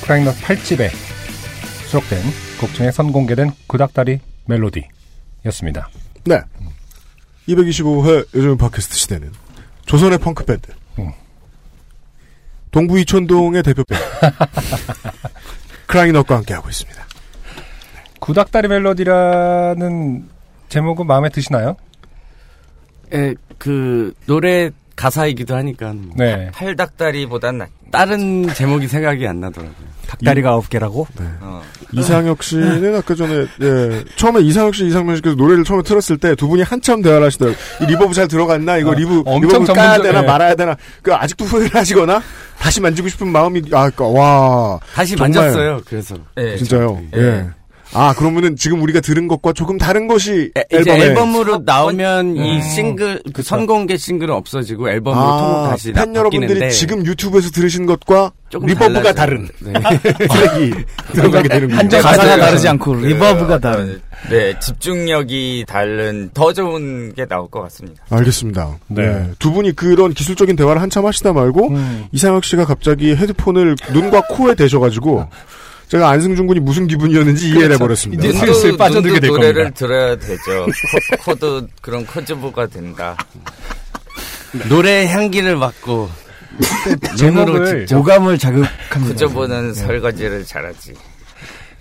크라잉넛 0.04 0.34
8집에 0.36 0.90
수록된 1.88 2.22
곡 2.62 2.74
중에 2.74 2.92
선공개된 2.92 3.52
구닥다리 3.68 4.20
멜로디였습니다. 4.46 5.90
네. 6.24 6.40
225회 7.50 8.28
요즘 8.36 8.58
팟캐스트 8.58 8.96
시대는 8.96 9.32
조선의 9.86 10.18
펑크 10.20 10.46
밴드. 10.46 10.72
음. 11.00 11.12
동부 12.72 13.00
이촌동의 13.00 13.64
대표 13.64 13.84
밴드. 13.84 14.04
크라잉넛과 15.88 16.38
함께하고 16.38 16.70
있습니다. 16.70 17.06
구닥다리 18.20 18.70
멜로디라는 18.70 20.30
제목은 20.70 21.06
마음에 21.06 21.28
드시나요? 21.30 21.76
예, 23.14 23.36
그 23.58 24.14
노래 24.26 24.72
가사이기도 25.04 25.56
하니까 25.56 25.94
네. 26.18 26.50
팔닭다리보단 26.54 27.58
낫. 27.60 27.70
다른 27.90 28.46
제목이 28.54 28.88
생각이 28.88 29.26
안 29.26 29.40
나더라고요. 29.40 29.74
닭다리가 30.08 30.50
아홉 30.50 30.70
개라고? 30.70 31.08
어. 31.40 31.62
이상혁 31.94 32.44
씨는 32.44 32.96
아까 32.98 33.16
전에 33.16 33.46
예, 33.62 34.04
처음에 34.18 34.42
이상혁 34.42 34.76
씨, 34.76 34.86
이상민 34.88 35.16
씨께서 35.16 35.36
노래를 35.36 35.64
처음에 35.64 35.84
틀었을 35.84 36.18
때 36.18 36.36
두 36.36 36.48
분이 36.50 36.64
한참 36.64 37.02
대화를 37.02 37.28
하시더라고요. 37.28 37.58
이 37.82 37.86
reverb 37.86 38.13
잘 38.14 38.28
들어갔나? 38.28 38.78
이거 38.78 38.92
어, 38.92 38.94
리브 38.94 39.24
엄청 39.26 39.62
reverb 39.62 39.74
까야 39.74 39.98
전문적- 39.98 40.04
되나 40.04 40.22
예. 40.22 40.26
말아야 40.26 40.56
되나? 40.56 40.76
그 41.02 41.14
아직도 41.14 41.46
후회를 41.46 41.74
하시거나 41.76 42.22
다시 42.60 42.82
만지고 42.82 43.08
싶은 43.08 43.28
마음이 43.32 43.62
아, 43.72 43.90
그, 43.90 44.04
와 44.12 44.80
다시 44.94 45.16
정말. 45.16 45.40
만졌어요. 45.40 45.82
그래서 45.88 46.16
예, 46.38 46.58
진짜요. 46.58 47.02
예. 47.16 47.48
예. 47.93 47.97
아 47.97 48.13
그러면은 48.13 48.56
지금 48.56 48.82
우리가 48.82 48.99
들은 48.99 49.28
것과 49.28 49.54
조금 49.54 49.78
다른 49.78 50.08
것이 50.08 50.52
에, 50.56 50.63
이제 50.71 50.78
앨범에 50.91 50.99
앨범으로 51.06 51.52
첫 51.54 51.63
나오면 51.65 52.36
이 52.38 52.58
음. 52.58 52.62
싱글 52.62 53.21
그 53.34 53.41
선공개 53.41 53.97
싱글은 53.97 54.34
없어지고 54.34 54.89
앨범으로 54.89 55.21
아, 55.21 55.38
통곡 55.41 55.69
다시 55.71 55.91
팬 55.93 56.13
나- 56.13 56.19
여러분들이 56.19 56.71
지금 56.71 57.06
유튜브에서 57.06 57.49
들으신 57.49 57.86
것과 57.86 58.32
조금 58.49 58.67
리버브가 58.67 59.13
달라져요. 59.13 59.13
다른 59.13 59.47
네. 59.60 59.73
트랙이 60.28 60.73
들어가게 61.13 61.49
되는 61.49 61.71
한정 61.71 62.02
거죠. 62.02 62.08
가사가 62.10 62.28
맞아요. 62.28 62.41
다르지 62.41 62.67
않고 62.67 62.95
reverb가 62.96 63.60
다른. 63.60 64.02
네, 64.30 64.54
집중력이 64.60 65.65
다른 65.67 66.30
더 66.34 66.52
좋은 66.52 67.13
게 67.13 67.25
나올 67.25 67.49
것 67.49 67.62
같습니다. 67.62 68.04
알겠습니다. 68.10 68.78
네. 68.88 69.02
네. 69.08 69.32
두 69.39 69.52
분이 69.52 69.75
그런 69.75 70.13
기술적인 70.13 70.56
대화를 70.56 70.82
한참 70.82 71.06
하시다 71.06 71.32
말고 71.34 71.69
음. 71.69 72.06
이상혁 72.12 72.43
씨가 72.43 72.65
갑자기 72.65 73.15
헤드폰을 73.15 73.75
눈과 73.93 74.23
코에 74.30 74.56
대셔가지고 74.56 75.25
제가 75.89 76.08
안승준 76.10 76.45
군이 76.47 76.60
무슨 76.60 76.88
기분이었는지 76.88 77.49
이해를 77.49 77.73
해버렸습니다. 77.75 78.23
이제 78.25 78.38
슬슬 78.38 78.78
빠져들게 78.78 79.19
될 79.19 79.30
노래를 79.32 79.54
겁니다. 79.63 79.71
들어야 79.75 80.15
되죠. 80.15 80.67
코, 81.25 81.34
도 81.36 81.67
그런 81.82 82.06
코드부가 82.06 82.67
된다. 82.67 83.17
노래 84.69 85.08
향기를 85.08 85.56
맡고 85.58 86.10
제목을 87.17 87.88
오감을 87.93 88.38
자극합니다. 88.38 89.08
코드부는 89.25 89.73
설거지를 89.73 90.45
잘하지. 90.45 90.93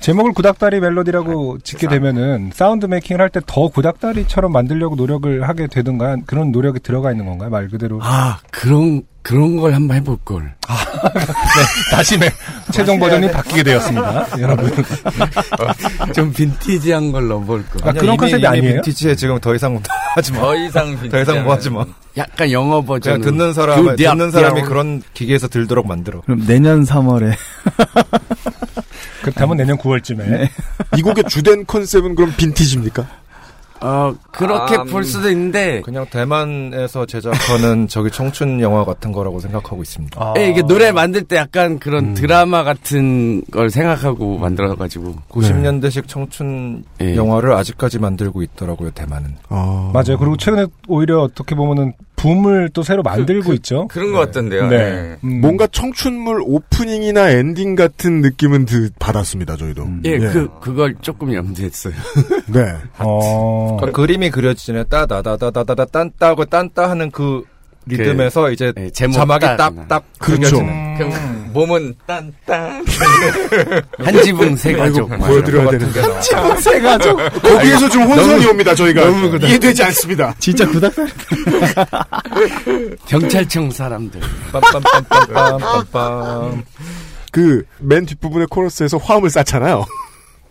제목을 0.00 0.32
구닥다리 0.32 0.78
멜로디라고 0.80 1.58
짓게 1.58 1.88
되면은 1.88 2.52
sound 2.54 2.87
making을 2.87 3.20
할 3.20 3.30
때 3.30 3.40
더 3.46 3.68
구닥다리처럼 3.68 4.52
만들려고 4.52 4.94
노력을 4.94 5.46
하게 5.48 5.66
되든가 5.66 6.18
그런 6.24 6.52
노력이 6.52 6.80
들어가 6.80 7.10
있는 7.10 7.26
건가요? 7.26 7.50
말 7.50 7.68
그대로 7.68 7.98
아 8.00 8.38
그런 8.52 9.02
그런 9.28 9.56
걸 9.58 9.74
한번 9.74 9.94
해볼 9.98 10.16
걸. 10.24 10.54
다시 11.90 12.16
매- 12.16 12.30
최종 12.72 12.98
버전이 12.98 13.30
바뀌게 13.30 13.62
되었습니다. 13.62 14.26
여러분. 14.40 14.72
좀 16.16 16.32
빈티지한 16.32 17.12
걸 17.12 17.28
넣어볼 17.28 17.66
걸. 17.66 17.88
아, 17.88 17.92
그런 17.92 18.16
컨셉이 18.16 18.46
아니에요? 18.46 18.74
빈티지에 18.76 19.14
지금 19.16 19.38
더 19.38 19.54
이상 19.54 19.78
하지 20.14 20.32
마. 20.32 20.38
더 20.40 20.56
이상 20.56 21.08
더 21.10 21.20
이상 21.20 21.44
뭐 21.44 21.52
하지 21.52 21.68
마. 21.68 21.84
약간 22.16 22.50
영어 22.50 22.80
버전. 22.82 23.20
그냥 23.20 23.30
듣는 23.38 23.52
사람, 23.52 23.96
듣는 23.96 24.30
사람이 24.30 24.62
그런 24.62 25.02
기계에서 25.12 25.48
들도록 25.48 25.86
만들어. 25.86 26.22
그럼 26.22 26.46
내년 26.46 26.84
3월에 26.84 27.34
그렇다면 29.20 29.58
내년 29.58 29.76
9월쯤에 29.76 30.48
이 30.96 31.02
곡의 31.02 31.24
주된 31.28 31.66
컨셉은 31.66 32.14
그럼 32.14 32.32
빈티지입니까? 32.34 33.06
어, 33.80 34.14
그렇게 34.32 34.76
아, 34.76 34.84
볼 34.84 35.04
수도 35.04 35.30
있는데. 35.30 35.80
그냥 35.82 36.06
대만에서 36.10 37.06
제작하는 37.06 37.86
저기 37.88 38.10
청춘 38.10 38.60
영화 38.60 38.84
같은 38.84 39.12
거라고 39.12 39.40
생각하고 39.40 39.82
있습니다. 39.82 40.34
예, 40.38 40.48
이게 40.48 40.62
노래 40.62 40.92
만들 40.92 41.22
때 41.22 41.36
약간 41.36 41.78
그런 41.78 42.14
드라마 42.14 42.64
같은 42.64 43.42
걸 43.50 43.70
생각하고 43.70 44.38
만들어가지고. 44.38 45.14
90년대식 45.30 46.08
청춘 46.08 46.84
예. 47.00 47.16
영화를 47.16 47.52
아직까지 47.52 47.98
만들고 47.98 48.42
있더라고요, 48.42 48.90
대만은. 48.90 49.36
맞아요. 49.48 50.18
그리고 50.18 50.36
최근에 50.36 50.66
오히려 50.88 51.22
어떻게 51.22 51.54
보면은 51.54 51.92
붐을 52.18 52.70
또 52.74 52.82
새로 52.82 53.02
만들고 53.02 53.52
있죠. 53.54 53.86
그런 53.88 54.12
것 54.12 54.18
같던데요. 54.18 54.68
네. 54.68 55.16
음. 55.22 55.40
뭔가 55.40 55.66
청춘물 55.68 56.42
오프닝이나 56.44 57.30
엔딩 57.30 57.76
같은 57.76 58.20
느낌은 58.20 58.66
드, 58.66 58.90
받았습니다, 58.98 59.56
저희도. 59.56 59.86
예, 60.04 60.18
그, 60.18 60.50
그걸 60.60 60.96
조금 61.00 61.32
염두했어요. 61.32 61.94
네. 62.48 62.74
어. 62.98 63.67
그러니까 63.76 63.90
그림이 63.92 64.31
그려지잖아요. 64.31 64.85
따다다다다다다 64.85 65.85
딴따고 65.87 66.44
딴따 66.46 66.90
하는 66.90 67.11
그 67.11 67.42
리듬에서 67.87 68.50
이제 68.50 68.70
예, 68.78 68.90
자막이 68.90 69.46
딱 69.46 69.57
딱딱 69.57 70.04
그렇죠. 70.18 70.59
그려지는. 70.59 70.98
그럼 70.98 71.50
몸은 71.54 71.94
딴딴. 72.07 72.85
한 74.04 74.22
지붕 74.22 74.57
세 74.57 74.74
가족. 74.74 75.09
보여드려야 75.09 75.70
되는데. 75.70 76.02
세 76.61 76.78
가족. 76.81 77.16
거기에서 77.40 77.88
좀 77.88 78.02
혼선이 78.02 78.44
옵니다, 78.46 78.74
저희가. 78.74 79.07
너무 79.07 79.31
그다- 79.31 79.46
이해되지 79.48 79.83
않습니다. 79.85 80.35
진짜 80.38 80.68
구닥다리. 80.68 81.11
경찰청 83.07 83.70
사람들. 83.70 84.20
빰빰빰빰빰빰. 84.52 86.62
그, 87.33 87.64
맨 87.78 88.07
뒷부분의 88.07 88.46
코러스에서 88.50 88.98
화음을 88.98 89.31
쌌잖아요. 89.31 89.85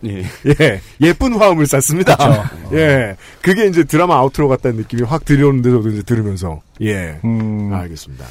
예. 0.04 0.22
예, 0.60 0.80
예쁜 1.00 1.34
화음을 1.34 1.66
쌌습니다. 1.66 2.16
예, 2.72 3.16
그게 3.42 3.66
이제 3.66 3.84
드라마 3.84 4.16
아우트로 4.16 4.48
같다는 4.48 4.78
느낌이 4.78 5.02
확 5.02 5.24
들려오는데 5.24 5.70
저도 5.70 5.88
이제 5.88 6.02
들으면서 6.02 6.62
예, 6.80 7.18
음. 7.24 7.72
알겠습니다. 7.72 8.24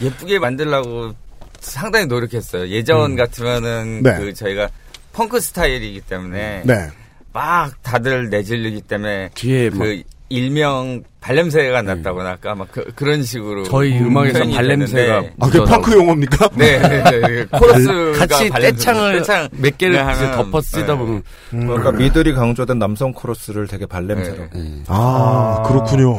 예쁘게 0.00 0.38
만들려고 0.38 1.12
상당히 1.60 2.06
노력했어요. 2.06 2.68
예전 2.68 3.14
같으면은 3.14 4.02
네. 4.02 4.16
그 4.18 4.34
저희가 4.34 4.68
펑크 5.12 5.40
스타일이기 5.40 6.00
때문에 6.00 6.62
네, 6.64 6.88
막 7.32 7.80
다들 7.82 8.30
내질리기 8.30 8.82
때문에 8.82 9.30
뒤에 9.34 9.70
막그 9.70 10.02
일명 10.28 11.02
발냄새가 11.22 11.82
났다거나 11.82 12.30
아까 12.30 12.54
막 12.54 12.68
그, 12.70 13.04
런 13.04 13.22
식으로 13.22 13.62
저희 13.64 13.96
음악에서 13.98 14.40
표현이 14.40 14.54
발냄새가 14.54 15.22
아, 15.40 15.48
그 15.48 15.64
펑크 15.64 15.92
용어입니까? 15.92 16.48
네, 16.54 16.78
네, 16.78 17.02
네. 17.20 17.44
코러스가 17.58 18.26
같이 18.26 18.50
발냄새, 18.50 18.72
떼창을 18.76 19.18
떼창 19.18 19.48
몇 19.52 19.78
개를 19.78 20.00
하면, 20.00 20.14
이제 20.16 20.30
덮어 20.32 20.60
쓰다 20.60 20.92
네. 20.94 20.98
보면 20.98 21.22
그러니까 21.50 21.92
미들이 21.92 22.32
강조된 22.34 22.78
남성 22.78 23.12
코러스를 23.12 23.68
되게 23.68 23.86
발냄새로. 23.86 24.44
아, 24.88 25.62
그렇군요. 25.66 26.18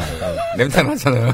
냄새 0.57 0.81
나잖아요. 0.81 1.31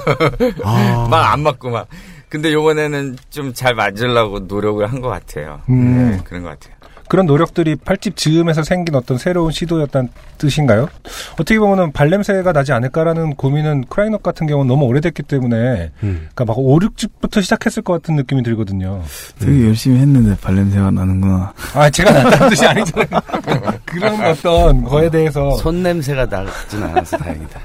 아. 0.64 1.08
막안 1.10 1.42
맞고 1.42 1.70
막. 1.70 1.88
근데 2.28 2.54
요번에는 2.54 3.18
좀 3.32 3.54
잘 3.56 3.74
맞으려고 3.74 4.40
노력을 4.42 4.86
한 4.86 5.02
것 5.02 5.10
같아요. 5.10 5.62
음. 5.70 6.12
네, 6.12 6.22
그런 6.24 6.44
것 6.44 6.50
같아요. 6.50 6.76
그런 7.10 7.26
노력들이 7.26 7.76
팔집 7.76 8.16
즈음에서 8.16 8.62
생긴 8.64 8.96
어떤 8.96 9.18
새로운 9.18 9.52
시도였다는 9.52 10.10
뜻인가요? 10.38 10.88
어떻게 11.34 11.58
보면은 11.58 11.92
발냄새가 11.92 12.54
나지 12.54 12.72
않을까라는 12.72 13.36
고민은 13.36 13.86
크라이넛 13.90 14.22
같은 14.22 14.46
경우는 14.46 14.68
너무 14.68 14.86
오래됐기 14.86 15.24
때문에 15.24 15.92
음. 16.04 16.30
그러니까 16.34 16.46
막 16.46 16.60
5, 16.60 16.80
6집부터 16.80 17.42
시작했을 17.42 17.82
것 17.82 17.94
같은 17.94 18.16
느낌이 18.16 18.44
들거든요. 18.44 19.02
되게 19.40 19.66
열심히 19.66 20.00
했는데 20.00 20.38
발냄새가 20.40 20.92
나는구나. 20.92 21.52
아, 21.74 21.90
제가 21.90 22.12
났다는 22.12 22.50
뜻이 22.50 22.66
아니잖아요. 22.66 23.08
그런 23.86 24.26
어떤 24.26 24.84
거에 24.84 25.10
대해서 25.10 25.58
손 25.58 25.82
냄새가 25.82 26.28
나진 26.30 26.84
않아서 26.84 27.18
다행이다. 27.18 27.60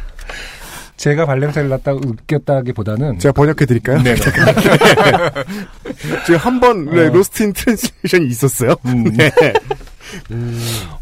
제가 0.97 1.27
발냄새를 1.27 1.69
났다고 1.69 2.01
느꼈다기보다는 2.01 3.19
제가 3.19 3.33
번역해 3.33 3.67
드릴까요? 3.67 4.01
네. 4.03 4.15
지금 6.25 6.39
한번 6.39 6.85
네, 6.87 7.09
lost 7.15 7.43
in 7.43 7.53
translation이 7.53 8.27
있었어요. 8.29 8.77
음. 8.87 9.05
네. 9.17 9.31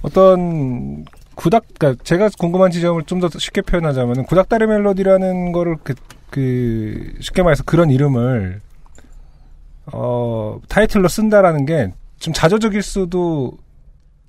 어떤 0.03 1.05
구닥, 1.35 1.65
그러니까 1.79 2.03
제가 2.05 2.31
궁금한 2.39 2.71
지점을 2.71 3.03
좀 3.05 3.21
더 3.21 3.29
쉽게 3.39 3.61
표현하자면은 3.63 4.25
구닥다리 4.25 4.67
멜로디라는 4.67 5.53
거를 5.53 5.77
그, 5.85 5.95
그 6.31 7.13
쉽게 7.21 7.43
말해서 7.43 7.63
그런 7.65 7.91
이름을 7.91 8.61
어 9.93 10.59
타이틀로 10.69 11.09
쓴다라는 11.09 11.67
게 11.67 11.93
좀 12.23 12.33
자조적일 12.33 12.83
수도 12.83 13.59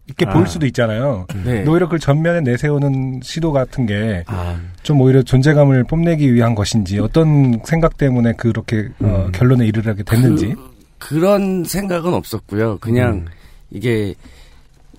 있게 0.09 0.25
아. 0.27 0.33
보일 0.33 0.47
수도 0.47 0.65
있잖아요. 0.65 1.25
네. 1.45 1.65
오히려 1.67 1.85
그걸 1.85 1.99
전면에 1.99 2.41
내세우는 2.41 3.21
시도 3.23 3.51
같은 3.51 3.85
게좀 3.85 4.25
아, 4.27 4.59
오히려 4.99 5.23
존재감을 5.23 5.85
뽐내기 5.85 6.33
위한 6.33 6.55
것인지 6.55 6.99
어떤 6.99 7.61
생각 7.63 7.97
때문에 7.97 8.33
그렇게 8.33 8.89
어, 8.99 9.29
결론에 9.33 9.65
이르게 9.65 10.03
됐는지. 10.03 10.55
그, 10.97 11.15
런 11.15 11.63
생각은 11.63 12.13
없었고요. 12.13 12.77
그냥 12.79 13.13
음. 13.13 13.25
이게 13.71 14.13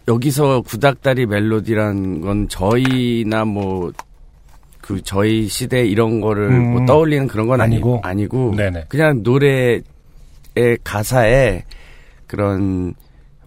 여기서 0.08 0.62
구닥다리 0.62 1.26
멜로디란 1.26 2.20
건 2.20 2.48
저희나 2.48 3.44
뭐 3.44 3.92
그 4.84 5.00
저희 5.02 5.48
시대 5.48 5.86
이런 5.86 6.20
거를 6.20 6.50
음. 6.50 6.72
뭐 6.72 6.84
떠올리는 6.84 7.26
그런 7.26 7.46
건 7.46 7.62
아니고? 7.62 8.00
아니고 8.02 8.50
아니고 8.50 8.54
네네. 8.54 8.84
그냥 8.90 9.22
노래의 9.22 9.82
가사에 10.84 11.64
그런 12.26 12.92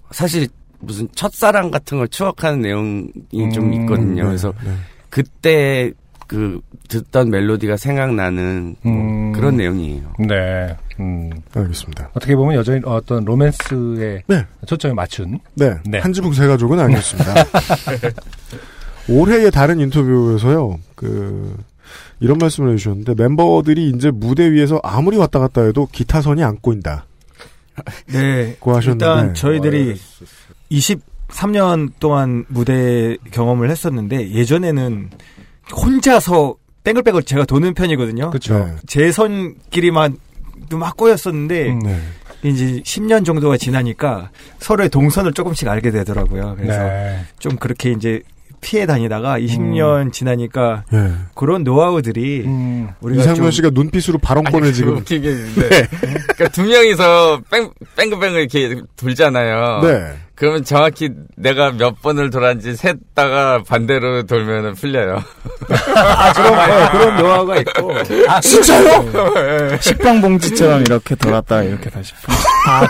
사실 0.10 0.48
무슨 0.80 1.08
첫사랑 1.16 1.72
같은 1.72 1.98
걸 1.98 2.08
추억하는 2.08 2.62
내용이 2.62 3.52
좀 3.54 3.66
음, 3.66 3.74
있거든요. 3.74 4.24
네, 4.24 4.28
그래서 4.28 4.54
네. 4.63 4.72
그때 5.10 5.92
그 6.28 6.60
듣던 6.90 7.30
멜로디가 7.30 7.78
생각나는 7.78 8.76
뭐 8.82 8.94
음. 8.94 9.32
그런 9.32 9.56
내용이에요. 9.58 10.13
네. 10.20 10.76
음. 11.00 11.30
알겠습니다. 11.54 12.10
어떻게 12.13 12.36
보면 12.36 12.56
여전히 12.56 12.82
어떤 12.84 13.24
로맨스에 13.24 14.24
네. 14.28 14.46
초점을 14.66 14.94
맞춘. 14.96 15.40
네, 15.56 15.76
네. 15.86 16.00
한지붕 16.00 16.34
세 16.34 16.48
가족은 16.48 16.80
아니었습니다. 16.80 17.34
올해의 19.10 19.52
다른 19.52 19.80
인터뷰에서요, 19.80 20.80
그, 20.96 21.56
이런 22.20 22.38
말씀을 22.38 22.74
해주셨는데, 22.74 23.16
멤버들이 23.16 23.90
이제 23.96 24.12
무대 24.12 24.52
위에서 24.52 24.82
아무리 24.84 25.16
왔다 25.18 25.40
갔다 25.40 25.63
해도 25.63 25.88
기타선이 25.90 26.44
안 26.44 26.58
꼬인다. 26.58 27.06
네. 28.12 28.56
고 28.60 28.76
하셨는데. 28.76 29.06
일단 29.06 29.34
저희들이 29.34 29.96
23년 30.72 31.92
동안 32.00 32.46
무대 32.48 33.18
경험을 33.32 33.70
했었는데 33.70 34.32
예전에는 34.32 35.10
혼자서 35.76 36.56
뺑글뺑글 36.84 37.24
제가 37.24 37.46
도는 37.46 37.74
편이거든요. 37.74 38.30
그렇죠. 38.30 38.60
네. 38.60 38.76
제 38.88 39.12
선끼리만 39.12 40.18
막 40.72 40.96
꼬였었는데 40.96 41.70
음, 41.70 41.80
네. 41.80 42.00
이제 42.44 42.82
10년 42.82 43.26
정도가 43.26 43.58
지나니까 43.58 44.30
서로의 44.60 44.90
동선을 44.90 45.34
조금씩 45.34 45.68
알게 45.68 45.92
되더라고요. 45.92 46.56
그래서 46.58 46.80
네. 46.80 47.26
좀 47.40 47.58
그렇게 47.58 47.92
이제 47.92 48.22
피해 48.62 48.86
다니다가 48.86 49.40
20년 49.40 50.12
지나니까 50.12 50.84
예. 50.94 51.12
그런 51.36 51.64
노하우들이 51.64 52.44
음. 52.46 52.90
우리가 53.02 53.22
이상면 53.22 53.36
좀 53.36 53.52
씨가 53.52 53.70
눈빛으로 53.72 54.18
발언권을 54.18 54.68
아니, 54.68 54.74
지금. 54.76 54.98
웃긴 54.98 55.22
게 55.22 55.30
있는데. 55.30 55.88
그러니까 55.88 56.48
두 56.50 56.64
명이서 56.64 57.42
뺑, 57.52 57.70
뺑글뺑글 57.96 58.40
이렇게 58.40 58.82
돌잖아요. 58.96 59.82
네. 59.84 60.14
그러면 60.38 60.63
정확히 60.63 61.10
내가 61.36 61.71
몇 61.71 62.00
번을 62.02 62.30
돌았는지 62.30 62.76
셌다가 62.76 63.63
반대로 63.67 64.21
돌면은 64.23 64.76
풀려요. 64.76 65.23
아, 65.95 66.32
그런, 66.34 66.54
어, 66.54 66.91
그런 66.91 67.17
노하우가 67.17 67.58
있고. 67.58 67.91
아, 68.28 68.39
진짜요? 68.39 69.78
식빵봉지처럼 69.82 70.82
이렇게 70.82 71.15
돌았다 71.15 71.63
이렇게 71.63 71.89
다시. 71.89 72.13
아, 72.67 72.88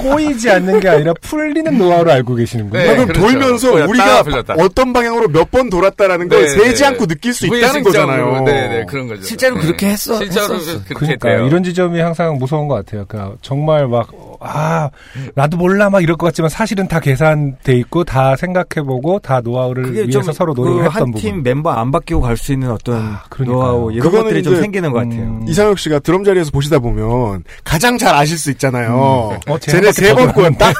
꼬이지 0.00 0.50
않는 0.50 0.80
게 0.80 0.88
아니라 0.90 1.14
풀리는 1.22 1.78
노하우를 1.78 2.12
알고 2.12 2.34
계시는군요. 2.34 2.78
네, 2.82 2.92
그럼 2.94 3.06
그렇죠. 3.06 3.20
돌면서 3.26 3.70
꼬였다, 3.70 3.88
우리가 3.90 4.22
풀렸다. 4.22 4.54
어떤 4.58 4.92
방향으로 4.92 5.28
몇 5.28 5.50
번 5.50 5.68
돌았다라는 5.68 6.28
걸 6.28 6.42
네, 6.42 6.48
세지 6.50 6.82
네. 6.82 6.86
않고 6.86 7.06
느낄 7.06 7.34
수 7.34 7.44
있다는 7.46 7.82
거잖아요. 7.82 8.42
네 8.44 8.68
네, 8.68 8.84
그런 8.88 9.08
거죠. 9.08 9.22
실제로 9.22 9.56
네. 9.56 9.62
그렇게 9.62 9.86
했어. 9.88 10.16
실제로 10.18 10.54
했었어. 10.54 10.84
그렇게 10.84 10.94
그러니까 11.16 11.28
돼요. 11.28 11.46
이런 11.46 11.64
지점이 11.64 11.98
항상 11.98 12.36
무서운 12.38 12.68
것 12.68 12.74
같아요. 12.76 13.04
그러니까 13.08 13.34
정말 13.42 13.88
막 13.88 14.08
아 14.40 14.88
나도 15.34 15.56
몰라 15.56 15.90
막 15.90 16.02
이럴 16.02 16.16
것 16.16 16.26
같지만 16.26 16.48
사실은 16.48 16.88
다 16.88 16.98
계산돼 17.00 17.74
있고 17.78 18.04
다 18.04 18.34
생각해보고 18.36 19.18
다 19.20 19.40
노하우를 19.40 19.92
위해서 19.92 20.10
좀 20.10 20.32
서로 20.32 20.54
노력을 20.54 20.80
했던 20.84 20.92
그한 20.92 21.06
부분. 21.12 21.20
팀 21.20 21.42
멤버 21.42 21.70
안 21.70 21.90
바뀌고 21.90 22.20
갈 22.22 22.36
수 22.36 22.52
있는 22.52 22.70
어떤 22.70 23.16
그러니까요. 23.28 23.58
노하우 23.58 23.92
이런 23.92 24.10
것들이 24.10 24.42
좀 24.42 24.56
생기는 24.56 24.90
것 24.92 25.00
같아요. 25.00 25.20
음. 25.22 25.44
이상혁 25.46 25.78
씨가 25.78 25.98
드럼 25.98 26.24
자리에서 26.24 26.50
보시다 26.50 26.78
보면 26.78 27.44
가장 27.64 27.98
잘 27.98 28.14
아실 28.14 28.38
수 28.38 28.50
있잖아요. 28.52 29.38
어, 29.46 29.58
쟤 29.58 29.72
쟤네 29.72 29.92
세번더 29.92 30.32
꼬였다? 30.32 30.72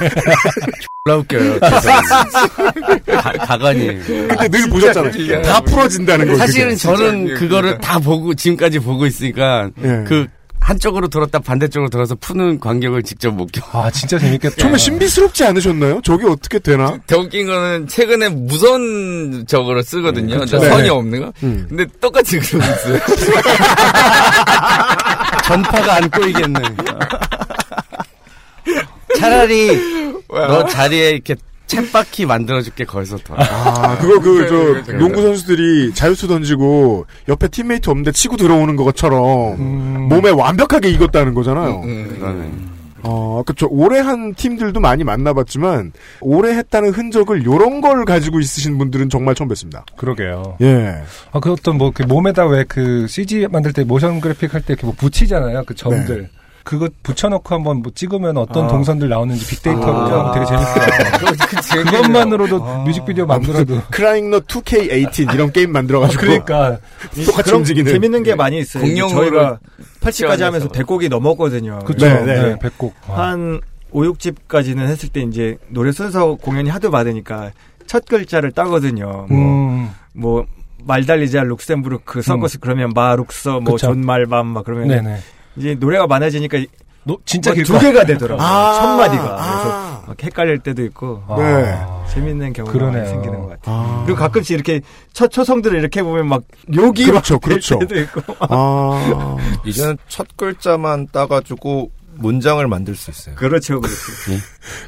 졸라 1.04 1.18
웃겨요. 1.18 1.60
가, 1.60 3.32
가관이. 3.32 3.98
근데 4.06 4.48
늘 4.48 4.68
보셨잖아요. 4.70 5.42
다 5.42 5.60
풀어진다는 5.60 6.28
거. 6.28 6.36
사실은 6.36 6.68
그게. 6.70 6.76
저는 6.78 7.34
그거를 7.34 7.78
다 7.78 7.98
보고 7.98 8.34
지금까지 8.34 8.78
보고 8.78 9.06
있으니까 9.06 9.70
예. 9.82 10.04
그 10.06 10.26
한쪽으로 10.70 11.08
돌았다 11.08 11.40
반대쪽으로 11.40 11.90
돌아서 11.90 12.14
푸는 12.14 12.60
광경을 12.60 13.02
직접 13.02 13.32
목격. 13.32 13.74
아 13.74 13.90
진짜 13.90 14.20
재밌겠다. 14.20 14.54
정말 14.56 14.78
신비스럽지 14.78 15.44
않으셨나요? 15.44 16.00
저게 16.04 16.26
어떻게 16.26 16.60
되나? 16.60 16.96
더 17.08 17.18
웃긴 17.18 17.48
거는 17.48 17.88
최근에 17.88 18.28
무선 18.28 19.44
저거를 19.48 19.82
쓰거든요. 19.82 20.38
그쵸. 20.38 20.58
저 20.58 20.68
선이 20.68 20.84
네. 20.84 20.88
없는 20.88 21.20
거. 21.22 21.32
음. 21.42 21.66
근데 21.68 21.84
똑같이 22.00 22.38
그러고 22.38 22.64
있어요. 22.72 23.00
전파가 25.44 25.96
안 25.96 26.08
꼬이겠네. 26.08 26.60
차라리 29.18 29.76
너 30.28 30.64
자리에 30.66 31.10
이렇게 31.10 31.34
챗바퀴 31.70 32.26
만들어줄게 32.26 32.84
거기서 32.84 33.18
더. 33.18 33.34
아, 33.36 33.96
그거 33.98 34.20
그, 34.20 34.82
저. 34.84 34.96
농구 34.96 35.22
선수들이 35.22 35.94
자유수 35.94 36.26
던지고 36.28 37.06
옆에 37.28 37.48
팀메이트 37.48 37.88
없는데 37.90 38.12
치고 38.12 38.36
들어오는 38.36 38.76
것처럼 38.76 39.54
음. 39.58 40.08
몸에 40.08 40.30
완벽하게 40.30 40.90
익었다는 40.90 41.34
거잖아요. 41.34 41.80
음. 41.82 42.16
그러네. 42.18 42.50
어, 43.02 43.42
그, 43.46 43.54
저, 43.54 43.66
오래 43.70 43.98
한 43.98 44.34
팀들도 44.34 44.78
많이 44.78 45.04
만나봤지만, 45.04 45.92
오래 46.20 46.52
했다는 46.54 46.90
흔적을 46.90 47.46
요런 47.46 47.80
걸 47.80 48.04
가지고 48.04 48.40
있으신 48.40 48.76
분들은 48.76 49.08
정말 49.08 49.34
처음 49.34 49.48
뵀습니다. 49.48 49.84
그러게요. 49.96 50.58
예. 50.60 50.96
아, 51.32 51.40
그 51.40 51.50
어떤 51.50 51.78
뭐, 51.78 51.92
그 51.94 52.02
몸에다 52.02 52.44
왜 52.46 52.64
그 52.68 53.06
CG 53.08 53.46
만들 53.50 53.72
때 53.72 53.84
모션 53.84 54.20
그래픽 54.20 54.52
할 54.52 54.60
때 54.60 54.74
이렇게 54.74 54.84
뭐 54.84 54.94
붙이잖아요. 54.98 55.62
그 55.64 55.74
점들. 55.74 56.28
그거 56.64 56.88
붙여놓고 57.02 57.54
한번 57.54 57.78
뭐 57.78 57.90
찍으면 57.94 58.36
어떤 58.36 58.66
아. 58.66 58.68
동선들 58.68 59.08
나오는지 59.08 59.46
빅데이터로 59.46 59.92
아. 59.92 60.30
하면 60.30 60.34
되게 60.34 60.46
재밌어요. 60.46 61.84
그것만으로도 61.84 62.84
뮤직비디오 62.84 63.26
만들어도. 63.26 63.80
크라잉너 63.90 64.40
2K18 64.40 65.34
이런 65.34 65.52
게임 65.52 65.72
만들어가지고. 65.72 66.20
그러니까. 66.20 66.78
똑같이 67.26 67.54
움직이는. 67.54 67.92
재밌는 67.92 68.22
게 68.22 68.34
많이 68.34 68.58
있어요. 68.58 68.82
공룡으로 68.82 69.20
저희가 69.20 69.58
80까지 70.00 70.12
시간에서. 70.12 70.44
하면서 70.44 70.68
100곡이 70.68 71.08
넘었거든요. 71.08 71.80
그쵸. 71.80 72.06
네, 72.06 72.24
네, 72.24 72.42
네. 72.42 72.58
백곡. 72.58 72.94
아. 73.08 73.22
한 73.22 73.60
5, 73.92 74.02
6집까지는 74.02 74.86
했을 74.86 75.08
때 75.08 75.20
이제 75.22 75.56
노래 75.68 75.92
순서 75.92 76.34
공연이 76.34 76.70
하도 76.70 76.90
많으니까 76.90 77.50
첫 77.86 78.04
글자를 78.06 78.52
따거든요. 78.52 79.26
뭐, 79.28 79.38
음. 79.38 79.90
뭐 80.12 80.46
말달리자 80.84 81.42
룩셈부르크 81.42 82.22
섞어서 82.22 82.58
그러면 82.60 82.92
마룩서 82.94 83.60
뭐. 83.60 83.76
존말밤 83.76 84.46
막 84.46 84.64
그러면 84.64 84.88
네네. 84.88 85.18
이제 85.56 85.74
노래가 85.78 86.06
많아지니까 86.06 86.58
노, 87.04 87.18
진짜 87.24 87.50
뭐길두 87.50 87.72
거. 87.72 87.78
개가 87.78 88.04
되더라고요. 88.04 88.46
아. 88.46 88.74
첫 88.80 88.96
마디가. 88.96 89.22
아. 89.24 89.60
그래서 89.62 90.04
막 90.08 90.22
헷갈릴 90.22 90.58
때도 90.58 90.84
있고 90.84 91.22
아. 91.28 91.36
네. 91.38 92.12
재밌는 92.12 92.52
경우가. 92.52 92.78
많이 92.78 93.08
생기는 93.08 93.40
것 93.40 93.48
같아요. 93.48 93.74
아. 93.76 94.02
그리고 94.04 94.18
가끔씩 94.18 94.54
이렇게 94.54 94.80
첫 95.12 95.30
초성들을 95.30 95.78
이렇게 95.78 96.02
보면 96.02 96.28
막 96.28 96.42
욕이 96.74 97.04
그렇죠, 97.06 97.38
그렇죠. 97.38 97.78
때도 97.78 97.98
있고. 98.00 98.20
아. 98.40 99.36
이제는 99.64 99.96
첫 100.08 100.26
글자만 100.36 101.08
따가지고 101.12 101.90
문장을 102.16 102.66
만들 102.68 102.94
수 102.96 103.10
있어요. 103.10 103.34
그렇죠, 103.34 103.80
그렇죠. 103.80 103.96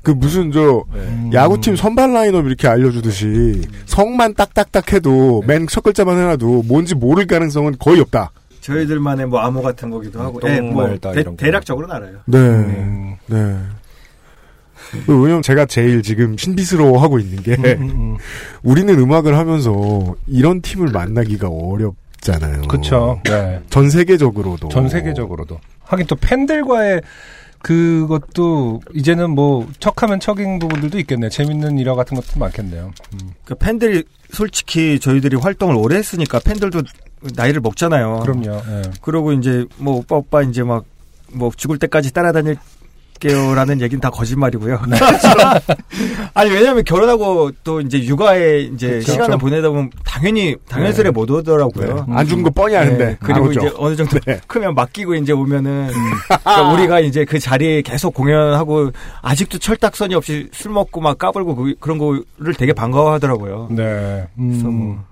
그 0.02 0.10
무슨 0.10 0.52
저, 0.52 0.84
음. 0.92 1.30
야구팀 1.32 1.76
선발 1.76 2.12
라인업 2.12 2.44
이렇게 2.46 2.68
알려주듯이, 2.68 3.62
성만 3.86 4.34
딱딱딱 4.34 4.92
해도, 4.92 5.42
맨 5.46 5.66
첫 5.66 5.82
글자만 5.82 6.18
해놔도, 6.18 6.64
뭔지 6.66 6.94
모를 6.94 7.26
가능성은 7.26 7.76
거의 7.78 8.00
없다. 8.00 8.32
저희들만의 8.62 9.26
뭐 9.26 9.40
암호 9.40 9.60
같은 9.60 9.90
거기도 9.90 10.20
하고, 10.20 10.40
예, 10.46 10.60
뭐 10.60 10.88
대. 10.98 11.24
대략적으로는 11.36 11.94
알아요. 11.94 12.18
네. 12.26 12.38
음. 12.38 13.16
네. 13.26 13.56
왜냐면 15.06 15.42
제가 15.42 15.66
제일 15.66 16.02
지금 16.02 16.36
신비스러워하고 16.36 17.18
있는 17.18 17.42
게, 17.42 17.54
음, 17.56 17.90
음. 17.90 18.16
우리는 18.62 18.96
음악을 18.98 19.36
하면서 19.36 20.14
이런 20.26 20.60
팀을 20.60 20.88
만나기가 20.88 21.48
어렵잖아요. 21.48 22.62
그쵸. 22.68 23.20
네. 23.24 23.60
전 23.68 23.90
세계적으로도. 23.90 24.68
전 24.68 24.88
세계적으로도. 24.88 25.58
하긴 25.84 26.06
또 26.06 26.16
팬들과의 26.16 27.02
그것도 27.62 28.80
이제는 28.92 29.30
뭐 29.30 29.68
척하면 29.78 30.20
척인 30.20 30.58
부분들도 30.58 30.98
있겠네요. 31.00 31.30
재밌는 31.30 31.78
일화 31.78 31.94
같은 31.94 32.16
것도 32.16 32.38
많겠네요. 32.38 32.92
음. 33.14 33.30
그 33.44 33.54
팬들이 33.54 34.04
솔직히 34.30 34.98
저희들이 34.98 35.36
활동을 35.36 35.76
오래 35.76 35.96
했으니까 35.96 36.40
팬들도 36.40 36.82
나이를 37.34 37.60
먹잖아요. 37.60 38.20
그럼요. 38.22 38.62
예. 38.68 38.82
그러고 39.00 39.32
이제 39.32 39.64
뭐 39.78 39.96
오빠 39.96 40.16
오빠 40.16 40.42
이제 40.42 40.62
막 40.62 40.84
뭐 41.32 41.50
죽을 41.56 41.78
때까지 41.78 42.12
따라다닐게요라는 42.12 43.80
얘기는 43.80 44.00
다 44.00 44.10
거짓말이고요. 44.10 44.80
네. 44.88 44.98
아니 46.34 46.50
왜냐하면 46.50 46.84
결혼하고 46.84 47.50
또 47.64 47.80
이제 47.80 48.02
육아에 48.02 48.60
이제 48.60 48.98
그쵸. 48.98 49.12
시간을 49.12 49.38
보내다 49.38 49.70
보면 49.70 49.90
당연히 50.04 50.56
당연스레 50.68 51.10
못 51.10 51.30
오더라고요. 51.30 52.06
안 52.10 52.26
죽은 52.26 52.42
거 52.42 52.50
뻔히 52.50 52.76
아는데. 52.76 53.06
네, 53.06 53.16
그리고. 53.20 53.50
이제 53.50 53.70
어느 53.76 53.96
정도 53.96 54.18
네. 54.20 54.40
크면 54.46 54.74
맡기고 54.74 55.14
이제 55.16 55.32
오면은 55.32 55.90
그러니까 56.26 56.72
우리가 56.72 57.00
이제 57.00 57.24
그 57.24 57.38
자리에 57.38 57.82
계속 57.82 58.14
공연하고 58.14 58.90
아직도 59.22 59.58
철딱선이 59.58 60.14
없이 60.14 60.48
술 60.52 60.72
먹고 60.72 61.00
막 61.00 61.18
까불고 61.18 61.54
그, 61.54 61.74
런 61.82 61.98
거를 61.98 62.54
되게 62.58 62.72
반가워하더라고요. 62.72 63.68
네. 63.70 64.26
그래서 64.36 64.68
음. 64.68 64.74
뭐 64.74 65.04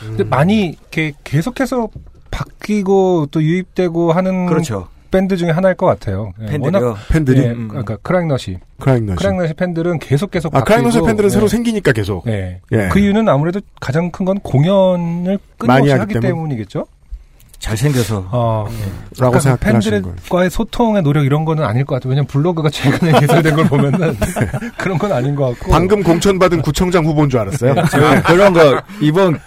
근데 0.00 0.24
많이 0.24 0.66
이렇게 0.68 1.12
계속해서 1.24 1.88
바뀌고 2.30 3.26
또 3.30 3.42
유입되고 3.42 4.12
하는 4.12 4.46
그렇죠. 4.46 4.88
밴드 5.10 5.36
중에 5.36 5.50
하나일 5.50 5.76
것 5.76 5.86
같아요. 5.86 6.32
예, 6.42 6.46
팬들이요. 6.46 6.84
워낙 6.84 6.98
팬들이. 7.08 7.40
예, 7.42 7.46
음. 7.50 7.68
그러니까 7.68 7.96
크라잉넛이 8.02 8.58
크라잉넛이. 8.80 9.16
크라잉넛이 9.16 9.54
팬들은 9.54 9.98
계속 10.00 10.30
계속 10.30 10.54
아, 10.54 10.62
크라잉넛의 10.64 11.02
팬들은 11.02 11.28
예. 11.30 11.32
새로 11.32 11.48
생기니까 11.48 11.92
계속. 11.92 12.26
예. 12.26 12.60
예. 12.72 12.88
그 12.90 12.98
이유는 12.98 13.28
아무래도 13.28 13.60
가장 13.80 14.10
큰 14.10 14.26
건 14.26 14.40
공연을 14.40 15.38
끊임없이 15.56 15.92
하기 15.92 16.14
때문? 16.14 16.20
때문이겠죠. 16.28 16.86
잘생겨서 17.60 18.28
어, 18.32 18.68
라고 19.18 19.36
아까 19.36 19.56
그. 19.56 19.60
팬들과의 19.60 20.50
소통의 20.50 21.02
노력 21.02 21.24
이런 21.24 21.44
거는 21.46 21.64
아닐 21.64 21.84
것 21.86 21.94
같아요. 21.94 22.10
왜냐면 22.10 22.26
블로그가 22.26 22.68
최근에 22.68 23.12
개설된 23.20 23.54
걸 23.56 23.64
보면은 23.66 24.14
그런 24.76 24.98
건 24.98 25.12
아닌 25.12 25.34
것 25.34 25.46
같고. 25.50 25.70
방금 25.72 26.02
공천받은 26.02 26.60
구청장 26.62 27.06
후보인 27.06 27.30
줄 27.30 27.40
알았어요. 27.40 27.74
제가 27.90 28.22
그런 28.24 28.52
거 28.52 28.82
이번 29.00 29.38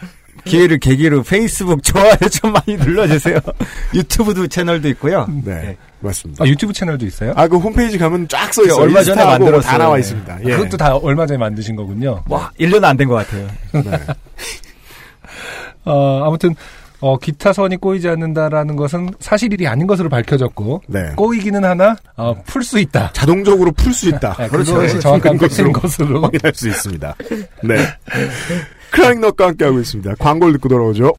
기회를 0.50 0.80
계기로 0.80 1.24
페이스북 1.24 1.82
좋아요 1.84 2.16
좀 2.32 2.52
많이 2.54 2.76
눌러주세요. 2.78 3.38
유튜브도 3.93 4.47
채널도 4.47 4.88
있고요. 4.89 5.28
네. 5.43 5.78
맞습니다. 6.02 6.43
아, 6.43 6.47
유튜브 6.47 6.72
채널도 6.74 7.06
있어요? 7.06 7.34
아, 7.36 7.47
그 7.47 7.58
홈페이지 7.58 7.97
가면 7.97 8.28
쫙 8.28 8.54
써 8.54 8.64
있어요. 8.64 8.82
얼마 8.82 9.04
전에 9.04 9.22
다 9.22 9.26
만들었어요. 9.32 9.78
나와 9.78 9.95
네. 9.95 10.00
있습니다. 10.02 10.39
예. 10.45 10.56
그것도 10.56 10.78
다 10.78 10.95
얼마 10.95 11.26
전에 11.26 11.38
만드신 11.38 11.76
거군요. 11.76 12.24
뭐 12.28 12.50
1년 12.60 12.84
안 12.84 12.95
된 12.97 13.08
것 13.08 13.16
같아요. 13.16 13.47
네. 13.74 14.00
어, 15.86 16.24
아무튼 16.26 16.56
어, 17.02 17.18
기타 17.18 17.54
선이 17.54 17.78
꼬이지 17.78 18.10
않는다라는 18.10 18.76
것은 18.76 19.12
사실이 19.20 19.66
아닌 19.68 19.88
것으로 19.88 20.10
밝혀졌고 20.10 20.84
네. 20.88 21.12
꼬이기는 21.16 21.64
하나 21.64 21.95
어, 22.18 22.34
풀 22.45 22.62
수 22.64 22.78
있다. 22.80 23.12
자동적으로 23.14 23.72
풀 23.72 23.93
수 23.93 24.10
있다. 24.10 24.36
네, 24.38 24.47
그것이 24.50 25.00
정확한 25.00 25.38
것으로 25.38 25.72
것으로, 25.72 26.08
것으로. 26.08 26.22
확인할 26.24 26.54
수 26.54 26.68
있습니다. 26.68 27.16
네. 27.64 27.76
크라잉넛과 28.91 29.47
함께하고 29.47 29.79
있습니다. 29.79 30.15
광고를 30.15 30.53
듣고 30.53 30.69
돌아오죠. 30.69 31.13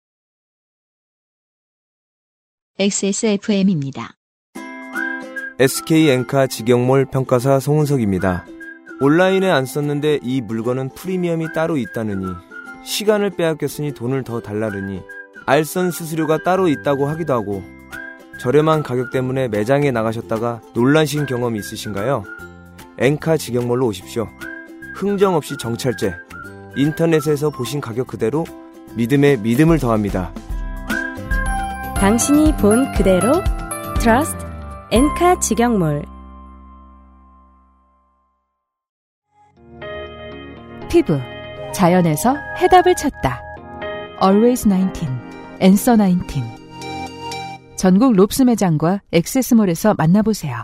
XSFM입니다. 2.79 4.15
SK 5.59 6.09
엔카 6.09 6.47
직영몰 6.47 7.07
평가사 7.07 7.61
송은석입니다. 7.61 8.47
온라인에 9.03 9.51
안 9.51 9.67
썼는데 9.67 10.21
이 10.23 10.41
물건은 10.41 10.91
프리미엄이 10.95 11.53
따로 11.53 11.77
있다느니 11.77 12.25
시간을 12.85 13.31
빼앗겼으니 13.37 13.93
돈을 13.93 14.25
더 14.25 14.41
달라느니 14.41 15.03
알선 15.47 15.91
수수료가 15.91 16.43
따로 16.43 16.69
있다고 16.69 17.07
하기도 17.09 17.35
하고 17.35 17.63
저렴한 18.41 18.83
가격 18.83 19.11
때문에 19.11 19.49
매장에 19.49 19.91
나가셨다가 19.91 20.63
놀라신 20.73 21.27
경험이 21.27 21.59
있으신가요? 21.59 22.25
엔카 22.99 23.37
직영몰로 23.37 23.87
오십시오. 23.87 24.29
흥정 24.95 25.35
없이 25.35 25.57
정찰제 25.59 26.15
인터넷에서 26.77 27.51
보신 27.51 27.81
가격 27.81 28.07
그대로 28.07 28.45
믿음에 28.95 29.37
믿음을 29.37 29.79
더합니다. 29.79 30.33
당신이 31.97 32.57
본 32.57 32.91
그대로 32.93 33.43
Trust 34.01 34.45
엔카 34.91 35.41
직영몰 35.41 36.05
피부 40.91 41.19
자연에서 41.73 42.35
해답을 42.59 42.97
찾다. 42.97 43.41
Always 44.23 44.69
19, 44.69 45.07
Answer 45.63 45.97
19. 45.97 46.41
전국 47.77 48.15
롭스 48.15 48.43
매장과 48.43 49.01
액세스몰에서 49.13 49.95
만나보세요. 49.95 50.57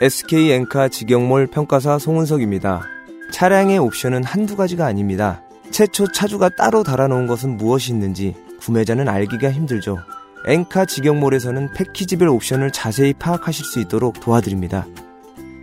SK 0.00 0.52
엔카 0.52 0.88
직영몰 0.88 1.48
평가사 1.48 1.98
송은석입니다. 1.98 2.95
차량의 3.32 3.78
옵션은 3.78 4.24
한두 4.24 4.56
가지가 4.56 4.86
아닙니다. 4.86 5.42
최초 5.70 6.06
차주가 6.06 6.48
따로 6.48 6.82
달아놓은 6.82 7.26
것은 7.26 7.56
무엇이 7.56 7.92
있는지 7.92 8.34
구매자는 8.60 9.08
알기가 9.08 9.50
힘들죠. 9.50 9.98
엔카 10.46 10.86
직영몰에서는 10.86 11.72
패키지별 11.74 12.28
옵션을 12.28 12.70
자세히 12.70 13.12
파악하실 13.12 13.64
수 13.64 13.80
있도록 13.80 14.20
도와드립니다. 14.20 14.86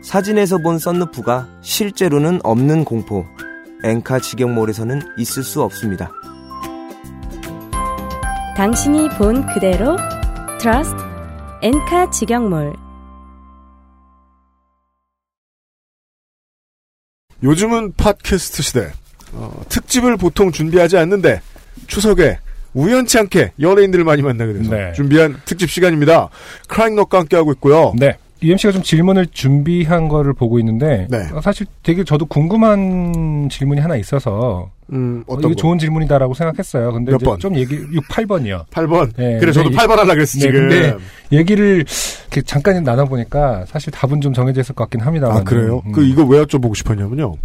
사진에서 0.03 0.57
본 0.57 0.77
썬루프가 0.77 1.47
실제로는 1.61 2.41
없는 2.43 2.83
공포. 2.83 3.25
엔카 3.83 4.19
직영몰에서는 4.19 5.01
있을 5.17 5.43
수 5.43 5.61
없습니다. 5.61 6.11
당신이 8.57 9.09
본 9.17 9.45
그대로 9.47 9.95
Trust 10.59 11.01
엔카 11.61 12.11
직영몰 12.11 12.82
요즘은 17.43 17.93
팟캐스트 17.97 18.63
시대. 18.63 18.91
어, 19.33 19.61
특집을 19.67 20.17
보통 20.17 20.51
준비하지 20.51 20.97
않는데 20.97 21.41
추석에 21.87 22.37
우연치 22.73 23.19
않게 23.19 23.53
연예인들을 23.59 24.03
많이 24.05 24.21
만나게 24.21 24.53
돼서 24.53 24.71
네. 24.71 24.93
준비한 24.93 25.39
특집 25.45 25.69
시간입니다. 25.69 26.29
크라잉넛과 26.67 27.19
함께 27.19 27.35
하고 27.35 27.51
있고요. 27.53 27.93
네. 27.97 28.17
UMC가 28.43 28.73
좀 28.73 28.83
질문을 28.83 29.27
준비한 29.27 30.07
거를 30.07 30.33
보고 30.33 30.59
있는데 30.59 31.07
네. 31.09 31.27
어, 31.33 31.41
사실 31.41 31.65
되게 31.81 32.03
저도 32.03 32.25
궁금한 32.25 33.47
질문이 33.49 33.79
하나 33.79 33.95
있어서 33.95 34.69
음, 34.91 35.23
어, 35.27 35.33
어떤 35.33 35.51
이게 35.51 35.55
거? 35.55 35.61
좋은 35.61 35.79
질문이다라고 35.79 36.33
생각했어요. 36.33 36.91
근데 36.91 37.13
몇 37.13 37.19
번? 37.19 37.39
좀 37.39 37.55
얘기 37.55 37.75
6, 37.75 38.07
8번이요. 38.09 38.67
8번. 38.67 39.11
네, 39.15 39.39
그래 39.39 39.51
저도 39.51 39.69
근데 39.69 39.83
8번 39.83 39.89
하려고 39.91 40.13
그랬어 40.13 40.37
네, 40.37 40.39
지금. 40.39 40.69
근데 40.69 40.97
얘기를 41.31 41.85
잠깐 42.45 42.83
나눠 42.83 43.05
보니까 43.05 43.65
사실 43.67 43.91
답은 43.91 44.21
좀 44.21 44.33
정해져 44.33 44.61
있을 44.61 44.75
것 44.75 44.83
같긴 44.85 45.01
합니다만. 45.01 45.37
아 45.37 45.43
그래요? 45.43 45.81
음. 45.85 45.91
그 45.93 46.03
이거 46.03 46.23
왜 46.25 46.43
여쭤보고 46.43 46.75
싶었냐면요. 46.75 47.35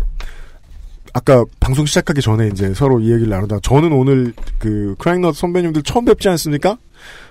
아까 1.14 1.44
방송 1.58 1.86
시작하기 1.86 2.20
전에 2.20 2.48
이제 2.48 2.74
서로 2.74 3.00
이 3.00 3.10
얘기를 3.10 3.30
나누다 3.30 3.60
저는 3.62 3.92
오늘 3.92 4.32
그 4.58 4.94
크라잉넛 4.98 5.34
선배님들 5.34 5.82
처음 5.82 6.04
뵙지 6.04 6.28
않습니까? 6.28 6.76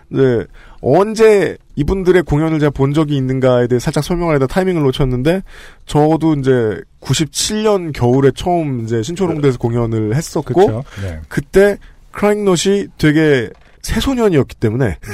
네 0.10 0.44
언제 0.82 1.58
이분들의 1.76 2.24
공연을 2.24 2.60
제가 2.60 2.70
본 2.72 2.94
적이 2.94 3.18
있는가에 3.18 3.68
대해 3.68 3.80
살짝 3.80 4.04
설명을 4.04 4.36
하다 4.36 4.48
타이밍을 4.48 4.82
놓쳤는데 4.84 5.44
저도 5.86 6.36
이제 6.36 6.82
97년 7.02 7.94
겨울에 7.94 8.32
처음 8.36 8.82
이제 8.84 9.02
신촌홍대에서 9.04 9.58
공연을 9.58 10.16
했었고. 10.16 10.84
네. 11.02 11.20
그때 11.28 11.78
크라잉넛이 12.12 12.88
되게 12.98 13.50
새소년이었기 13.84 14.56
때문에 14.56 14.98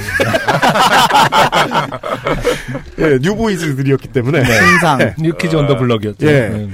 예, 2.98 3.18
new 3.20 3.35
boys들이었기 3.35 4.08
때문에 4.08 4.42
네. 4.42 4.52
신상. 4.52 5.00
예. 5.00 5.14
New 5.18 5.33
Kids 5.33 5.54
on 5.54 5.63
the 5.63 5.76
Block이었죠. 5.78 6.26
예. 6.26 6.48
네. 6.48 6.68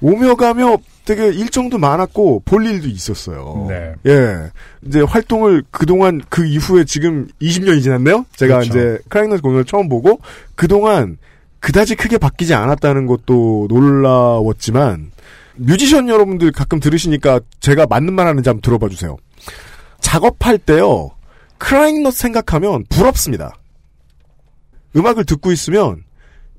오며 0.00 0.34
가며 0.34 0.76
되게 1.04 1.28
일정도 1.28 1.78
많았고 1.78 2.42
볼 2.44 2.66
일도 2.66 2.88
있었어요. 2.88 3.66
네. 3.68 3.94
예. 4.06 4.50
이제 4.86 5.00
활동을 5.00 5.62
그동안 5.70 6.22
그 6.28 6.46
이후에 6.46 6.84
지금 6.84 7.28
20년이 7.42 7.82
지났네요. 7.82 8.24
제가 8.36 8.60
그렇죠. 8.60 8.70
이제 8.70 8.98
크라잉넛 9.08 9.42
공연을 9.42 9.64
처음 9.64 9.88
보고 9.88 10.20
그동안 10.54 11.18
그다지 11.60 11.94
크게 11.94 12.18
바뀌지 12.18 12.54
않았다는 12.54 13.06
것도 13.06 13.66
놀라웠지만 13.70 15.12
뮤지션 15.56 16.08
여러분들 16.08 16.52
가끔 16.52 16.80
들으시니까 16.80 17.40
제가 17.60 17.86
맞는 17.86 18.12
말 18.12 18.26
하는지 18.26 18.48
한번 18.48 18.60
들어봐 18.62 18.88
주세요. 18.88 19.16
작업할 20.00 20.58
때요. 20.58 21.10
크라잉넛 21.58 22.12
생각하면 22.12 22.84
부럽습니다. 22.88 23.56
음악을 24.96 25.24
듣고 25.24 25.52
있으면 25.52 26.04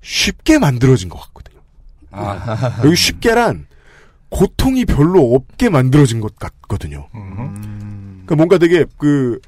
쉽게 0.01 0.59
만들어진 0.59 1.09
것 1.09 1.19
같거든요. 1.19 1.44
여기 2.83 2.95
쉽게란 2.95 3.67
고통이 4.29 4.85
별로 4.85 5.33
없게 5.35 5.69
만들어진 5.69 6.19
것 6.19 6.35
같거든요. 6.37 7.07
그러니까 7.11 8.35
뭔가 8.35 8.57
되게 8.57 8.85
그 8.97 9.39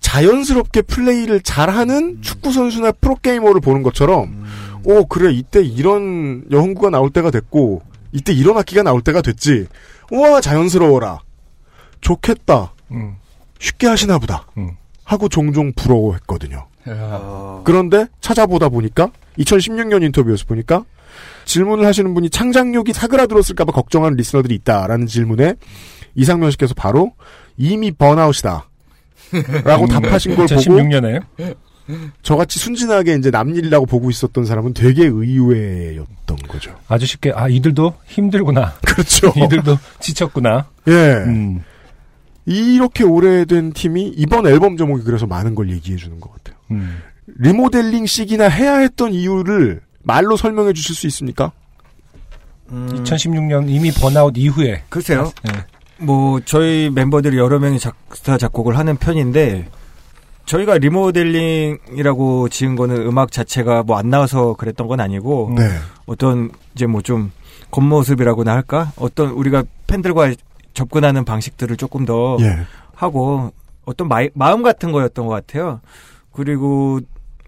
자연스럽게 0.00 0.82
플레이를 0.82 1.40
잘하는 1.40 2.22
축구 2.22 2.52
선수나 2.52 2.92
프로 2.92 3.14
게이머를 3.16 3.60
보는 3.60 3.82
것처럼, 3.82 4.44
오 4.84 5.06
그래 5.06 5.32
이때 5.32 5.62
이런 5.62 6.44
여흥구가 6.50 6.90
나올 6.90 7.10
때가 7.10 7.30
됐고 7.30 7.82
이때 8.12 8.32
이런 8.32 8.56
악기가 8.58 8.82
나올 8.82 9.02
때가 9.02 9.22
됐지. 9.22 9.66
우와 10.10 10.40
자연스러워라. 10.40 11.20
좋겠다. 12.00 12.72
음. 12.90 13.16
쉽게 13.58 13.86
하시나 13.86 14.18
보다. 14.18 14.46
음. 14.56 14.70
하고 15.04 15.28
종종 15.28 15.72
부러워했거든요. 15.74 16.66
그런데 17.64 18.06
찾아보다 18.20 18.68
보니까 18.68 19.10
2016년 19.38 20.02
인터뷰에서 20.02 20.44
보니까 20.46 20.84
질문을 21.44 21.86
하시는 21.86 22.12
분이 22.14 22.30
창작력이 22.30 22.92
사그라들었을까봐 22.92 23.72
걱정하는 23.72 24.16
리스너들이 24.16 24.54
있다라는 24.56 25.06
질문에 25.06 25.54
이상면 26.14 26.50
씨께서 26.52 26.74
바로 26.74 27.12
이미 27.56 27.90
번아웃이다. 27.90 28.66
라고 29.64 29.86
답하신 29.86 30.34
걸 30.34 30.46
보고 30.46 30.60
2016년에요? 30.60 31.22
저같이 32.22 32.58
순진하게 32.58 33.14
이제 33.14 33.30
남일이라고 33.30 33.86
보고 33.86 34.10
있었던 34.10 34.44
사람은 34.44 34.74
되게 34.74 35.06
의외였던 35.06 36.36
거죠. 36.48 36.74
아주 36.88 37.06
쉽게 37.06 37.32
아 37.34 37.48
이들도 37.48 37.94
힘들구나. 38.06 38.74
그렇죠. 38.86 39.32
이들도 39.36 39.76
지쳤구나. 40.00 40.66
예. 40.88 40.92
음. 41.26 41.62
이렇게 42.46 43.04
오래된 43.04 43.72
팀이 43.72 44.14
이번 44.16 44.46
앨범 44.46 44.76
제목이 44.76 45.04
그래서 45.04 45.26
많은 45.26 45.54
걸 45.54 45.70
얘기해 45.70 45.96
주는 45.96 46.20
것 46.20 46.32
같아요. 46.32 46.56
음. 46.70 46.98
리모델링씩이나 47.38 48.48
해야 48.48 48.78
했던 48.78 49.12
이유를 49.12 49.80
말로 50.02 50.36
설명해 50.36 50.72
주실 50.72 50.94
수 50.94 51.06
있습니까? 51.08 51.52
2016년 52.70 53.68
이미 53.68 53.90
번아웃 53.90 54.34
이후에 54.36 54.82
글쎄요. 54.88 55.32
네. 55.44 55.52
뭐 55.98 56.40
저희 56.44 56.88
멤버들이 56.90 57.36
여러 57.36 57.58
명이 57.58 57.78
작 57.78 57.96
사 58.12 58.36
작곡을 58.38 58.76
하는 58.78 58.96
편인데 58.96 59.68
저희가 60.46 60.78
리모델링이라고 60.78 62.48
지은 62.48 62.74
거는 62.76 63.06
음악 63.06 63.30
자체가 63.32 63.82
뭐 63.84 63.96
안 63.98 64.10
나와서 64.10 64.54
그랬던 64.54 64.86
건 64.88 65.00
아니고 65.00 65.52
네. 65.56 65.68
어떤 66.06 66.50
이제 66.74 66.86
뭐 66.86 67.02
좀 67.02 67.30
겉모습이라고나 67.70 68.52
할까 68.52 68.92
어떤 68.96 69.30
우리가 69.30 69.62
팬들과 69.86 70.32
접근하는 70.74 71.24
방식들을 71.24 71.76
조금 71.76 72.04
더 72.04 72.36
예. 72.40 72.58
하고 72.94 73.52
어떤 73.84 74.08
마, 74.08 74.22
마음 74.34 74.62
같은 74.62 74.90
거였던 74.92 75.26
것 75.26 75.32
같아요. 75.32 75.80
그리고 76.32 76.98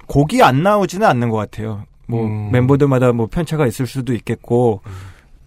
곡이 0.06 0.42
안 0.42 0.62
나오지는 0.62 1.06
않는 1.06 1.28
것 1.30 1.36
같아요. 1.38 1.84
뭐 2.12 2.26
음. 2.26 2.50
멤버들마다 2.52 3.12
뭐 3.12 3.26
편차가 3.26 3.66
있을 3.66 3.86
수도 3.86 4.12
있겠고 4.14 4.82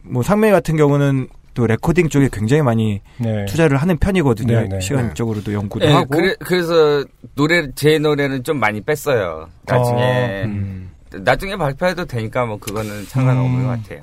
뭐 0.02 0.24
상매 0.24 0.52
같은 0.52 0.76
경우는 0.76 1.28
또 1.54 1.66
레코딩 1.68 2.10
쪽에 2.10 2.28
굉장히 2.32 2.64
많이 2.64 3.02
네. 3.18 3.46
투자를 3.46 3.78
하는 3.78 3.98
편이거든요. 3.98 4.62
네, 4.62 4.68
네. 4.68 4.80
시간적으로도 4.82 5.54
연구도 5.54 5.86
예, 5.86 5.92
하고. 5.92 6.10
그래, 6.10 6.36
그래 6.40 6.62
서 6.64 7.06
노래 7.36 7.72
제 7.76 7.98
노래는 7.98 8.44
좀 8.44 8.60
많이 8.60 8.82
뺐어요. 8.82 9.48
나중에 9.66 10.02
어, 10.02 10.46
음. 10.46 10.90
나중에 11.12 11.56
발표해도 11.56 12.06
되니까 12.06 12.46
뭐 12.46 12.58
그거는 12.58 13.06
상관없는 13.06 13.60
음. 13.62 13.64
것 13.64 13.70
같아요. 13.70 14.02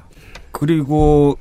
그리고 0.50 1.36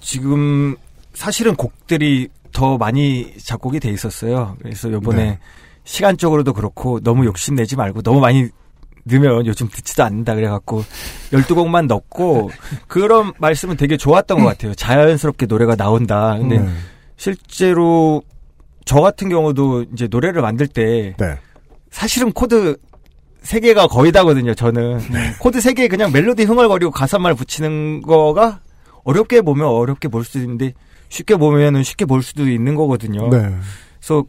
지금 0.00 0.76
사실은 1.14 1.56
곡들이 1.56 2.28
더 2.52 2.78
많이 2.78 3.34
작곡이 3.38 3.80
돼 3.80 3.90
있었어요. 3.90 4.56
그래서 4.62 4.92
요번에 4.92 5.24
네. 5.24 5.38
시간적으로도 5.84 6.52
그렇고 6.52 7.00
너무 7.00 7.24
욕심내지 7.24 7.76
말고 7.76 8.02
너무 8.02 8.20
많이 8.20 8.48
넣으면 9.04 9.46
요즘 9.46 9.68
듣지도 9.68 10.04
않는다 10.04 10.34
그래갖고 10.34 10.84
12곡만 11.32 11.86
넣고 11.86 12.50
그런 12.86 13.32
말씀은 13.38 13.76
되게 13.76 13.96
좋았던 13.96 14.38
것 14.40 14.46
같아요. 14.46 14.74
자연스럽게 14.74 15.46
노래가 15.46 15.76
나온다. 15.76 16.36
근데 16.38 16.58
네. 16.58 16.68
실제로 17.16 18.22
저 18.84 19.00
같은 19.00 19.28
경우도 19.28 19.86
이제 19.92 20.08
노래를 20.10 20.42
만들 20.42 20.66
때 20.66 21.14
네. 21.18 21.38
사실은 21.90 22.32
코드 22.32 22.76
세 23.42 23.58
개가 23.60 23.88
거의 23.88 24.12
다거든요. 24.12 24.54
저는 24.54 25.00
코드 25.40 25.60
세 25.60 25.72
개에 25.72 25.88
그냥 25.88 26.12
멜로디 26.12 26.44
흥얼거리고 26.44 26.92
가사말 26.92 27.34
붙이는 27.34 28.02
거가 28.02 28.60
어렵게 29.04 29.42
보면 29.42 29.66
어렵게 29.66 30.08
볼 30.08 30.24
수도 30.24 30.38
있는데 30.38 30.74
쉽게 31.08 31.36
보면은 31.36 31.82
쉽게 31.82 32.04
볼 32.04 32.22
수도 32.22 32.48
있는 32.48 32.74
거거든요. 32.76 33.28
네. 33.28 33.54
그래서 33.98 34.24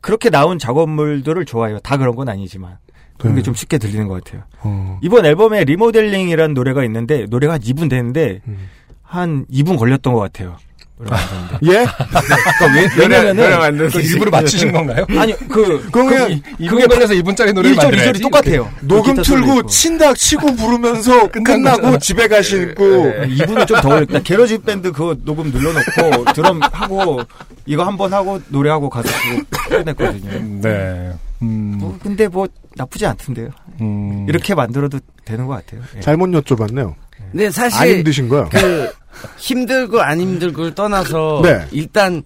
그렇게 0.00 0.30
나온 0.30 0.58
작업물들을 0.58 1.44
좋아해요. 1.44 1.78
다 1.80 1.96
그런 1.96 2.16
건 2.16 2.28
아니지만 2.28 2.78
그런 3.20 3.34
네. 3.34 3.40
게좀 3.40 3.54
쉽게 3.54 3.78
들리는 3.78 4.08
것 4.08 4.24
같아요. 4.24 4.42
어. 4.60 4.98
이번 5.02 5.26
앨범에 5.26 5.64
리모델링이라는 5.64 6.54
노래가 6.54 6.84
있는데 6.84 7.26
노래가 7.28 7.54
한 7.54 7.60
2분 7.60 7.88
되는데 7.90 8.40
음. 8.48 8.68
한 9.02 9.44
2분 9.52 9.78
걸렸던 9.78 10.12
것 10.14 10.20
같아요. 10.20 10.56
만드는데. 11.02 11.58
예? 11.64 11.86
그러니까 11.86 12.74
왜, 12.74 12.88
왜냐면은 13.02 13.86
그걸 13.88 14.04
일부러 14.04 14.30
맞추신 14.30 14.70
건가요? 14.70 15.06
아니 15.18 15.32
그 15.48 15.88
그럼 15.90 16.08
그냥 16.08 16.28
그- 16.58 16.64
2분 16.64 16.88
걸려서 16.90 17.14
2분짜리 17.14 17.54
노래를 17.54 17.74
1절, 17.74 17.82
만들어야지. 17.84 18.20
2절이 18.20 18.22
똑같아요. 18.22 18.70
녹음 18.82 19.12
기타 19.14 19.22
소리 19.22 19.40
틀고. 19.46 19.66
친다 19.68 20.12
치고 20.12 20.56
부르면서 20.56 21.28
끝나고 21.32 21.98
집에 22.00 22.28
가시고 22.28 22.84
네, 22.84 23.28
2분은 23.28 23.66
좀더 23.66 23.88
걸렸다. 23.88 24.18
게러지 24.20 24.58
밴드 24.58 24.92
그거 24.92 25.16
녹음 25.24 25.50
눌러놓고 25.50 26.32
드럼 26.34 26.60
하고 26.70 27.20
이거 27.64 27.84
한 27.84 27.96
번 27.96 28.12
하고 28.12 28.38
노래하고 28.48 28.90
쓰고 29.02 29.42
끝냈거든요. 29.70 30.60
네. 30.60 31.12
음. 31.42 31.76
뭐, 31.78 31.98
근데 32.02 32.28
뭐 32.28 32.46
나쁘지 32.76 33.06
않던데요. 33.06 33.50
음. 33.80 34.26
이렇게 34.28 34.54
만들어도 34.54 34.98
되는 35.24 35.46
것 35.46 35.54
같아요. 35.54 35.82
예. 35.96 36.00
잘못 36.00 36.28
여쭤봤네요. 36.30 36.94
근데 37.30 37.46
안 37.46 37.52
사실 37.52 37.98
힘드신 37.98 38.28
거야? 38.28 38.48
그 38.48 38.90
힘들고 39.38 40.00
안 40.00 40.20
힘들고를 40.20 40.74
떠나서 40.74 41.42
네. 41.44 41.66
일단 41.72 42.22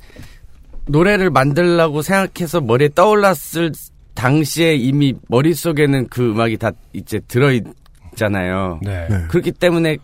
노래를 0.86 1.30
만들려고 1.30 2.02
생각해서 2.02 2.60
머리에 2.60 2.90
떠올랐을 2.94 3.72
당시에 4.14 4.74
이미 4.76 5.14
머릿속에는 5.28 6.08
그 6.08 6.30
음악이 6.30 6.56
다 6.56 6.70
이제 6.92 7.20
들어있잖아요. 7.26 8.80
네. 8.82 9.06
네. 9.08 9.24
그렇기 9.28 9.52
때문에 9.52 9.96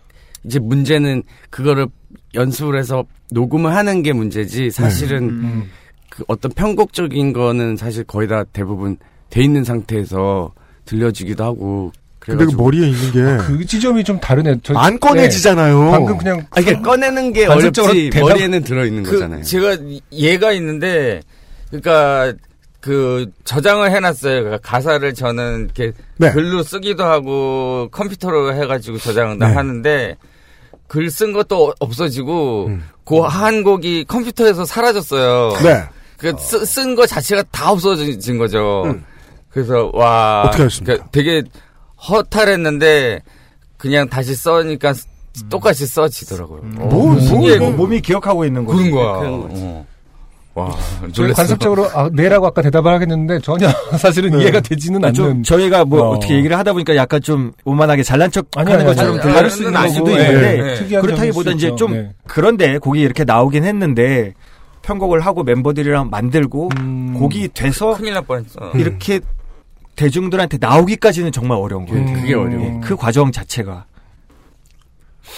이제 0.43 0.59
문제는 0.59 1.23
그거를 1.49 1.87
연습을 2.33 2.77
해서 2.77 3.05
녹음을 3.31 3.73
하는 3.73 4.03
게 4.03 4.11
문제지 4.11 4.71
사실은 4.71 5.69
그 6.11 6.23
어떤 6.27 6.51
편곡적인 6.51 7.31
거는 7.33 7.77
사실 7.77 8.03
거의 8.03 8.27
다 8.27 8.43
대부분 8.51 8.97
돼 9.29 9.41
있는 9.41 9.63
상태에서 9.63 10.51
들려지기도 10.85 11.43
하고. 11.43 11.91
근데 12.19 12.45
그 12.45 12.51
머리에 12.51 12.87
있는 12.89 13.11
게그 13.47 13.65
지점이 13.65 14.03
좀 14.03 14.19
다르네. 14.19 14.57
저- 14.61 14.75
안 14.77 14.99
꺼내지잖아요. 14.99 15.83
네. 15.85 15.91
방금 15.91 16.17
그냥 16.19 16.45
아, 16.51 16.59
이게 16.59 16.73
꺼내는 16.79 17.33
게 17.33 17.47
어렵지 17.47 18.09
대답- 18.11 18.29
머리에는 18.29 18.63
들어있는 18.63 19.03
그 19.03 19.13
거잖아요. 19.13 19.43
제가 19.43 19.77
얘가 20.11 20.51
있는데 20.51 21.21
그러니까 21.69 22.33
그 22.81 23.31
저장을 23.45 23.89
해놨어요. 23.91 24.43
그러니까 24.43 24.57
가사를 24.69 25.13
저는 25.15 25.65
이렇게 25.75 25.93
네. 26.17 26.31
글로 26.31 26.61
쓰기도 26.61 27.05
하고 27.05 27.87
컴퓨터로 27.91 28.53
해가지고 28.53 28.97
저장을 28.99 29.39
다 29.39 29.47
네. 29.47 29.53
하는데 29.55 30.17
글 30.87 31.09
쓴 31.09 31.31
것도 31.33 31.73
없어지고 31.79 32.65
음. 32.67 32.83
그한 33.05 33.63
곡이 33.63 34.05
컴퓨터에서 34.05 34.65
사라졌어요. 34.65 35.53
네. 35.63 35.83
그 36.21 36.35
쓴 36.65 36.95
거 36.95 37.05
자체가 37.05 37.43
다 37.51 37.71
없어진 37.71 38.37
거죠. 38.37 38.83
음. 38.85 39.03
그래서 39.49 39.89
와 39.93 40.43
어떻게 40.45 40.63
하셨습니까? 40.63 40.93
그러니까 40.93 41.09
되게 41.11 41.43
허탈했는데 42.09 43.21
그냥 43.77 44.07
다시 44.07 44.35
써니까 44.35 44.93
똑같이 45.49 45.85
써지더라고요. 45.85 46.61
뭐, 46.63 46.85
어, 46.85 46.89
뭐, 46.89 47.17
이게 47.47 47.57
뭐 47.57 47.71
몸이 47.71 48.01
기억하고 48.01 48.45
있는 48.45 48.65
거죠. 48.65 48.77
그런 48.77 48.91
거야. 48.91 49.19
그런 49.19 49.41
거지. 49.47 49.61
어. 49.63 49.85
와, 50.53 50.75
놀랐어. 51.15 51.33
관습적으로 51.33 51.89
아, 51.93 52.09
네라고 52.11 52.45
아까 52.47 52.61
대답을 52.61 52.91
하겠는데 52.93 53.39
전혀 53.39 53.69
사실은 53.97 54.37
이해가 54.39 54.59
되지는 54.59 54.99
않는. 55.05 55.13
좀 55.13 55.43
저희가 55.43 55.85
뭐 55.85 56.01
어. 56.01 56.09
어. 56.11 56.19
떻게 56.19 56.35
얘기를 56.35 56.57
하다 56.57 56.73
보니까 56.73 56.95
약간 56.97 57.21
좀 57.21 57.53
오만하게 57.63 58.03
잘난 58.03 58.29
척 58.31 58.47
아니, 58.57 58.69
하는 58.69 58.85
아니, 58.85 58.95
것처럼 58.95 59.19
아니, 59.21 59.33
다를 59.33 59.49
수 59.49 59.63
있는 59.63 59.73
거고, 59.73 60.09
있는데 60.11 60.17
네, 60.33 60.75
네. 60.89 60.99
그렇다기보다 60.99 61.51
이제. 61.51 61.73
좀 61.77 61.93
네. 61.93 62.09
그런데 62.27 62.77
곡이 62.79 62.99
이렇게 62.99 63.23
나오긴 63.23 63.63
했는데 63.63 64.33
편곡을 64.81 65.21
하고 65.21 65.43
멤버들이랑 65.43 66.09
만들고 66.09 66.69
음. 66.77 67.13
곡이 67.17 67.49
돼서 67.49 67.93
큰일 67.95 68.13
날 68.13 68.23
뻔했어. 68.23 68.71
이렇게 68.75 69.19
대중들한테 69.95 70.57
나오기까지는 70.59 71.31
정말 71.31 71.57
어려운 71.57 71.85
거예요. 71.85 72.03
음. 72.05 72.13
그게 72.13 72.33
어려워. 72.33 72.63
예, 72.63 72.79
그 72.81 72.95
과정 72.95 73.31
자체가 73.31 73.85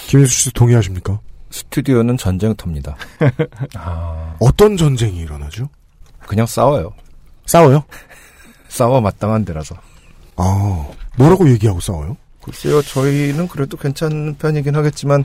김일수 0.06 0.44
씨 0.44 0.52
동의하십니까? 0.52 1.20
스튜디오는 1.50 2.16
전쟁터입니다. 2.16 2.96
어떤 4.40 4.76
전쟁이 4.76 5.18
일어나죠? 5.18 5.68
그냥 6.26 6.46
싸워요. 6.46 6.92
싸워요? 7.46 7.84
싸워 8.68 9.00
마땅한 9.00 9.44
데라서. 9.44 9.76
아, 10.36 10.88
뭐라고 11.16 11.48
얘기하고 11.50 11.78
싸워요? 11.80 12.16
글쎄요, 12.42 12.82
저희는 12.82 13.48
그래도 13.48 13.76
괜찮은 13.76 14.36
편이긴 14.36 14.74
하겠지만, 14.74 15.24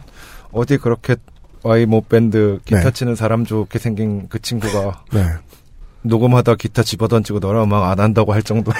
어디 0.51 0.77
그렇게 0.77 1.15
와이 1.63 1.85
모 1.85 2.01
밴드 2.01 2.59
기타 2.65 2.81
네. 2.83 2.91
치는 2.91 3.15
사람 3.15 3.45
좋게 3.45 3.79
생긴 3.79 4.27
그 4.29 4.41
친구가 4.41 5.03
네. 5.11 5.23
녹음하다 6.03 6.55
기타 6.55 6.83
집어던지고 6.83 7.39
너랑 7.39 7.63
음악 7.63 7.89
안 7.91 7.99
한다고 7.99 8.33
할 8.33 8.41
정도 8.43 8.71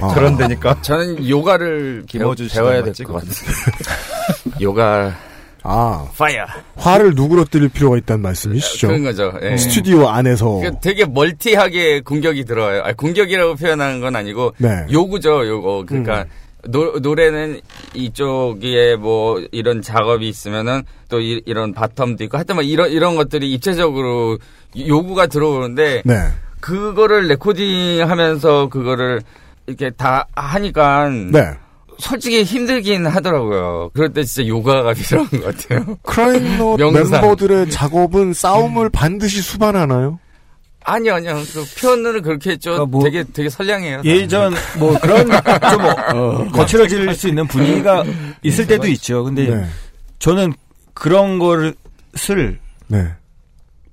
아. 0.00 0.08
그런 0.14 0.36
데니까. 0.36 0.80
저는 0.82 1.28
요가를 1.28 2.04
배워, 2.10 2.34
배워야 2.34 2.82
될 2.82 2.92
것 3.06 3.12
같아요. 3.14 3.30
요가 4.60 5.14
아, 5.62 6.08
fire 6.16 6.46
화를 6.76 7.14
누그러뜨릴 7.14 7.68
필요가 7.68 7.98
있다는 7.98 8.22
말씀이시죠? 8.22 8.88
그런 8.88 9.02
거죠. 9.04 9.32
예. 9.42 9.56
스튜디오 9.58 10.08
안에서. 10.08 10.60
그 10.60 10.70
되게 10.80 11.04
multi하게 11.04 12.00
공격이 12.00 12.44
들어와요. 12.46 12.82
아니, 12.82 12.96
공격이라고 12.96 13.56
표현하는 13.56 14.00
건 14.00 14.16
아니고 14.16 14.54
네. 14.56 14.86
요구죠, 14.90 15.46
요거. 15.46 15.84
그러니까 15.86 16.24
노, 16.68 16.98
노래는 17.00 17.60
이쪽에 17.94 18.96
뭐 18.96 19.42
이런 19.52 19.82
작업이 19.82 20.28
있으면은 20.28 20.82
또 21.08 21.20
이, 21.20 21.42
런 21.46 21.74
bottom도 21.74 22.22
있고 22.22 22.36
하여튼 22.36 22.56
뭐 22.56 22.62
이런 22.64 22.90
이런 22.90 23.16
것들이 23.16 23.52
입체적으로 23.52 24.38
요구가 24.76 25.26
들어오는데 25.26 26.02
네. 26.04 26.14
그거를 26.60 27.28
레코딩하면서 27.28 28.68
그거를 28.68 29.22
이렇게 29.66 29.90
다 29.90 30.26
하니까 30.34 31.08
네. 31.08 31.52
솔직히 31.98 32.42
힘들긴 32.42 33.06
하더라고요. 33.06 33.90
그럴 33.92 34.12
때 34.12 34.24
진짜 34.24 34.48
요가가 34.48 34.92
필요한 34.94 35.28
것 35.28 35.44
같아요. 35.44 35.96
크라잉넛. 36.02 36.80
멤버들의 36.80 37.70
작업은 37.70 38.32
싸움을 38.32 38.90
반드시 38.90 39.42
수반하나요? 39.42 40.18
아니요, 40.84 41.14
아니요. 41.14 41.42
그 41.52 41.64
표현을 41.78 42.22
그렇게 42.22 42.50
했죠. 42.52 42.70
그러니까 42.70 42.90
뭐 42.90 43.04
되게 43.04 43.24
되게 43.24 43.50
선량해요. 43.50 44.02
예전 44.04 44.54
뭐 44.78 44.98
그런 44.98 45.28
좀 45.70 46.50
거칠어질 46.52 47.14
수 47.14 47.28
있는 47.28 47.46
분위기가 47.46 48.04
있을 48.42 48.66
때도 48.66 48.86
있죠. 48.88 49.24
근데 49.24 49.48
네. 49.48 49.66
저는 50.18 50.54
그런 50.94 51.38
것을 51.38 52.58
네. 52.88 53.08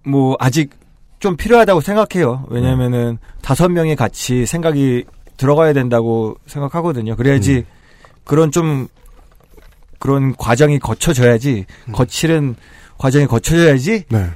뭐 0.06 0.36
아직 0.40 0.72
좀 1.20 1.36
필요하다고 1.36 1.82
생각해요. 1.82 2.46
왜냐면은 2.50 3.18
다섯 3.42 3.70
명이 3.70 3.96
같이 3.96 4.46
생각이 4.46 5.06
들어가야 5.36 5.74
된다고 5.74 6.38
생각하거든요. 6.48 7.16
그래야지 7.16 7.66
그런 8.24 8.52
좀 8.52 8.88
그런 10.00 10.36
과정이 10.36 10.80
거쳐져야지 10.80 11.66
거칠은 11.92 12.56
과정이 12.98 13.26
거쳐져야지 13.26 14.06
네. 14.10 14.30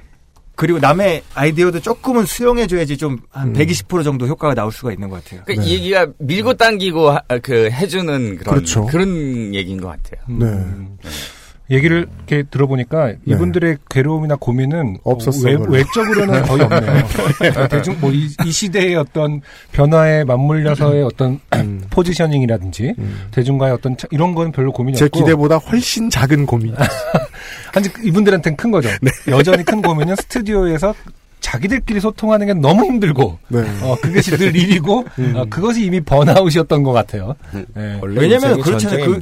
그리고 0.55 0.79
남의 0.79 1.23
아이디어도 1.33 1.79
조금은 1.79 2.25
수용해줘야지 2.25 2.97
좀 2.97 3.17
한 3.31 3.53
120% 3.53 4.03
정도 4.03 4.27
효과가 4.27 4.53
나올 4.53 4.71
수가 4.71 4.91
있는 4.91 5.09
것 5.09 5.23
같아요. 5.23 5.41
그이 5.45 5.73
얘기가 5.73 6.07
밀고 6.19 6.53
당기고 6.55 7.09
하- 7.11 7.21
그 7.41 7.69
해주는 7.71 8.37
그런 8.37 8.55
그렇죠. 8.55 8.87
런 8.91 9.55
얘기인 9.55 9.79
것 9.81 9.87
같아요. 9.87 10.21
네. 10.27 10.47
얘기를 11.71 12.07
이렇게 12.27 12.43
들어보니까 12.51 13.13
이분들의 13.25 13.77
괴로움이나 13.89 14.35
고민은 14.39 14.97
없었어요, 15.03 15.53
외, 15.53 15.57
별로. 15.57 15.71
외적으로는 15.71 16.41
거의 16.43 16.61
없네요. 16.63 17.03
그러니까 17.37 17.67
대중 17.69 17.97
뭐이 18.01 18.27
시대의 18.51 18.95
어떤 18.95 19.41
변화에 19.71 20.23
맞물려서의 20.25 21.03
어떤 21.03 21.39
포지셔닝이라든지 21.89 22.93
대중과의 23.31 23.73
어떤 23.73 23.95
차- 23.97 24.07
이런 24.11 24.35
거는 24.35 24.51
별로 24.51 24.71
고민이 24.71 24.97
제 24.97 25.05
없고 25.05 25.19
기대보다 25.19 25.57
훨씬 25.57 26.09
작은 26.09 26.45
고민. 26.45 26.75
한지 27.73 27.89
이분들한테는 28.03 28.57
큰 28.57 28.71
거죠. 28.71 28.89
여전히 29.29 29.63
큰 29.63 29.81
고민은 29.81 30.15
스튜디오에서 30.17 30.93
자기들끼리 31.39 31.99
소통하는 31.99 32.47
게 32.47 32.53
너무 32.53 32.85
힘들고 32.85 33.39
네. 33.47 33.59
어, 33.81 33.95
그것이 34.01 34.31
늘 34.37 34.53
일이고 34.55 35.05
어, 35.35 35.45
그것이 35.49 35.85
이미 35.85 35.99
번아웃이었던 36.01 36.83
것 36.83 36.91
같아요. 36.91 37.35
네. 37.73 37.97
원래 38.01 38.21
왜냐면 38.21 38.57
인생이 38.57 38.61
그렇잖아요. 38.61 39.05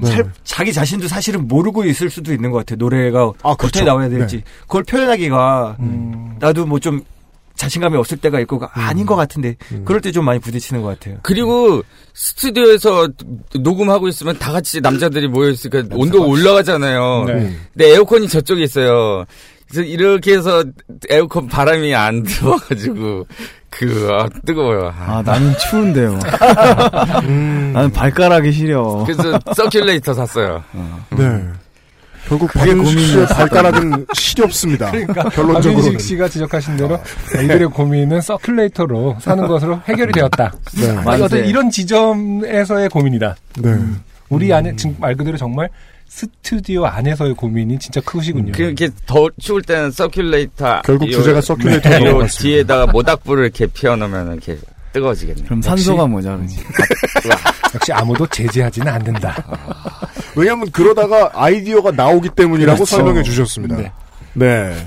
전쟁입니다. 0.00 0.06
살- 0.24 0.32
자기 0.44 0.72
자신도 0.72 1.08
사실은 1.08 1.46
모르고 1.48 1.84
있을 1.84 2.10
수도 2.10 2.32
있는 2.32 2.50
것 2.50 2.58
같아요. 2.58 2.76
노래가 2.78 3.20
아, 3.42 3.50
어떻게 3.50 3.68
그렇죠. 3.80 3.84
나와야 3.84 4.08
될지. 4.08 4.36
네. 4.38 4.44
그걸 4.62 4.82
표현하기가 4.84 5.76
음. 5.80 6.36
나도 6.40 6.66
뭐 6.66 6.78
좀 6.80 7.02
자신감이 7.54 7.96
없을 7.96 8.16
때가 8.16 8.40
있고 8.40 8.60
아닌 8.72 9.04
것 9.06 9.14
같은데 9.14 9.56
그럴 9.84 10.00
때 10.00 10.10
좀 10.10 10.24
많이 10.24 10.40
부딪히는 10.40 10.82
것 10.82 10.88
같아요. 10.98 11.18
그리고 11.22 11.82
스튜디오에서 12.14 13.08
녹음하고 13.60 14.08
있으면 14.08 14.38
다 14.38 14.50
같이 14.52 14.80
남자들이 14.80 15.28
모여 15.28 15.50
있으니까 15.50 15.84
온도 15.94 16.26
올라가잖아요. 16.26 17.24
네. 17.26 17.56
근데 17.74 17.90
에어컨이 17.94 18.28
저쪽에 18.28 18.62
있어요. 18.64 19.26
그래서 19.70 19.86
이렇게 19.88 20.34
해서 20.34 20.64
에어컨 21.08 21.46
바람이 21.46 21.94
안 21.94 22.22
들어와가지고 22.24 23.26
그 23.72 24.08
아, 24.12 24.28
뜨거워요. 24.44 24.92
아. 24.96 25.18
아, 25.18 25.22
나는 25.22 25.52
추운데요. 25.58 26.18
나는 27.72 27.90
발가락이 27.92 28.52
시려. 28.52 29.04
그래서 29.06 29.38
서큘레이터 29.38 30.14
샀어요. 30.14 30.62
네. 31.16 31.42
결국 32.28 32.52
박윤식 32.52 33.00
씨의. 33.00 33.26
발가락은 33.26 34.06
시렵습니다. 34.12 34.90
그러니까 34.92 35.24
결론적으로는. 35.30 35.82
박윤식 35.84 36.00
씨가 36.00 36.28
지적하신 36.28 36.76
대로 36.76 37.00
이들의 37.34 37.68
고민은 37.70 38.20
서큘레이터로 38.20 39.20
사는 39.20 39.46
것으로 39.48 39.80
해결이 39.88 40.12
되었다. 40.12 40.52
네. 40.76 40.96
아니, 41.06 41.22
어떤 41.22 41.44
이런 41.44 41.68
지점에서의 41.70 42.88
고민이다. 42.90 43.34
네. 43.58 43.76
우리 44.28 44.52
안에 44.52 44.76
지금 44.76 44.96
말 45.00 45.14
그대로 45.16 45.36
정말 45.36 45.68
스튜디오 46.16 46.84
안에서의 46.84 47.32
고민이 47.34 47.78
진짜 47.78 47.98
크시군요. 48.02 48.52
그렇게 48.52 48.90
더 49.06 49.30
추울 49.40 49.62
때는 49.62 49.88
서큘레이터 49.88 50.82
결국 50.82 51.08
요- 51.08 51.12
주제가 51.12 51.40
서큘레이터로 51.40 51.94
요 51.94 52.04
넘어갔습니다. 52.10 52.42
뒤에다가 52.42 52.86
모닥불을 52.92 53.44
이렇게 53.44 53.66
피워놓으면 53.66 54.32
이렇게 54.34 54.58
뜨거워지겠네요. 54.92 55.46
그럼 55.46 55.62
산소가 55.62 56.06
모자르지. 56.06 56.58
역시 57.74 57.92
아무도 57.94 58.26
제재하지는 58.26 58.92
않는다. 58.92 59.42
왜냐하면 60.36 60.70
그러다가 60.70 61.30
아이디어가 61.32 61.92
나오기 61.92 62.28
때문이라고 62.36 62.76
그렇죠. 62.84 62.96
설명해 62.96 63.22
주셨습니다. 63.22 63.76
네. 63.78 63.90
네. 64.34 64.86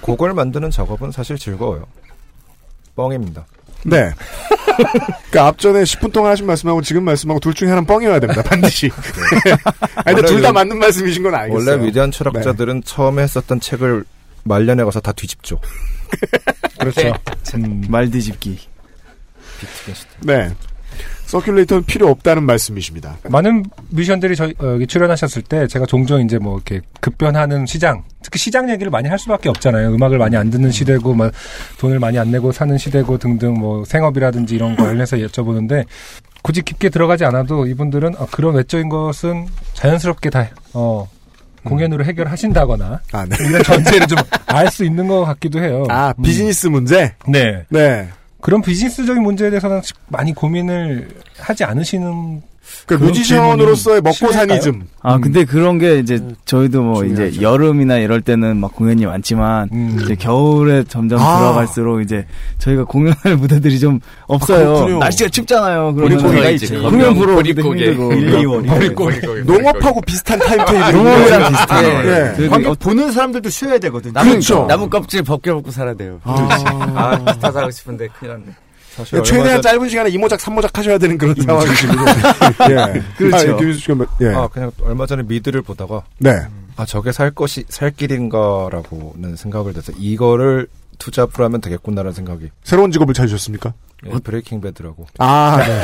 곡을 0.00 0.34
만드는 0.34 0.70
작업은 0.70 1.10
사실 1.10 1.36
즐거워요. 1.36 1.84
뻥입니다. 2.94 3.44
네. 3.84 4.10
그러니까 4.76 5.46
앞전에 5.48 5.82
10분 5.82 6.12
동안 6.12 6.32
하신 6.32 6.46
말씀하고 6.46 6.82
지금 6.82 7.04
말씀하고 7.04 7.40
둘 7.40 7.54
중에 7.54 7.68
하나는 7.68 7.86
뻥이어야 7.86 8.18
됩니다. 8.20 8.42
반드시. 8.42 8.90
아니, 10.04 10.16
근데 10.16 10.28
둘 10.28 10.42
다 10.42 10.52
맞는 10.52 10.78
말씀이신 10.78 11.22
건 11.22 11.34
알겠어요. 11.34 11.72
원래 11.76 11.86
위대한 11.86 12.10
철학자들은 12.10 12.82
처음에 12.84 13.22
했었던 13.22 13.60
책을 13.60 14.04
말년에 14.44 14.84
가서 14.84 15.00
다 15.00 15.12
뒤집죠. 15.12 15.60
그렇죠. 16.80 17.12
음, 17.56 17.84
말 17.88 18.10
뒤집기. 18.10 18.58
네. 20.20 20.50
서큘레이터는 21.30 21.86
필요 21.86 22.08
없다는 22.08 22.42
말씀이십니다. 22.44 23.16
많은 23.28 23.64
뮤지션들이 23.90 24.34
저희 24.36 24.54
어, 24.58 24.66
여기 24.74 24.86
출연하셨을 24.86 25.42
때 25.42 25.66
제가 25.66 25.86
종종 25.86 26.20
이제 26.20 26.38
뭐 26.38 26.56
이렇게 26.56 26.80
급변하는 27.00 27.66
시장, 27.66 28.02
특히 28.22 28.38
시장 28.38 28.68
얘기를 28.70 28.90
많이 28.90 29.08
할 29.08 29.18
수밖에 29.18 29.48
없잖아요. 29.48 29.94
음악을 29.94 30.18
많이 30.18 30.36
안 30.36 30.50
듣는 30.50 30.70
시대고, 30.70 31.14
막 31.14 31.32
돈을 31.78 31.98
많이 31.98 32.18
안 32.18 32.30
내고 32.30 32.52
사는 32.52 32.76
시대고 32.76 33.18
등등 33.18 33.54
뭐 33.54 33.84
생업이라든지 33.84 34.54
이런 34.54 34.74
거 34.76 34.82
관련해서 34.84 35.16
여쭤보는데 35.18 35.84
굳이 36.42 36.62
깊게 36.62 36.88
들어가지 36.88 37.24
않아도 37.24 37.66
이분들은 37.66 38.14
어, 38.18 38.26
그런 38.30 38.54
외적인 38.54 38.88
것은 38.88 39.46
자연스럽게 39.74 40.30
다 40.30 40.48
어, 40.74 41.08
공연으로 41.64 42.04
해결하신다거나 42.04 43.00
아, 43.12 43.24
네. 43.26 43.36
이런 43.48 43.62
전제를 43.62 44.06
좀 44.06 44.18
알 44.46 44.68
수 44.70 44.84
있는 44.84 45.06
것 45.06 45.24
같기도 45.24 45.62
해요. 45.62 45.84
아, 45.88 46.12
비즈니스 46.20 46.66
문제? 46.66 47.14
네. 47.28 47.64
네. 47.68 48.08
그런 48.40 48.62
비즈니스적인 48.62 49.22
문제에 49.22 49.50
대해서는 49.50 49.82
많이 50.08 50.32
고민을 50.32 51.08
하지 51.38 51.64
않으시는 51.64 52.42
그 52.86 52.96
그런 52.96 53.08
뮤지션으로서의 53.08 54.00
먹고? 54.02 54.32
사니즘. 54.32 54.82
아 55.02 55.18
근데 55.18 55.44
그런 55.44 55.78
게 55.78 55.98
이제 55.98 56.18
저희도 56.44 56.82
뭐 56.82 57.04
이제 57.04 57.30
중요하죠. 57.30 57.42
여름이나 57.42 57.98
이럴 57.98 58.20
때는 58.20 58.56
막 58.58 58.74
공연이 58.74 59.06
많지만 59.06 59.68
이제 60.02 60.14
겨울에 60.14 60.84
점점 60.84 61.20
아. 61.20 61.38
들어갈수록 61.38 62.02
이제 62.02 62.26
저희가 62.58 62.84
공연할 62.84 63.36
무대들이 63.36 63.78
좀 63.78 64.00
없어요. 64.26 64.74
그렇군요. 64.74 64.98
날씨가 64.98 65.30
춥잖아요. 65.30 65.94
그러면 65.94 66.18
보릿고개가 66.18 66.50
있지. 66.50 66.76
공연 66.78 67.14
보러 67.14 67.36
오기도. 67.38 67.62
힘들고 67.62 68.12
1, 68.14 68.30
2월. 68.42 69.44
농업하고 69.44 70.00
비슷한 70.02 70.38
타임테이블. 70.38 70.92
농업이랑 70.92 71.52
비슷해요. 71.52 71.98
예. 72.04 72.32
그- 72.36 72.48
관객 72.48 72.78
보는 72.78 73.12
사람들도 73.12 73.48
쉬어야 73.50 73.78
되거든요. 73.78 74.12
나무, 74.12 74.30
그렇죠. 74.30 74.66
나무 74.68 74.88
껍질 74.90 75.22
벗겨먹고 75.22 75.70
살아야 75.70 75.94
돼요. 75.94 76.20
아, 76.24 77.18
기타 77.32 77.50
사고 77.52 77.70
싶은데 77.70 78.08
큰일 78.18 78.32
났네. 78.32 78.44
사실 79.00 79.14
얼마 79.16 79.24
최대한 79.24 79.62
전- 79.62 79.72
짧은 79.72 79.88
시간에 79.88 80.10
이모작 80.10 80.40
삼모작 80.40 80.76
하셔야 80.78 80.98
되는 80.98 81.16
그런 81.18 81.34
상황이시군요. 81.34 82.00
예. 82.70 83.02
그렇죠. 83.16 83.36
아, 83.52 83.56
김민수 83.56 83.80
씨가 83.80 83.94
뭐- 83.94 84.06
예. 84.20 84.28
아 84.34 84.48
그냥 84.48 84.70
얼마 84.82 85.06
전에 85.06 85.22
미드를 85.22 85.62
보다가 85.62 86.02
네. 86.18 86.30
아 86.76 86.84
저게 86.86 87.12
저것이 87.12 87.64
살 87.68 87.90
길인가라고는 87.90 89.36
생각을 89.36 89.76
해서 89.76 89.92
이거를 89.96 90.66
투잡을 90.98 91.44
하면 91.46 91.60
되겠구나라는 91.60 92.12
생각이 92.12 92.50
새로운 92.62 92.90
직업을 92.92 93.14
찾으셨습니까? 93.14 93.72
예, 94.06 94.10
브레이킹 94.18 94.60
배드라고 94.62 95.06
아, 95.18 95.58
네. 95.66 95.82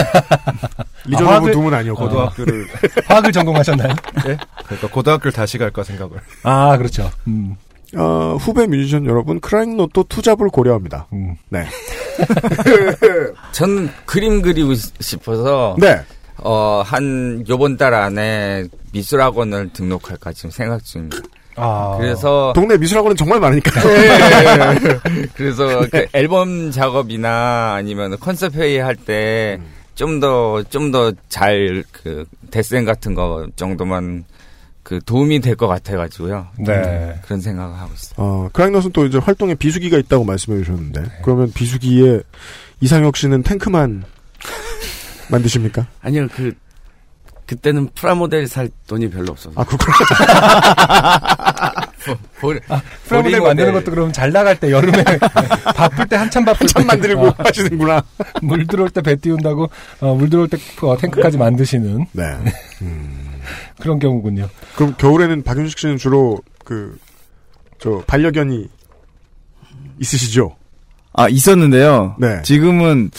리전 1.07 1.27
아, 1.29 1.41
둠은 1.41 1.73
아니었고. 1.75 2.03
고등학교를 2.09 2.67
화학을 3.07 3.31
전공하셨나요? 3.33 3.91
예? 4.29 4.37
그러니까 4.65 4.89
고등학교를 4.91 5.33
다시 5.33 5.59
갈까 5.59 5.83
생각을 5.85 6.19
아, 6.43 6.77
그렇죠. 6.79 7.11
음. 7.27 7.57
어, 7.97 8.37
후배 8.39 8.67
뮤지션 8.67 9.07
여러분, 9.07 9.41
크라잉넛도 9.41 10.05
투잡을 10.05 10.49
고려합니다. 10.49 11.07
음. 11.13 11.37
네. 11.49 11.67
전 13.53 13.91
그림 14.05 14.43
그리고 14.43 14.75
싶어서 14.75 15.77
네. 15.79 16.01
어, 16.39 16.83
한 16.85 17.45
요번 17.49 17.77
달 17.77 17.95
안에 17.95 18.65
미술학원을 18.93 19.71
등록할까 19.73 20.33
지금 20.33 20.51
생각 20.51 20.85
중입니다. 20.85 21.19
아. 21.57 21.97
그래서 21.99 22.53
동네 22.55 22.77
미술학원은 22.77 23.17
정말 23.17 23.41
많으니까. 23.41 23.71
그래서 25.35 25.87
그 25.91 26.07
앨범 26.13 26.71
작업이나 26.71 27.75
아니면 27.75 28.19
컨셉 28.21 28.55
회의 28.55 28.79
할 28.79 28.97
때 28.97 29.59
좀 29.95 30.21
더 30.21 30.63
좀 30.69 30.91
더 30.93 31.11
잘그 31.31 32.27
데센 32.51 32.85
같은 32.85 33.15
거 33.15 33.47
정도만 33.57 34.25
그 34.87 35.01
도움이 35.05 35.41
될 35.41 35.57
것 35.57 35.67
같아 35.67 35.97
가지고요. 35.97 36.47
네. 36.59 37.19
그런 37.25 37.41
생각을 37.41 37.77
하고 37.77 37.93
있어요. 37.93 38.15
어, 38.19 38.49
크라잉노트는 38.53 38.93
또 38.93 39.05
이제 39.05 39.19
활동에 39.19 39.57
비수기가 39.57 39.99
있다고 39.99 40.23
말씀해 40.23 40.59
주셨는데, 40.61 41.03
그러면 41.25 41.53
비수기에 41.53 42.21
이상혁 42.81 43.17
씨는 43.17 43.43
탱크만 43.43 44.05
만드십니까? 45.29 45.89
아니요, 46.03 46.29
그, 46.33 46.53
그때는 47.47 47.89
프라모델 47.97 48.47
살 48.47 48.69
돈이 48.87 49.11
별로 49.11 49.33
없어서. 49.33 49.61
아, 49.61 49.65
그렇구나. 49.65 49.97
볼, 52.41 52.61
프라모델 53.09 53.41
만드는 53.41 53.73
것도 53.73 53.91
그럼 53.91 54.13
잘 54.13 54.31
나갈 54.31 54.59
때 54.61 54.71
여름에 54.71 55.03
바쁠 55.75 56.07
때 56.07 56.15
한참 56.15 56.45
바쁠 56.45 56.61
한참 56.63 56.83
때 56.83 56.87
만들고 56.87 57.27
어, 57.27 57.35
하시는구나. 57.39 58.05
물 58.43 58.65
들어올 58.69 58.91
때 58.91 59.01
배 59.01 59.17
띄운다고 59.17 59.69
어, 60.01 60.15
물 60.15 60.31
들어올 60.31 60.49
때 60.49 60.57
어, 60.83 60.97
탱크까지 60.97 61.39
만드시는 61.39 62.07
네. 62.13 62.25
그런 63.87 64.01
경우군요. 64.01 64.49
그럼 64.75 64.95
겨울에는 64.99 65.45
박윤식 65.45 65.79
씨는 65.79 65.97
주로 65.97 66.39
그, 66.65 66.99
저, 67.79 68.03
반려견이 68.09 68.67
있으시죠? 70.01 70.57
아 71.13 71.29
있었는데요. 71.29 72.17
네. 72.19 72.43
지금은 72.43 73.11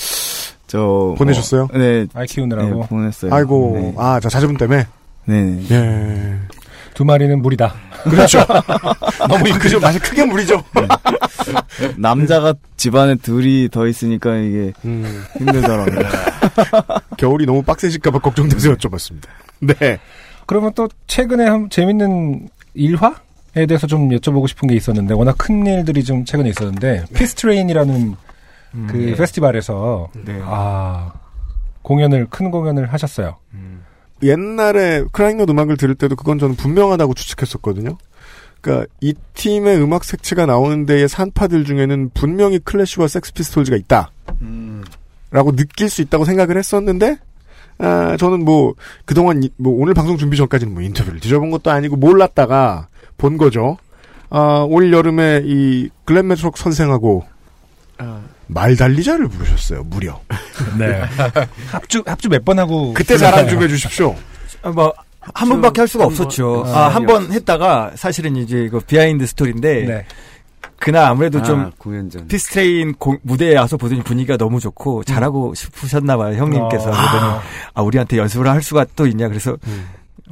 저 0.68 1.16
보내셨어요? 1.18 1.70
어, 1.74 1.78
네. 1.78 2.06
아이 2.14 2.28
키우느라고. 2.28 2.82
네, 2.82 2.88
보냈어요. 2.90 3.34
아이고, 3.34 3.80
네. 3.82 3.94
아, 3.98 4.20
저 4.20 4.28
자제분 4.28 4.58
때문에? 4.58 4.86
네. 5.26 5.66
예. 5.72 6.38
두 6.94 7.06
마리는 7.06 7.42
무리다. 7.42 7.74
그렇죠. 8.04 8.40
너무 9.30 9.46
그죠. 9.60 9.80
사실 9.80 10.02
크게 10.02 10.26
무리죠. 10.26 10.62
남자가 11.96 12.54
집안에 12.76 13.16
둘이 13.16 13.70
더 13.70 13.88
있으니까 13.88 14.36
이게 14.36 14.74
음. 14.84 15.24
힘들더라고요. 15.38 16.10
겨울이 17.18 17.46
너무 17.46 17.64
빡세실까봐 17.64 18.20
걱정돼서 18.20 18.74
여쭤봤습니다. 18.74 19.28
네. 19.60 20.00
그러면 20.48 20.72
또 20.74 20.90
최근에 21.06 21.46
한 21.46 21.70
재밌는 21.70 22.50
일화 22.74 23.16
에 23.56 23.66
대해서 23.66 23.88
좀 23.88 24.10
여쭤보고 24.10 24.48
싶은 24.48 24.68
게 24.68 24.76
있었는데 24.76 25.14
워낙 25.14 25.36
큰 25.38 25.66
일들이 25.66 26.04
좀 26.04 26.26
최근에 26.26 26.50
있었는데 26.50 27.06
피스트레인이라는 27.16 28.16
그 28.88 28.98
네. 28.98 29.16
페스티벌에서 29.16 30.10
네. 30.26 30.40
아 30.44 31.12
공연을 31.82 32.28
큰 32.30 32.52
공연을 32.52 32.94
하셨어요. 32.94 33.38
옛날에 34.22 35.04
크라잉넛 35.12 35.50
음악을 35.50 35.78
들을 35.78 35.96
때도 35.96 36.16
그건 36.16 36.38
저는 36.38 36.56
분명하다고 36.56 37.14
추측했었거든요. 37.16 37.98
그러니까 38.62 38.88
이 39.02 39.14
팀의 39.34 39.82
음악 39.82 40.04
색채가 40.04 40.46
나오는 40.46 40.86
데의 40.86 41.08
산파들 41.08 41.66
중에는 41.66 42.12
분명히 42.14 42.60
클래시와 42.60 43.08
섹스피스톨즈가 43.08 43.78
있다. 43.78 44.12
라고 45.32 45.56
느낄 45.56 45.90
수 45.90 46.02
있다고 46.02 46.26
생각을 46.26 46.58
했었는데 46.58 47.18
아, 47.80 48.18
저는 48.18 48.44
뭐 48.44 48.74
그동안 49.06 49.44
이- 49.44 49.50
뭐 49.58 49.74
오늘 49.82 49.94
방송 49.94 50.18
준비 50.18 50.36
전까지는 50.38 50.74
뭐 50.74 50.82
인터뷰를 50.82 51.20
뒤져본 51.20 51.52
것도 51.52 51.70
아니고 51.72 51.96
몰랐다가 51.96 52.88
본 53.18 53.38
거죠. 53.38 53.78
아, 54.30 54.66
올 54.68 54.92
여름에 54.92 55.42
이 55.46 55.90
글렌 56.06 56.28
매트록 56.28 56.58
선생하고 56.58 57.26
말 58.48 58.76
달리자를 58.76 59.28
부르셨어요. 59.28 59.84
무려. 59.84 60.20
네. 60.80 61.02
합주 61.72 62.04
합주 62.06 62.30
몇 62.30 62.44
번 62.46 62.60
하고 62.60 62.94
그때 62.94 63.18
자랑 63.18 63.48
좀 63.50 63.62
해주십시오. 63.62 64.16
아, 64.62 64.70
뭐, 64.70 64.94
한 65.20 65.50
번밖에 65.50 65.82
할 65.82 65.88
수가 65.88 66.06
한 66.06 66.12
없었죠. 66.12 66.64
번. 66.64 66.74
아, 66.76 66.88
한 66.88 67.06
번 67.06 67.32
했다가 67.32 67.92
사실은 67.96 68.36
이제 68.38 68.64
이거 68.64 68.80
behind 68.80 69.26
story인데 69.26 69.84
네. 69.86 70.06
그날 70.80 71.06
아무래도 71.06 71.40
아, 71.40 71.44
좀 71.44 71.72
공연 71.78 72.10
전. 72.10 72.28
피스트레인 72.28 72.94
공- 72.96 73.18
무대에 73.24 73.58
와서 73.58 73.78
보더니 73.78 74.04
분위기가 74.04 74.38
너무 74.38 74.60
좋고 74.60 75.04
잘하고 75.04 75.54
싶으셨나 75.56 76.18
봐요 76.18 76.38
형님께서 76.38 76.90
어. 76.90 76.92
그러더니 76.92 77.34
아 77.74 77.82
우리한테 77.82 78.18
연습을 78.18 78.48
할 78.48 78.62
수가 78.62 78.86
또 78.96 79.08
있냐 79.08 79.28
그래서 79.28 79.58
음. 79.68 79.88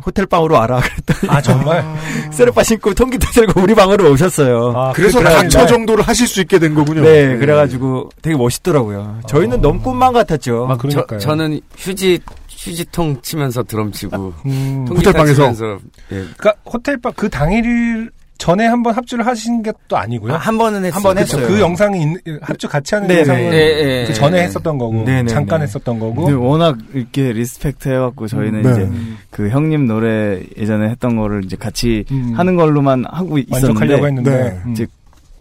호텔 0.06 0.26
방으로 0.26 0.56
와라 0.56 0.82
그랬더니 0.82 1.32
아 1.34 1.42
정말 1.42 1.84
세르파 2.32 2.64
신고 2.64 2.94
통기타 2.94 3.32
들고 3.32 3.62
우리 3.62 3.74
방으로 3.74 4.12
오셨어요. 4.12 4.74
아, 4.76 4.92
그래서 4.92 5.20
그때 5.20 5.34
각처 5.34 5.60
날- 5.60 5.68
정도를 5.68 6.04
하실 6.06 6.28
수 6.28 6.42
있게 6.42 6.60
된 6.60 6.76
거군요. 6.76 7.02
네, 7.02 7.38
그래가지고 7.38 8.10
되게 8.22 8.36
멋있더라고요. 8.36 9.22
저희는 9.28 9.62
너무 9.62 9.80
꿈만 9.82 10.12
같았죠. 10.12 10.68
아 10.70 10.76
그러니까요. 10.76 11.18
저, 11.20 11.30
저는 11.30 11.62
휴지, 11.78 12.20
휴지통 12.50 13.22
치면서 13.22 13.64
드럼 13.64 13.94
치고, 13.94 14.34
음, 14.46 14.86
통기타 14.86 15.10
호텔 15.12 15.14
방에서? 15.14 15.34
치면서, 15.54 15.66
예. 16.12 16.16
그러니까 16.38 16.54
호텔 16.66 16.98
방 16.98 17.14
그 17.16 17.30
당일 17.30 18.12
전에 18.38 18.66
한번 18.66 18.94
합주를 18.94 19.26
하신 19.26 19.64
게또 19.64 19.98
아니고요. 19.98 20.34
아, 20.34 20.38
한 20.38 20.58
번은 20.58 20.86
했어요. 20.86 20.96
한번? 20.96 21.18
했어요. 21.18 21.48
그 21.48 21.60
영상이 21.60 22.16
합주 22.42 22.68
같이 22.68 22.96
하는 22.96 23.08
네네. 23.08 23.20
영상은 23.22 23.50
네, 23.50 23.84
네, 23.84 24.06
그 24.08 24.14
전에 24.14 24.38
네. 24.38 24.44
했었던 24.44 24.78
거고 24.78 25.04
네네, 25.06 25.28
잠깐 25.28 25.60
네. 25.60 25.64
했었던 25.64 26.00
거고 26.00 26.48
워낙 26.48 26.78
이렇게 26.94 27.32
respect 27.32 27.90
해갖고 27.90 28.28
저희는 28.28 28.62
네. 28.62 28.72
이제 28.72 28.90
그 29.30 29.50
형님 29.50 29.88
노래 29.88 30.42
예전에 30.58 30.90
했던 30.90 31.16
거를 31.16 31.46
이제 31.46 31.56
같이 31.56 32.06
음. 32.12 32.34
하는 32.36 32.56
걸로만 32.56 33.06
하고 33.10 33.38
있었는데 33.38 33.68
만족하려고 33.68 34.08
했는데 34.08 34.32
네. 34.32 34.62
음. 34.66 34.72
이제 34.72 34.88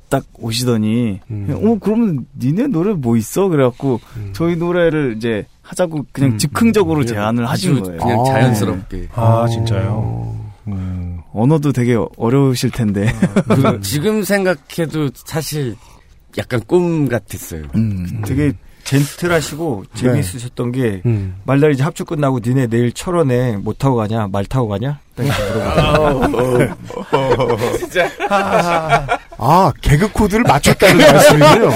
딱 0.08 0.22
오시더니 0.38 1.20
음. 1.30 1.48
어 1.50 1.78
그러면 1.80 2.26
니네 2.38 2.68
노래 2.68 2.92
뭐 2.92 3.16
있어 3.16 3.48
그래갖고 3.48 4.00
음. 4.16 4.30
저희 4.32 4.54
노래를 4.54 5.14
이제 5.16 5.44
하자고 5.62 6.06
그냥 6.12 6.32
음. 6.32 6.38
즉흥적으로 6.38 7.04
제안을 7.04 7.48
하신 7.48 7.82
거예요. 7.82 7.98
그냥 7.98 8.20
아. 8.20 8.24
자연스럽게. 8.24 9.08
아 9.14 9.46
진짜요. 9.50 10.36
음. 10.68 11.13
언어도 11.34 11.72
되게 11.72 11.96
어려우실 12.16 12.70
텐데. 12.70 13.12
그 13.48 13.80
지금 13.82 14.22
생각해도 14.22 15.10
사실 15.14 15.74
약간 16.38 16.60
꿈 16.66 17.08
같았어요. 17.08 17.64
음. 17.74 18.22
되게 18.24 18.52
젠틀하시고 18.84 19.84
재미있으셨던 19.94 20.72
게 20.72 21.00
음. 21.06 21.36
말날 21.44 21.72
이제 21.72 21.82
합주 21.82 22.04
끝나고 22.04 22.40
니네 22.44 22.66
내일 22.66 22.92
철원에 22.92 23.56
뭐 23.56 23.72
타고 23.72 23.96
가냐 23.96 24.28
말 24.30 24.44
타고 24.44 24.68
가냐. 24.68 25.00
진짜. 27.78 28.10
아 29.38 29.72
개그 29.80 30.12
코드를 30.12 30.44
맞췄다는 30.44 30.98
말씀이군요. 31.12 31.70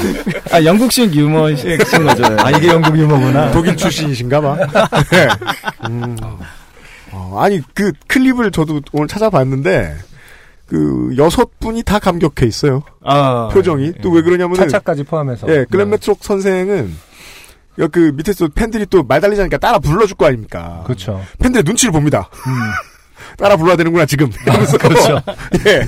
아 0.52 0.62
영국식 0.62 1.14
유머 1.14 1.54
신 1.56 1.78
거죠. 1.78 2.24
아 2.38 2.50
이게 2.50 2.68
영국 2.68 2.96
유머구나. 2.98 3.50
독일 3.52 3.76
출신이신가봐. 3.76 4.56
네. 5.10 5.28
음. 5.88 6.16
어, 7.38 7.42
아니 7.42 7.62
그 7.74 7.92
클립을 8.08 8.50
저도 8.50 8.80
오늘 8.92 9.08
찾아봤는데 9.08 9.96
그 10.66 11.14
여섯 11.16 11.58
분이 11.60 11.82
다 11.84 11.98
감격해 11.98 12.46
있어요. 12.46 12.82
아, 13.02 13.48
표정이 13.52 13.94
또왜 14.02 14.22
그러냐면은 14.22 14.56
차차까지 14.56 15.04
포함해서. 15.04 15.48
예, 15.48 15.64
글렌 15.70 15.88
메트록 15.90 16.18
선생은 16.22 16.94
그 17.92 18.12
밑에서 18.14 18.48
팬들이 18.48 18.84
또 18.86 19.02
말 19.04 19.20
달리자니까 19.20 19.56
따라 19.58 19.78
불러줄 19.78 20.16
거 20.16 20.26
아닙니까? 20.26 20.82
그렇죠. 20.84 21.22
팬들의 21.38 21.62
눈치를 21.64 21.92
봅니다. 21.92 22.28
따라 23.38 23.56
불러야 23.56 23.76
되는구나 23.76 24.04
지금. 24.04 24.30
이러면서 24.46 24.76
그렇죠. 24.78 25.20
예. 25.66 25.86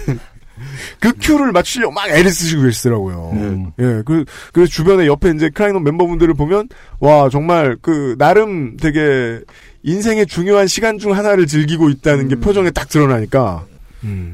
그 1.01 1.13
큐를 1.21 1.53
맞추려고 1.53 1.93
막 1.93 2.09
애를 2.09 2.31
쓰시고 2.31 2.63
계시더라고요. 2.63 3.31
음. 3.33 3.73
예, 3.79 4.03
그, 4.05 4.25
그 4.53 4.67
주변에 4.67 5.07
옆에 5.07 5.31
이제 5.31 5.49
크라이노 5.49 5.81
멤버분들을 5.81 6.35
보면, 6.35 6.69
와, 7.01 7.29
정말 7.31 7.77
그, 7.81 8.15
나름 8.19 8.77
되게 8.77 9.41
인생의 9.83 10.27
중요한 10.27 10.67
시간 10.67 10.99
중 10.99 11.17
하나를 11.17 11.47
즐기고 11.47 11.89
있다는 11.89 12.29
게 12.29 12.37
표정에 12.37 12.71
딱 12.71 12.89
드러나니까, 12.89 13.65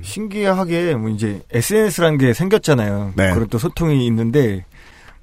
신기하게 0.02 0.94
뭐 0.94 1.08
이제 1.10 1.40
SNS라는 1.52 2.18
게 2.18 2.32
생겼잖아요. 2.32 3.12
네. 3.16 3.32
그런 3.32 3.48
또 3.48 3.58
소통이 3.58 4.06
있는데 4.06 4.64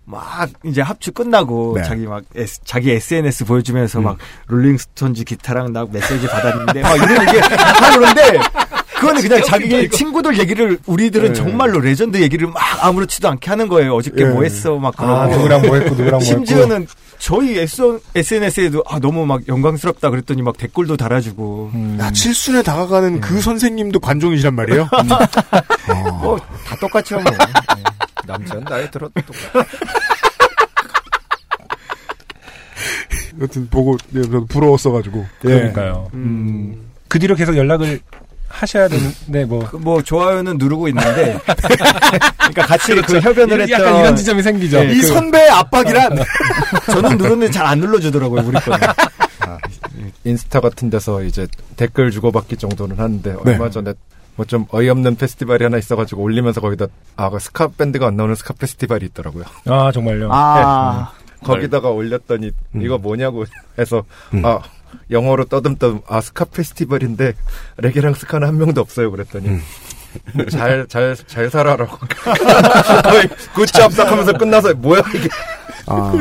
막 0.05 0.49
이제 0.65 0.81
합주 0.81 1.13
끝나고 1.13 1.75
네. 1.77 1.83
자기 1.83 2.05
막 2.05 2.23
S- 2.35 2.59
자기 2.65 2.91
SNS 2.91 3.45
보여주면서 3.45 4.01
막 4.01 4.17
롤링스톤즈 4.47 5.23
기타랑 5.23 5.71
나 5.71 5.85
메시지 5.89 6.27
받았는데 6.27 6.81
막 6.81 6.95
이런 6.97 7.25
게 7.25 7.39
그런데 7.95 8.39
그거는 8.95 9.21
그냥 9.21 9.41
자기 9.45 9.89
친구들 9.89 10.39
얘기를 10.39 10.77
우리들은 10.85 11.29
네. 11.29 11.33
정말로 11.33 11.79
레전드 11.79 12.17
얘기를 12.21 12.47
막 12.47 12.61
아무렇지도 12.85 13.29
않게 13.29 13.49
하는 13.49 13.67
거예요. 13.69 13.95
어저께 13.95 14.23
예. 14.23 14.25
뭐 14.25 14.43
했어 14.43 14.75
막 14.77 14.93
아, 14.97 15.27
그러고 15.27 15.35
누구랑 15.35 15.61
뭐 15.67 15.75
했고, 15.77 15.89
누구랑 15.91 16.11
뭐 16.11 16.19
심지어는 16.19 16.87
저희 17.23 17.57
SNS에도 17.57 18.83
아 18.85 18.99
너무 18.99 19.25
막 19.25 19.47
영광스럽다 19.47 20.09
그랬더니 20.09 20.41
막 20.41 20.57
댓글도 20.57 20.97
달아주고 20.97 21.71
야, 22.01 22.11
칠순에 22.11 22.63
다가가는 22.63 23.21
그 23.21 23.39
선생님도 23.39 24.01
관종이시란 24.01 24.53
말이에요? 24.53 24.89
뭐다 26.21 26.75
똑같죠 26.81 27.21
뭐. 27.21 27.31
남자는 28.25 28.65
나이 28.65 28.91
들어도 28.91 29.13
똑같아. 29.21 29.65
여튼 33.39 33.69
보고, 33.69 33.97
예, 34.15 34.21
저도 34.21 34.45
부러웠어가지고. 34.45 35.19
예. 35.45 35.47
그러니까요. 35.47 36.09
음. 36.13 36.91
그 37.07 37.19
뒤로 37.19 37.35
계속 37.35 37.55
연락을 37.55 38.01
하셔야 38.63 38.87
되는데 38.87 39.45
뭐. 39.45 39.67
뭐 39.73 40.01
좋아요는 40.01 40.57
누르고 40.57 40.87
있는데 40.87 41.37
그러니까 42.37 42.61
같이 42.65 42.95
그 42.95 43.19
협연을 43.19 43.69
약간 43.69 43.85
했던 43.87 43.99
이런 43.99 44.15
지점이 44.15 44.41
생기죠. 44.41 44.79
예, 44.79 44.91
이 44.91 44.99
그- 45.01 45.07
선배의 45.07 45.49
압박이란! 45.49 46.17
저는 46.87 47.17
누르는데 47.17 47.51
잘 47.51 47.63
안 47.65 47.79
눌러주더라고요 47.79 48.41
우리 48.45 48.59
거는 48.59 48.87
인스타 50.25 50.59
같은 50.59 50.89
데서 50.89 51.23
이제 51.23 51.47
댓글 51.75 52.11
주고받기 52.11 52.57
정도는 52.57 52.97
하는데 52.99 53.35
네. 53.45 53.51
얼마 53.53 53.69
전에 53.69 53.93
뭐 54.35 54.45
좀 54.47 54.65
어이없는 54.71 55.15
페스티벌이 55.15 55.63
하나 55.63 55.77
있어가지고 55.77 56.21
올리면서 56.23 56.59
거기다 56.61 56.87
아 57.15 57.29
그 57.29 57.39
스카 57.39 57.67
밴드가 57.67 58.07
안 58.07 58.15
나오는 58.17 58.33
스카 58.35 58.53
페스티벌이 58.55 59.05
있더라고요. 59.07 59.43
아, 59.65 59.91
정말요? 59.93 60.29
아. 60.31 61.11
거기다가 61.43 61.89
올렸더니 61.89 62.51
이거 62.81 62.97
뭐냐고 62.97 63.45
해서 63.77 64.03
아 64.43 64.59
영어로 65.09 65.45
떠듬떠듬 65.45 66.01
아 66.07 66.21
스카 66.21 66.45
페스티벌인데 66.45 67.33
레게랑 67.77 68.13
스카는 68.13 68.47
한 68.47 68.57
명도 68.57 68.81
없어요 68.81 69.11
그랬더니 69.11 69.59
잘잘 70.49 71.15
잘 71.27 71.49
살아라고 71.49 71.97
거의 73.03 73.27
굿잡 73.55 73.91
싹 73.93 74.11
하면서 74.11 74.33
끝나서 74.33 74.73
뭐야 74.73 75.03
이게 75.15 75.29
아. 75.87 76.13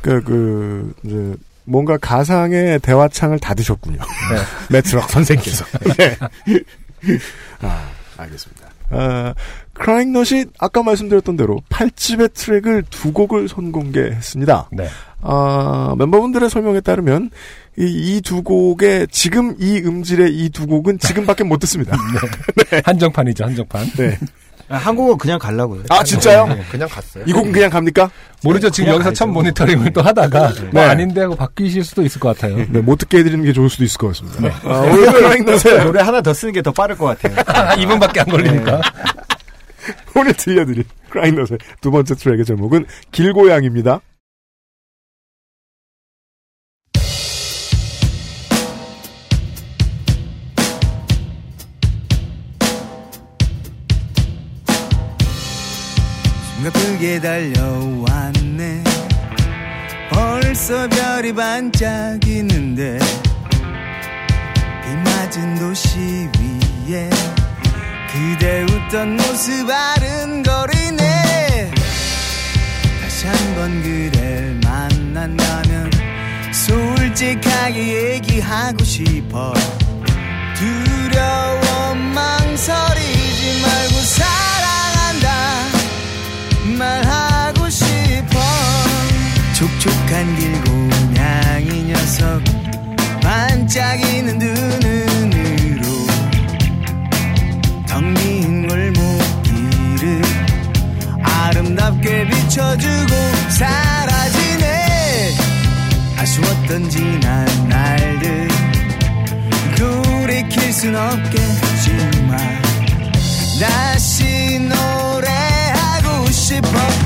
그, 0.00 0.22
그, 0.22 0.94
이제, 1.04 1.34
뭔가 1.64 1.96
가상의 1.96 2.78
대화창을 2.80 3.38
닫으셨군요. 3.38 3.98
매트럭 4.70 5.10
선생께서. 5.10 5.64
네. 5.98 6.16
아, 7.60 7.88
알겠습니다. 8.16 8.66
아, 8.90 9.34
크라잉넛이 9.72 10.46
아까 10.58 10.82
말씀드렸던 10.82 11.36
대로 11.36 11.60
8집의 11.70 12.34
트랙을 12.34 12.84
두 12.88 13.12
곡을 13.12 13.48
선공개했습니다. 13.48 14.68
네. 14.72 14.88
아, 15.28 15.94
멤버분들의 15.98 16.48
설명에 16.50 16.80
따르면 16.80 17.30
이두 17.76 18.42
곡의 18.42 19.08
지금 19.10 19.54
이 19.58 19.78
음질의 19.84 20.32
이 20.34 20.48
두 20.50 20.66
곡은 20.66 20.98
지금밖에 20.98 21.44
못 21.44 21.58
듣습니다. 21.60 21.96
네. 22.70 22.80
한정판이죠, 22.84 23.44
한정판. 23.44 23.86
네. 23.98 24.18
한국어 24.68 25.14
그냥 25.16 25.38
갈라고요. 25.38 25.82
아, 25.90 26.02
진짜요? 26.02 26.46
네, 26.48 26.60
그냥 26.70 26.88
갔어요. 26.88 27.22
이 27.26 27.32
곡은 27.32 27.52
그냥 27.52 27.70
갑니까? 27.70 28.10
모르죠. 28.42 28.68
지금 28.70 28.88
여기서 28.88 29.04
가야죠. 29.04 29.14
첫 29.18 29.26
모니터링을 29.26 29.92
또 29.92 30.02
하다가 30.02 30.52
네. 30.54 30.62
뭐 30.72 30.82
아닌데 30.82 31.20
하고 31.20 31.36
바뀌실 31.36 31.84
수도 31.84 32.02
있을 32.02 32.18
것 32.20 32.34
같아요. 32.36 32.56
네, 32.70 32.80
못 32.80 32.96
듣게 32.96 33.18
해드리는 33.18 33.44
게 33.44 33.52
좋을 33.52 33.68
수도 33.70 33.84
있을 33.84 33.96
것 33.98 34.08
같습니다. 34.08 34.40
네. 34.40 34.52
아, 34.64 34.80
오늘 34.80 35.12
크라잉넛의 35.12 35.84
노래 35.84 36.00
하나 36.02 36.20
더 36.20 36.32
쓰는 36.34 36.52
게 36.52 36.62
더 36.62 36.72
빠를 36.72 36.96
것 36.98 37.04
같아요. 37.06 37.36
2분밖에 37.76 38.18
안 38.18 38.26
걸리니까. 38.26 38.80
오늘 40.16 40.32
들려드릴 40.34 40.84
크라잉넛의 41.10 41.58
두 41.80 41.90
번째 41.92 42.14
트랙의 42.16 42.44
제목은 42.44 42.86
길고양입니다. 43.12 44.00
숨가쁘게 56.96 57.20
달려왔네. 57.20 58.82
벌써 60.10 60.88
별이 60.88 61.34
반짝이는데 61.34 62.98
비 64.82 64.88
맞은 65.04 65.58
도시 65.58 66.28
위에 66.88 67.10
그대 68.10 68.62
웃던 68.62 69.16
모습 69.16 69.68
아른거리네. 69.70 71.70
다시 73.02 73.26
한번 73.26 73.82
그댈 73.82 74.58
만난다면 74.64 75.90
솔직하게 76.52 78.14
얘기하고 78.14 78.82
싶어. 78.84 79.52
두려워 80.56 81.94
망설이지 81.94 83.62
말고 83.62 83.94
사랑한다 83.94 84.55
말하고 86.76 87.68
싶어. 87.70 88.38
촉촉한 89.54 90.36
길고양이 90.36 91.84
녀석. 91.84 92.42
반짝이는 93.22 94.38
두 94.38 94.46
눈으로. 94.46 96.06
텅빈 97.88 98.68
골목길을 98.68 100.22
아름답게 101.22 102.26
비춰주고 102.28 103.14
사라지네. 103.48 105.34
아쉬웠던 106.18 106.90
지난 106.90 107.68
날들. 107.68 108.48
돌이킬 109.76 110.72
순 110.72 110.94
없겠지만 110.96 112.38
다시 113.60 114.15
노래 116.60 117.05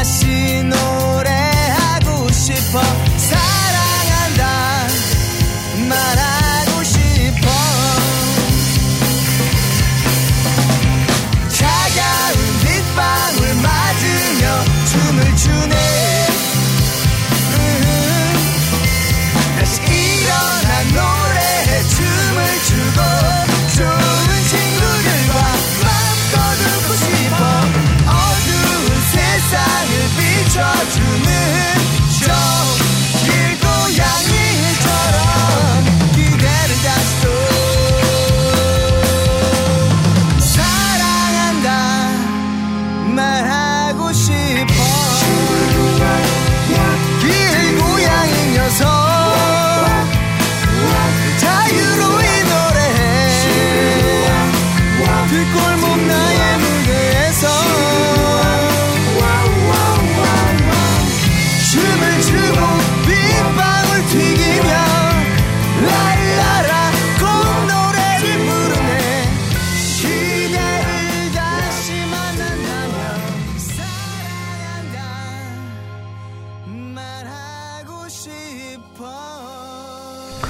다시 0.00 0.62
노래하고 0.64 2.32
싶어. 2.32 3.09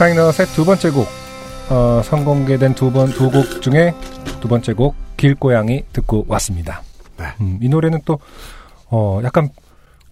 크라잉넛의 0.05 0.47
두 0.55 0.65
번째 0.65 0.89
곡, 0.93 1.07
어, 1.69 2.01
선공개된 2.03 2.75
두 2.75 2.91
번, 2.91 3.11
두 3.11 3.31
곡 3.31 3.61
중에 3.61 3.93
두 4.41 4.49
번째 4.49 4.73
곡, 4.73 4.95
길고양이 5.19 5.85
듣고 5.93 6.25
왔습니다. 6.27 6.83
음, 7.43 7.59
이 7.61 7.69
노래는 7.69 8.01
또, 8.07 8.19
어, 8.87 9.21
약간 9.25 9.51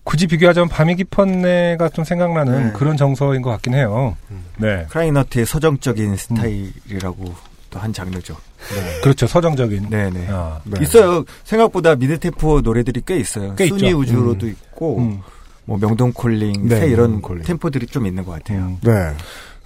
굳이 0.05 0.27
비교하자면 0.27 0.69
밤이 0.69 0.95
깊었네가 0.97 1.89
좀 1.89 2.05
생각나는 2.05 2.67
네. 2.67 2.73
그런 2.75 2.99
정서인 2.99 3.41
것 3.41 3.49
같긴 3.49 3.73
해요. 3.73 4.15
네. 4.59 4.85
크라잉넛의 4.91 5.47
서정적인 5.47 6.17
스타일이라고 6.17 7.35
또한 7.71 7.91
장르죠. 7.91 8.37
그렇죠. 9.03 9.27
서정적인. 9.27 9.89
네네. 9.89 10.27
아, 10.29 10.61
네. 10.65 10.83
있어요. 10.83 11.25
생각보다 11.45 11.95
mid 11.97 12.19
tempo 12.19 12.61
노래들이 12.61 13.01
꽤 13.07 13.17
있어요. 13.19 13.55
꽤 13.55 13.69
순위 13.69 13.87
있죠. 13.87 13.99
우주로도 14.01 14.45
음. 14.45 14.51
있고, 14.51 14.99
음. 14.99 15.21
뭐 15.65 15.79
명동 15.79 16.13
콜링, 16.13 16.69
네, 16.69 16.81
새 16.81 16.89
이런 16.89 17.23
콜링. 17.23 17.43
템포들이 17.45 17.87
좀 17.87 18.07
있는 18.07 18.25
것 18.27 18.33
같아요. 18.33 18.77
네. 18.83 19.15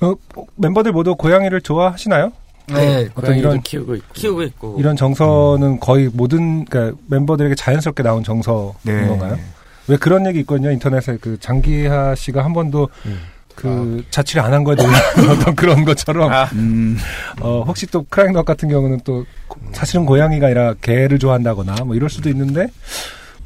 어, 0.03 0.15
멤버들 0.57 0.93
모두 0.93 1.15
고양이를 1.17 1.61
좋아하시나요? 1.61 2.33
네, 2.69 3.09
어떤 3.15 3.25
고양이도 3.25 3.39
이런 3.49 3.61
키우고 3.63 3.95
있고. 3.97 4.07
키우고 4.15 4.43
있고. 4.43 4.77
이런 4.79 4.97
정서는 4.97 5.81
거의 5.81 6.09
모든 6.13 6.65
그러니까 6.65 6.97
멤버들에게 7.09 7.55
자연스럽게 7.55 8.03
나온 8.03 8.23
정서인 8.23 8.73
네. 8.83 9.07
건가요? 9.07 9.37
왜 9.89 9.97
그런 9.97 10.27
얘기 10.27 10.41
있거든요. 10.41 10.71
인터넷에 10.71 11.19
그 11.21 11.39
장기하 11.41 12.15
씨가 12.15 12.45
한 12.45 12.53
번도 12.53 12.89
그 13.55 14.03
자취를 14.11 14.43
안 14.43 14.53
한 14.55 14.65
거에 14.65 14.75
놀라는 14.77 15.29
어떤 15.31 15.55
그런 15.57 15.85
것처럼 15.85 16.31
음. 16.55 16.97
어, 17.41 17.65
혹시 17.67 17.87
또 17.89 18.05
크라잉넛 18.09 18.45
같은 18.47 18.69
경우는 18.69 19.01
또 19.05 19.27
고- 19.49 19.61
사실은 19.73 20.07
고양이가 20.07 20.47
아니라 20.47 20.75
개를 20.81 21.19
좋아한다거나 21.19 21.85
뭐 21.85 21.95
이럴 21.97 22.09
수도 22.09 22.29
있는데 22.31 22.69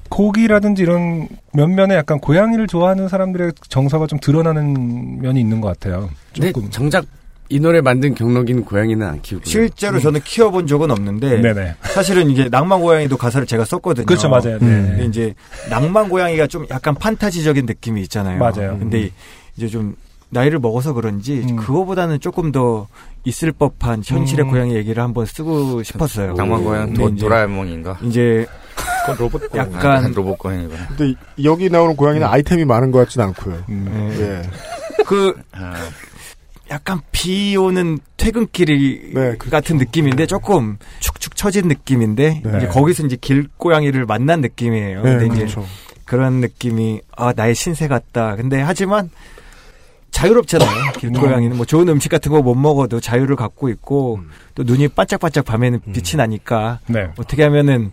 고기라든지 0.09 0.83
이런 0.83 1.27
면면에 1.53 1.97
약간 1.97 2.21
고양이를 2.21 2.67
좋아하는 2.69 3.09
사람들의 3.09 3.53
정서가 3.69 4.07
좀 4.07 4.21
드러나는 4.21 5.21
면이 5.21 5.41
있는 5.41 5.61
것 5.61 5.69
같아요. 5.69 6.11
근데 6.41 6.53
조금. 6.53 6.71
정작 6.71 7.05
이 7.49 7.61
노래 7.61 7.81
만든 7.81 8.15
경록이는 8.15 8.65
고양이는 8.65 9.07
안 9.07 9.23
키우고. 9.23 9.45
실제로 9.45 10.01
저는 10.01 10.21
키워본 10.25 10.67
적은 10.67 10.91
없는데, 10.91 11.41
네네. 11.41 11.77
사실은 11.83 12.29
이게 12.29 12.49
낭만 12.49 12.81
고양이도 12.81 13.17
가사를 13.17 13.47
제가 13.47 13.65
썼거든요. 13.65 14.05
그렇죠, 14.07 14.29
맞아요. 14.29 14.59
네. 14.59 14.67
근데 14.67 15.05
이제 15.05 15.35
낭만 15.71 16.09
고양이가 16.09 16.49
좀 16.49 16.67
약간 16.71 16.97
판타지적인 16.97 17.67
느낌이 17.67 18.01
있잖아요. 18.03 18.39
맞아요. 18.41 18.77
근데 18.81 19.11
이제 19.57 19.69
좀 19.69 19.95
나이를 20.31 20.59
먹어서 20.59 20.93
그런지 20.93 21.45
음. 21.49 21.55
그거보다는 21.55 22.19
조금 22.19 22.51
더 22.51 22.89
있을 23.25 23.53
법한 23.53 24.03
현실의 24.05 24.47
음. 24.47 24.51
고양이 24.51 24.75
얘기를 24.75 25.01
한번 25.01 25.25
쓰고 25.25 25.85
싶었어요. 25.85 26.33
낭만 26.35 26.65
고양 26.65 26.95
도, 26.95 27.09
이제- 27.11 27.21
도라에몽인가? 27.21 27.99
이제 28.03 28.45
그건 29.03 29.17
로봇 29.19 29.49
고양이. 29.53 29.73
약간 29.73 30.05
아, 30.05 30.09
로봇 30.09 30.37
고양이구나. 30.37 30.89
근데 30.89 31.11
이- 31.37 31.45
여기 31.45 31.71
나오는 31.71 31.95
고양이는 31.95 32.27
아이템이 32.27 32.65
많은 32.65 32.91
것 32.91 32.99
같진 32.99 33.21
않고요. 33.23 33.63
네. 33.69 34.17
예. 34.21 34.43
그 35.07 35.33
아, 35.53 35.75
약간 36.71 37.01
비 37.13 37.57
오는 37.57 37.99
퇴근길이 38.17 39.13
네, 39.15 39.37
그렇죠. 39.37 39.51
같은 39.51 39.77
느낌인데 39.79 40.27
조금 40.27 40.79
축축 41.01 41.37
처진 41.37 41.69
느낌인데 41.69 42.43
네. 42.45 42.57
이제 42.57 42.67
거기서 42.67 43.05
이제 43.07 43.17
길고양이를 43.21 44.05
만난 44.07 44.41
느낌이에요. 44.41 45.03
네, 45.03 45.11
근데 45.17 45.27
이제 45.27 45.37
그렇죠. 45.45 45.65
그런 46.05 46.35
느낌이 46.41 47.01
아 47.17 47.33
나의 47.37 47.55
신세 47.55 47.87
같다. 47.89 48.37
근데 48.37 48.61
하지만 48.61 49.11
자유롭잖아요. 50.11 50.93
길고양이는 50.99 51.57
뭐 51.57 51.67
좋은 51.67 51.89
음식 51.89 52.09
같은 52.09 52.33
거 52.33 52.41
못 52.41 52.55
먹어도 52.55 53.01
자유를 53.01 53.37
갖고 53.37 53.69
있고 53.69 54.17
음. 54.17 54.31
또 54.55 54.63
눈이 54.63 54.89
반짝반짝 54.89 55.45
밤에는 55.45 55.81
빛이 55.93 56.17
나니까 56.17 56.81
네. 56.87 57.09
어떻게 57.19 57.43
하면은 57.45 57.93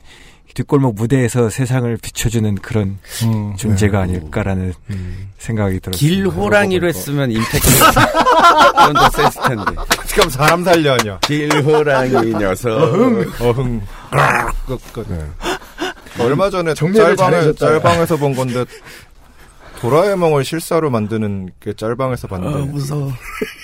뒷골목 0.54 0.96
무대에서 0.96 1.50
세상을 1.50 1.98
비춰주는 1.98 2.56
그런 2.56 3.00
음. 3.24 3.56
존재가 3.58 4.06
네. 4.06 4.18
아닐까라는 4.18 4.74
음. 4.92 5.30
생각이 5.40 5.80
들었습니다. 5.80 6.16
길호랑이로 6.16 6.88
했으면 6.88 7.32
임팩트. 7.32 7.60
그건 7.60 8.94
더 8.94 9.10
셌을 9.10 9.48
텐데. 9.50 9.82
그럼 10.14 10.30
사람 10.30 10.64
살려 10.64 10.94
아니야. 10.94 11.20
길호랑이 11.20 12.34
녀석. 12.34 12.72
어흥. 13.42 13.82
끝, 14.68 14.94
끝. 14.94 15.08
네. 15.10 15.26
얼마 16.20 16.50
전에 16.50 16.74
짤방에. 16.76 17.54
짤방에서 17.54 18.18
본 18.18 18.36
건데 18.36 18.66
도라에몽을 19.80 20.46
실사로 20.46 20.90
만드는 20.92 21.50
그 21.60 21.76
짤방에서 21.76 22.28
봤는데 22.28 22.58
아, 22.58 22.66
무서워. 22.66 23.12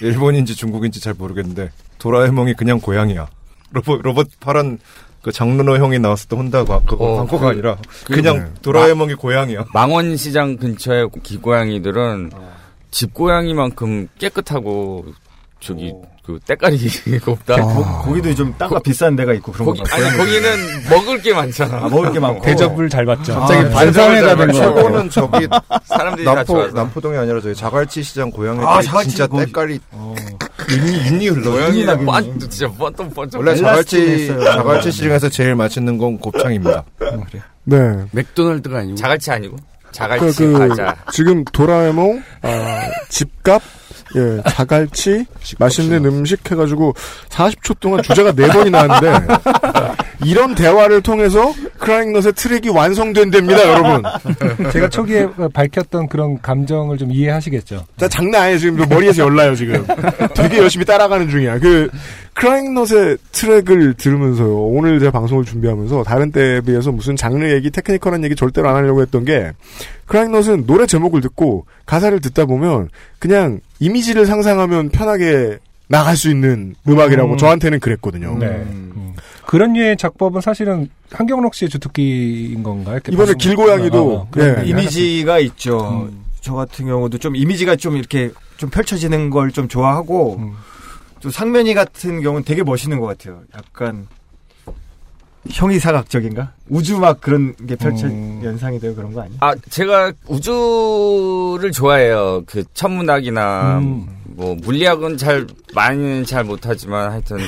일본인지 0.02 0.56
중국인지 0.56 1.00
잘 1.00 1.14
모르겠는데 1.14 1.72
도라에몽이 2.00 2.56
그냥 2.56 2.80
고양이야. 2.80 3.28
로봇 3.72 4.02
로봇 4.02 4.28
파란 4.40 4.80
그 5.22 5.32
장르노 5.32 5.78
형이 5.78 6.00
나왔었던 6.00 6.40
혼다 6.40 6.64
과- 6.64 6.80
그거 6.86 7.06
어, 7.06 7.18
광고가 7.18 7.46
그- 7.48 7.52
아니라 7.52 7.78
그- 8.06 8.14
그냥 8.14 8.38
네. 8.40 8.46
도라에몽이 8.62 9.16
고양이야. 9.16 9.66
망원시장 9.74 10.58
근처에 10.58 11.08
기고양이들은 11.24 12.32
집고양이만큼 12.92 14.08
깨끗하고 14.18 15.06
저기 15.60 15.94
그 16.26 16.40
때깔이가 16.48 17.32
없다. 17.32 17.56
거, 17.62 18.02
거기도 18.04 18.34
좀 18.34 18.54
땅가 18.58 18.80
비싼 18.80 19.16
데가 19.16 19.34
있고 19.34 19.52
그런 19.52 19.66
거기 19.66 19.82
거 19.82 19.86
아니 19.96 20.18
거기는 20.18 20.50
먹을 20.90 21.22
게 21.22 21.34
많잖아. 21.34 21.78
아, 21.86 21.90
먹을 21.90 22.12
게 22.14 22.20
많고 22.20 22.42
대접을 22.42 22.88
잘 22.88 23.06
받죠. 23.06 23.34
갑자기 23.34 23.66
아, 23.66 23.70
반상회가 23.70 24.36
된 24.36 24.48
거. 24.48 24.54
최고는 24.54 25.10
저기 25.10 25.48
사람들이 25.86 26.26
다 26.26 26.36
남포. 26.36 26.68
남포동이 26.68 27.18
아니라 27.18 27.42
저기 27.42 27.56
자갈치 27.56 28.04
시장 28.04 28.32
고양이 28.32 28.60
아, 28.64 28.80
들 28.80 29.04
진짜 29.04 29.28
때깔이 29.28 29.80
어. 29.92 30.16
윤이 30.70 31.06
윤이 31.08 31.28
흘러. 31.30 31.98
뻔 32.06 32.24
해. 32.24 32.34
진짜 32.40 32.68
뻔뻔 32.72 33.10
뻔쩍. 33.12 33.40
원래 33.40 33.56
자갈치. 33.56 34.28
자갈치 34.28 34.92
시장에서 34.92 35.30
제일 35.30 35.56
맛있는 35.56 35.98
건 35.98 36.18
곱창입니다. 36.18 36.84
네. 37.64 37.78
맥도날드가 38.12 38.80
아니고. 38.80 38.96
자갈치 38.96 39.32
아니고 39.32 39.56
그, 39.56 39.92
자갈치 39.92 40.46
그, 40.46 40.54
과자. 40.54 40.96
지금 41.12 41.44
도라에몽, 41.46 42.22
아, 42.42 42.80
집값, 43.10 43.62
예, 44.16 44.42
자갈치, 44.52 45.26
맛있는 45.58 46.06
음식 46.06 46.50
해가지고 46.52 46.94
40초 47.30 47.80
동안 47.80 48.02
주제가 48.04 48.32
4번이 48.34 48.70
나왔는데, 48.70 49.28
이런 50.24 50.56
대화를 50.56 51.02
통해서 51.02 51.54
크라잉넛의 51.78 52.34
트랙이 52.34 52.70
완성된답니다, 52.70 53.68
여러분. 53.68 54.04
제가 54.72 54.90
초기에 54.90 55.28
밝혔던 55.54 56.10
그런 56.10 56.42
감정을 56.42 56.98
좀 56.98 57.12
이해하시겠죠. 57.12 57.86
자, 57.98 58.08
장난 58.08 58.44
아니에요. 58.44 58.58
지금 58.58 58.90
머리에서 58.90 59.24
열나요, 59.24 59.56
지금. 59.56 59.86
되게 60.36 60.58
열심히 60.58 60.86
따라가는 60.86 61.30
중이야. 61.30 61.60
그, 61.60 61.90
크라잉넛의 62.34 63.18
트랙을 63.32 63.96
들으면서요. 63.96 64.56
오늘 64.66 65.00
제가 65.00 65.12
방송을 65.12 65.46
준비하면서 65.46 66.04
다른 66.04 66.32
때에 66.32 66.62
비해서 66.62 66.92
무슨 66.92 67.16
장르 67.16 67.50
얘기, 67.52 67.70
technical한 67.70 68.24
얘기 68.24 68.36
절대로 68.36 68.70
안 68.70 68.76
하려고 68.76 69.02
했던 69.02 69.26
게, 69.26 69.52
크라잉넛은 70.06 70.66
노래 70.66 70.86
제목을 70.86 71.22
듣고 71.22 71.66
가사를 71.86 72.20
듣다 72.22 72.46
보면 72.46 72.90
그냥 73.20 73.60
이미지를 73.80 74.26
상상하면 74.26 74.90
편하게 74.90 75.58
나갈 75.88 76.16
수 76.16 76.30
있는 76.30 76.76
음악이라고 76.88 77.34
음. 77.34 77.38
저한테는 77.38 77.80
그랬거든요. 77.80 78.38
네. 78.40 78.46
음. 78.46 78.90
그런 79.50 79.74
류의 79.74 79.98
작법은 79.98 80.42
사실은 80.42 80.92
한경록 81.12 81.56
씨의 81.56 81.70
주특기인 81.70 82.62
건가요? 82.62 82.98
이렇게 82.98 83.12
이번에 83.12 83.34
길고양이도, 83.34 84.28
예. 84.38 84.62
이미지가 84.64 85.40
있죠. 85.40 86.06
음. 86.08 86.24
저 86.40 86.54
같은 86.54 86.86
경우도 86.86 87.18
좀 87.18 87.36
이미지가 87.36 87.76
좀 87.76 87.98
이렇게 87.98 88.30
좀 88.58 88.70
펼쳐지는 88.70 89.32
걸 89.32 89.50
좀 89.52 89.68
좋아하고 89.68 90.36
음. 90.38 90.54
또 91.20 91.32
상면이 91.32 91.74
같은 91.74 92.22
경우는 92.22 92.46
되게 92.46 92.62
멋있는 92.62 93.00
것 93.00 93.08
같아요. 93.08 93.42
약간 93.56 94.08
형이사각적인가? 95.50 96.52
우주 96.70 97.00
막 97.00 97.20
그런 97.20 97.56
게 97.56 97.76
펼쳐 97.76 98.06
음. 98.06 98.42
연상이 98.44 98.80
되고 98.80 98.94
그런 98.94 99.14
거 99.14 99.22
아니야? 99.22 99.38
아 99.42 99.56
제가 99.72 100.14
우주를 100.28 101.72
좋아해요. 101.72 102.44
그 102.46 102.64
천문학이나 102.76 103.80
음. 103.80 104.08
뭐 104.26 104.56
물리학은 104.62 105.18
잘 105.18 105.48
많이는 105.74 106.26
잘 106.26 106.44
못하지만 106.44 107.10
하여튼 107.12 107.40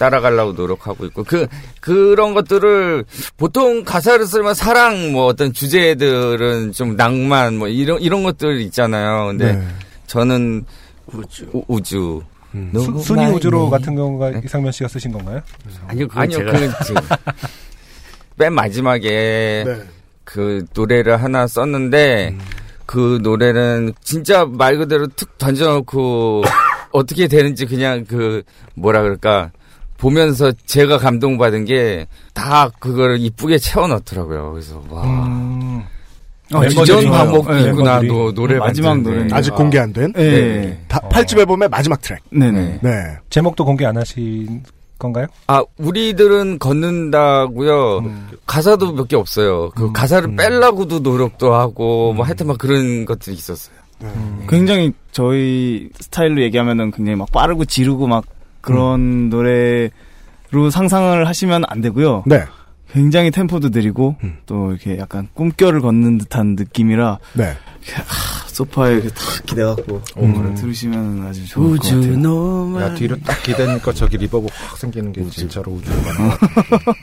따라가려고 0.00 0.52
노력하고 0.52 1.04
있고 1.06 1.24
그 1.24 1.46
그런 1.80 2.32
것들을 2.32 3.04
보통 3.36 3.84
가사를 3.84 4.26
쓰면 4.26 4.54
사랑 4.54 5.12
뭐 5.12 5.26
어떤 5.26 5.52
주제들은 5.52 6.72
좀 6.72 6.96
낭만 6.96 7.58
뭐 7.58 7.68
이런 7.68 8.00
이런 8.00 8.22
것들 8.22 8.62
있잖아요. 8.62 9.26
근데 9.26 9.52
네. 9.52 9.68
저는 10.06 10.64
우주 11.12 11.50
우주 11.68 12.22
음. 12.54 12.72
수, 12.74 12.98
순위 13.00 13.26
우주로 13.26 13.68
같은 13.68 13.94
경우가 13.94 14.30
이상면 14.42 14.72
씨가 14.72 14.88
쓰신 14.88 15.12
건가요? 15.12 15.42
아니요, 15.86 16.08
그건 16.08 16.22
아니요. 16.22 16.38
그 16.46 16.84
지금 16.86 17.02
맨 18.36 18.54
마지막에 18.54 19.64
네. 19.66 19.82
그 20.24 20.64
노래를 20.74 21.22
하나 21.22 21.46
썼는데 21.46 22.38
그 22.86 23.18
노래는 23.22 23.92
진짜 24.02 24.46
말 24.46 24.78
그대로 24.78 25.06
툭 25.08 25.36
던져놓고 25.36 26.42
어떻게 26.90 27.28
되는지 27.28 27.66
그냥 27.66 28.06
그 28.08 28.42
뭐라 28.74 29.02
그럴까 29.02 29.50
보면서 30.00 30.50
제가 30.66 30.98
감동받은 30.98 31.64
게 31.66 32.06
다 32.32 32.70
그거를 32.78 33.18
이쁘게 33.20 33.58
채워 33.58 33.86
넣더라고요. 33.88 34.52
그래서 34.52 34.82
와 34.88 35.04
음. 35.04 35.82
어, 36.52 36.60
멤버들이 36.60 37.06
방법이 37.06 37.44
좋아요. 37.46 37.62
네, 37.64 37.68
있구나. 37.70 38.00
노, 38.02 38.32
노래 38.32 38.58
마지막 38.58 38.88
만드는데. 38.90 39.10
노래는 39.18 39.36
아직 39.36 39.54
공개 39.54 39.78
안 39.78 39.92
된? 39.92 40.12
예. 40.16 40.22
네. 40.22 40.84
다, 40.88 40.98
8집 41.10 41.38
앨범의 41.38 41.68
마지막 41.68 42.00
트랙. 42.00 42.20
네네. 42.30 42.78
네. 42.82 42.90
제목도 43.28 43.64
공개 43.64 43.84
안 43.84 43.96
하신 43.98 44.62
건가요? 44.98 45.26
아 45.48 45.62
우리들은 45.78 46.58
걷는다고요. 46.58 47.98
음. 47.98 48.28
가사도 48.46 48.92
몇 48.94 49.06
개 49.08 49.16
없어요. 49.16 49.70
그 49.76 49.92
가사를 49.92 50.34
빼려고도 50.34 51.00
노력도 51.00 51.54
하고 51.54 52.12
뭐 52.14 52.24
하여튼 52.24 52.46
막 52.46 52.58
그런 52.58 53.04
것들이 53.04 53.36
있었어요. 53.36 53.74
굉장히 54.48 54.92
저희 55.12 55.90
스타일로 56.00 56.42
얘기하면은 56.42 56.90
굉장히 56.90 57.16
막 57.16 57.30
빠르고 57.32 57.66
지르고 57.66 58.06
막 58.06 58.24
그런 58.60 59.28
노래로 59.30 60.70
상상을 60.70 61.26
하시면 61.26 61.64
안 61.68 61.80
되고요. 61.80 62.24
네. 62.26 62.44
굉장히 62.92 63.30
템포도 63.30 63.68
느리고 63.68 64.16
또 64.46 64.70
이렇게 64.72 64.98
약간 64.98 65.28
꿈결을 65.34 65.80
걷는 65.80 66.18
듯한 66.18 66.56
느낌이라 66.56 67.18
네. 67.34 67.44
하, 67.44 68.48
소파에 68.48 68.94
이렇게 68.94 69.08
탁 69.10 69.46
기대갖고 69.46 70.02
음. 70.18 70.54
들으시면 70.56 71.24
아주 71.26 71.46
좋을 71.46 71.76
것 71.78 71.84
우주 71.84 72.00
같아요. 72.00 72.16
노말 72.18 72.82
야 72.82 72.94
뒤로 72.96 73.16
딱 73.24 73.40
기대니까 73.44 73.92
저기 73.92 74.16
reverb 74.18 74.48
확 74.52 74.76
생기는 74.76 75.12
게 75.12 75.24
진짜로 75.30 75.70
우주로 75.72 75.96
가는 76.02 76.30
거 76.30 76.94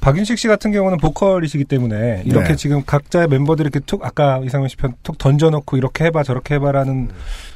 박윤식 0.00 0.38
씨 0.38 0.46
같은 0.46 0.70
경우는 0.70 0.98
보컬이시기 0.98 1.64
때문에 1.64 2.22
이렇게 2.24 2.50
네. 2.50 2.56
지금 2.56 2.84
각자의 2.84 3.26
멤버들이 3.26 3.66
이렇게 3.66 3.80
툭 3.84 4.04
아까 4.04 4.38
이상혁 4.44 4.68
씨 4.68 4.76
편 4.76 4.94
툭 5.02 5.18
던져놓고 5.18 5.76
이렇게 5.78 6.04
해봐 6.04 6.22
저렇게 6.22 6.54
해봐라는 6.54 7.08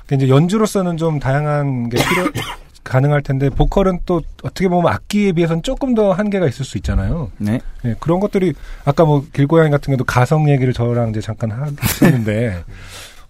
게 0.08 0.16
이제 0.16 0.28
연주로서는 0.28 0.96
좀 0.96 1.20
다양한 1.20 1.90
게 1.90 1.96
필요 1.98 2.28
가능할 2.90 3.22
텐데 3.22 3.48
보컬은 3.50 4.00
또 4.04 4.20
어떻게 4.42 4.68
보면 4.68 4.92
악기에 4.92 5.32
비해서는 5.32 5.62
조금 5.62 5.94
더 5.94 6.12
한계가 6.12 6.48
있을 6.48 6.64
수 6.64 6.76
있잖아요. 6.78 7.30
네. 7.38 7.60
예, 7.84 7.94
그런 8.00 8.18
것들이 8.18 8.52
아까 8.84 9.04
뭐 9.04 9.24
길고양이 9.32 9.70
같은 9.70 9.92
경우도 9.92 10.04
가성 10.04 10.50
얘기를 10.50 10.72
저랑 10.72 11.10
이제 11.10 11.20
잠깐 11.20 11.52
하겠는데 11.52 12.64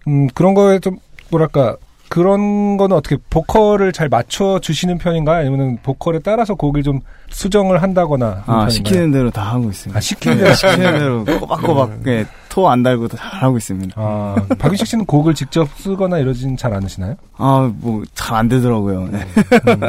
음 0.08 0.28
그런 0.28 0.54
거에 0.54 0.78
좀 0.78 0.96
뭐랄까 1.30 1.76
그런 2.10 2.76
거는 2.76 2.96
어떻게 2.96 3.16
보컬을 3.30 3.92
잘 3.92 4.08
맞춰 4.08 4.58
주시는 4.60 4.98
편인가요? 4.98 5.38
아니면 5.46 5.78
보컬에 5.82 6.18
따라서 6.18 6.56
곡을 6.56 6.82
좀 6.82 6.98
수정을 7.30 7.80
한다거나 7.82 8.42
아? 8.46 8.68
시키는 8.68 9.12
대로 9.12 9.30
다 9.30 9.42
하고 9.42 9.70
있습니다. 9.70 9.96
아, 9.96 10.00
시키는 10.00 10.38
대로 10.38 10.52
시키는 10.54 10.98
대로 10.98 11.24
꼬박꼬박 11.38 12.00
예, 12.08 12.26
토안 12.48 12.82
달고 12.82 13.06
다 13.06 13.16
하고 13.20 13.56
있습니다. 13.56 13.94
아, 13.96 14.34
박윤식 14.58 14.88
씨는 14.88 15.06
곡을 15.06 15.34
직접 15.34 15.68
쓰거나 15.76 16.18
이러진 16.18 16.56
잘 16.56 16.74
않으시나요? 16.74 17.14
아 17.38 17.70
뭐 17.80 18.02
잘 18.14 18.34
안 18.36 18.48
되더라고요. 18.48 19.08
네. 19.12 19.24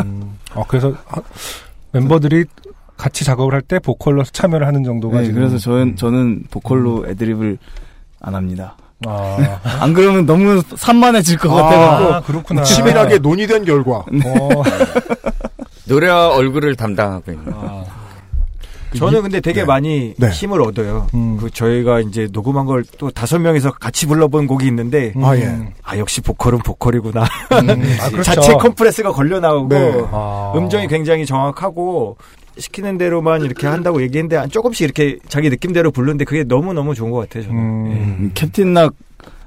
음, 0.05 0.37
어, 0.53 0.63
그래서 0.67 0.93
하- 1.07 1.21
member들이 1.95 2.45
같이 2.97 3.25
작업을 3.25 3.55
할 3.55 3.61
때 3.63 3.79
보컬로 3.79 4.23
참여를 4.23 4.67
하는 4.67 4.83
정도가 4.83 5.17
네, 5.21 5.25
지금 5.25 5.39
그래서 5.39 5.57
저는 5.57 5.95
저는 5.95 6.43
보컬로 6.51 7.07
애드립을 7.09 7.57
안 8.21 8.35
합니다. 8.35 8.77
아, 9.07 9.59
안 9.79 9.93
그러면 9.93 10.25
너무 10.25 10.61
산만해질 10.75 11.37
것 11.37 11.51
아, 11.51 11.63
같아갖고 11.63 12.25
그렇구나. 12.27 12.63
치밀하게 12.63 13.19
논의된 13.19 13.65
결과. 13.65 13.97
어, 13.97 14.05
노래와 15.85 16.29
얼굴을 16.35 16.75
담당하고 16.75 17.31
있는. 17.31 17.53
아, 17.53 17.83
저는 18.97 19.21
근데 19.21 19.39
되게 19.39 19.61
네. 19.61 19.65
많이 19.65 20.13
네. 20.17 20.29
힘을 20.29 20.61
얻어요. 20.61 21.07
음. 21.13 21.37
그 21.37 21.49
저희가 21.49 22.01
이제 22.01 22.27
녹음한 22.31 22.65
걸 22.65 22.83
또 22.97 23.09
다섯 23.09 23.39
명이서 23.39 23.71
같이 23.71 24.05
불러본 24.05 24.47
곡이 24.47 24.67
있는데 24.67 25.13
아, 25.23 25.35
예. 25.37 25.73
아 25.81 25.97
역시 25.97 26.19
보컬은 26.21 26.59
보컬이구나. 26.59 27.21
음, 27.21 27.97
아, 28.01 28.09
그렇죠. 28.11 28.23
자체 28.23 28.53
컴프레스가 28.53 29.13
걸려 29.13 29.39
나오고 29.39 29.69
네. 29.69 30.03
아. 30.11 30.53
음정이 30.57 30.87
굉장히 30.87 31.25
정확하고 31.25 32.17
시키는 32.57 32.97
대로만 32.97 33.41
이렇게 33.43 33.67
한다고 33.67 34.01
얘기했는데 34.01 34.47
조금씩 34.49 34.83
이렇게 34.83 35.17
자기 35.27 35.49
느낌대로 35.49 35.91
부르는데 35.91 36.25
그게 36.25 36.43
너무 36.43 36.73
너무 36.73 36.93
좋은 36.95 37.11
것 37.11 37.19
같아요. 37.19 37.43
저는. 37.43 37.57
음, 37.59 37.91
음, 37.91 38.31
캡틴 38.33 38.73
낙 38.73 38.93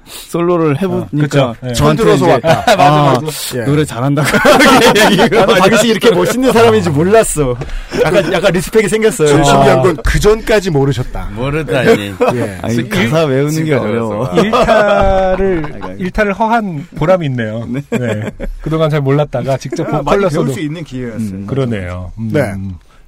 솔로를 0.07 0.79
해보니까 0.81 1.17
그쵸. 1.19 1.55
예. 1.67 1.73
저한테 1.73 2.03
들어서 2.03 2.27
왔다. 2.27 2.63
아, 2.77 3.19
예. 3.55 3.61
노래 3.63 3.83
잘한다고 3.83 4.27
나도 5.35 5.55
박이 5.55 5.87
이렇게 5.87 6.11
멋있는 6.11 6.51
사람인지 6.53 6.91
몰랐어. 6.91 7.55
약간 8.03 8.31
약간 8.31 8.53
리스펙이 8.53 8.87
생겼어요. 8.87 9.27
제일 9.27 9.43
신기한 9.43 9.79
아. 9.79 9.81
건그 9.81 10.19
전까지 10.19 10.69
모르셨다. 10.69 11.29
모르다니. 11.33 12.13
예. 12.35 12.57
아니, 12.61 12.87
가사 12.89 13.23
외우는 13.25 13.65
게 13.65 13.73
어려워. 13.73 14.29
일타를 14.35 15.73
일타를 15.97 16.33
허한 16.33 16.87
보람이 16.95 17.25
있네요. 17.27 17.67
네. 17.89 18.29
그동안 18.61 18.89
잘 18.89 19.01
몰랐다가 19.01 19.57
직접 19.57 19.83
많이 19.89 20.03
보컬로 20.03 20.29
배울 20.29 20.53
수 20.53 20.59
있는 20.59 20.83
기회였어요. 20.83 21.29
음. 21.31 21.47
그러네요. 21.47 22.11
음. 22.19 22.29
네. 22.31 22.41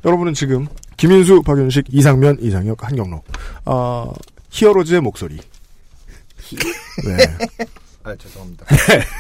여러분은 0.05 0.33
지금 0.33 0.67
김인수, 0.97 1.41
박윤식, 1.43 1.85
이상면, 1.91 2.37
이상혁, 2.41 2.83
한경로, 2.83 3.21
어, 3.65 4.13
히어로즈의 4.49 5.01
목소리. 5.01 5.37
네. 7.05 7.17
아 8.03 8.15
죄송합니다 8.15 8.65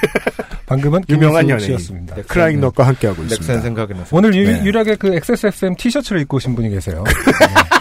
방금은 0.65 1.03
유명한 1.09 1.45
김인수 1.45 1.65
연예인 1.65 1.79
씨였습니다. 1.79 2.15
크라잉 2.21 2.61
넛과 2.61 2.87
함께하고 2.87 3.21
넥센 3.23 3.37
있습니다. 3.39 3.61
생각이 3.61 3.93
나서 3.93 4.15
오늘 4.15 4.33
유, 4.33 4.49
네. 4.49 4.61
유일하게 4.63 4.95
그 4.95 5.13
XSFM 5.13 5.75
티셔츠를 5.75 6.21
입고 6.21 6.37
오신 6.37 6.55
분이 6.55 6.69
계세요. 6.69 7.03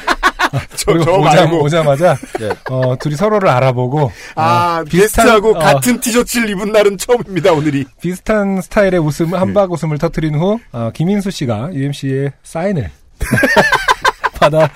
저, 0.76 0.98
저 0.98 1.12
오자, 1.12 1.34
말고. 1.42 1.62
오자마자 1.62 2.16
예. 2.40 2.50
어, 2.70 2.96
둘이 2.98 3.16
서로를 3.16 3.48
알아보고 3.48 4.10
아, 4.34 4.80
어, 4.80 4.84
게스트하고 4.84 5.56
어. 5.56 5.58
같은 5.58 6.00
티셔츠를 6.00 6.50
입은 6.50 6.72
날은 6.72 6.98
처음입니다, 6.98 7.52
오늘이. 7.52 7.84
비슷한 8.00 8.60
스타일의 8.60 8.98
웃음 9.00 9.30
네. 9.30 9.36
한박 9.36 9.72
웃음을 9.72 9.98
터트린 9.98 10.34
후 10.34 10.58
어, 10.72 10.90
김인수 10.94 11.30
씨가 11.30 11.70
UMC의 11.72 12.32
사인을 12.42 12.90
받아 14.38 14.70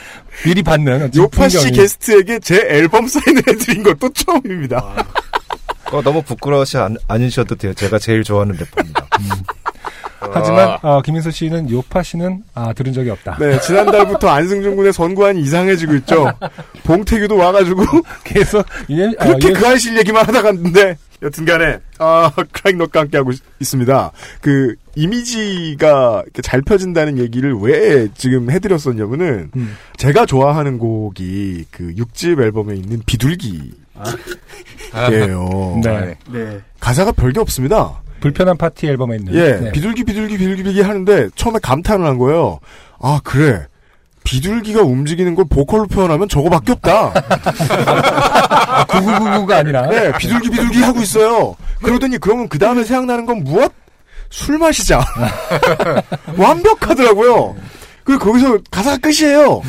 미리 0.45 0.63
받는 0.63 1.11
요파 1.15 1.49
씨 1.49 1.59
풍경이- 1.59 1.75
게스트에게 1.77 2.39
제 2.41 2.57
앨범 2.69 3.07
사인을 3.07 3.43
해드린 3.47 3.83
것도 3.83 4.11
처음입니다. 4.13 5.07
어, 5.93 6.01
너무 6.03 6.23
부끄러워하지 6.23 6.79
않, 6.79 6.97
않으셔도 7.09 7.57
돼요 7.57 7.75
제가 7.75 7.99
제일 7.99 8.23
좋아하는 8.23 8.55
래퍼입니다 8.57 9.07
하지만 10.21 10.79
어, 10.83 11.01
김인수 11.03 11.31
씨는 11.31 11.71
요파 11.71 12.03
씨는 12.03 12.43
아, 12.55 12.73
들은 12.73 12.93
적이 12.93 13.11
없다. 13.11 13.37
네, 13.41 13.59
지난달부터 13.61 14.29
안승준 14.31 14.77
군의 14.77 14.93
선구안이 14.93 15.41
이상해지고 15.41 15.95
있죠. 15.97 16.33
봉태규도 16.85 17.37
와가지고 17.37 17.83
계속 18.25 18.65
UM, 18.89 19.15
아, 19.19 19.25
그렇게 19.27 19.49
UM 19.49 19.55
그 19.61 19.67
아실 19.67 19.97
얘기만 19.99 20.27
하다 20.27 20.43
갔는데 20.43 20.99
여튼간에 21.23 21.79
아 21.99 22.33
크라잉 22.53 22.79
넛과 22.79 23.01
함께 23.01 23.19
하고 23.19 23.31
있- 23.31 23.43
있습니다. 23.61 24.11
그 24.41 24.75
이미지가 24.97 26.25
잘 26.43 26.63
펴진다는 26.63 27.19
얘기를 27.19 27.55
왜 27.55 28.09
지금 28.15 28.51
해드렸었냐면은 28.51 29.51
음. 29.55 29.77
제가 29.99 30.25
좋아하는 30.27 30.79
곡이 30.79 31.67
그 31.71 31.95
6집 31.95 32.41
앨범에 32.41 32.75
있는 32.75 33.03
비둘기 33.05 33.73
예요. 35.13 35.81
네. 35.83 36.15
네. 36.31 36.61
가사가 36.81 37.13
별게 37.13 37.41
없습니다. 37.41 38.01
불편한 38.21 38.57
파티 38.57 38.87
앨범에 38.87 39.17
있는 39.17 39.35
예, 39.35 39.57
네. 39.59 39.73
비둘기 39.73 40.05
비둘기 40.05 40.37
비둘기 40.37 40.63
비둘기 40.63 40.83
하는데 40.83 41.29
처음에 41.35 41.59
감탄을 41.63 42.07
한 42.07 42.19
거예요. 42.19 42.61
아 43.01 43.21
그래. 43.25 43.67
비둘기가 44.25 44.83
움직이는 44.83 45.35
걸 45.35 45.47
보컬로 45.49 45.87
표현하면 45.87 46.29
저거밖에 46.29 46.73
없다. 46.73 47.13
구구구구가 48.91 49.57
아니라 49.57 49.87
네, 49.87 50.13
비둘기 50.19 50.51
비둘기 50.51 50.83
하고 50.83 51.01
있어요. 51.01 51.57
그러더니 51.83 52.19
그러면 52.19 52.49
그 52.49 52.59
다음에 52.59 52.85
생각나는 52.85 53.25
건 53.25 53.43
무엇? 53.45 53.73
술 54.29 54.59
마시자. 54.59 55.03
완벽하더라고요. 56.37 57.57
그리고 58.05 58.25
거기서 58.25 58.59
가사가 58.71 58.99
끝이에요. 58.99 59.63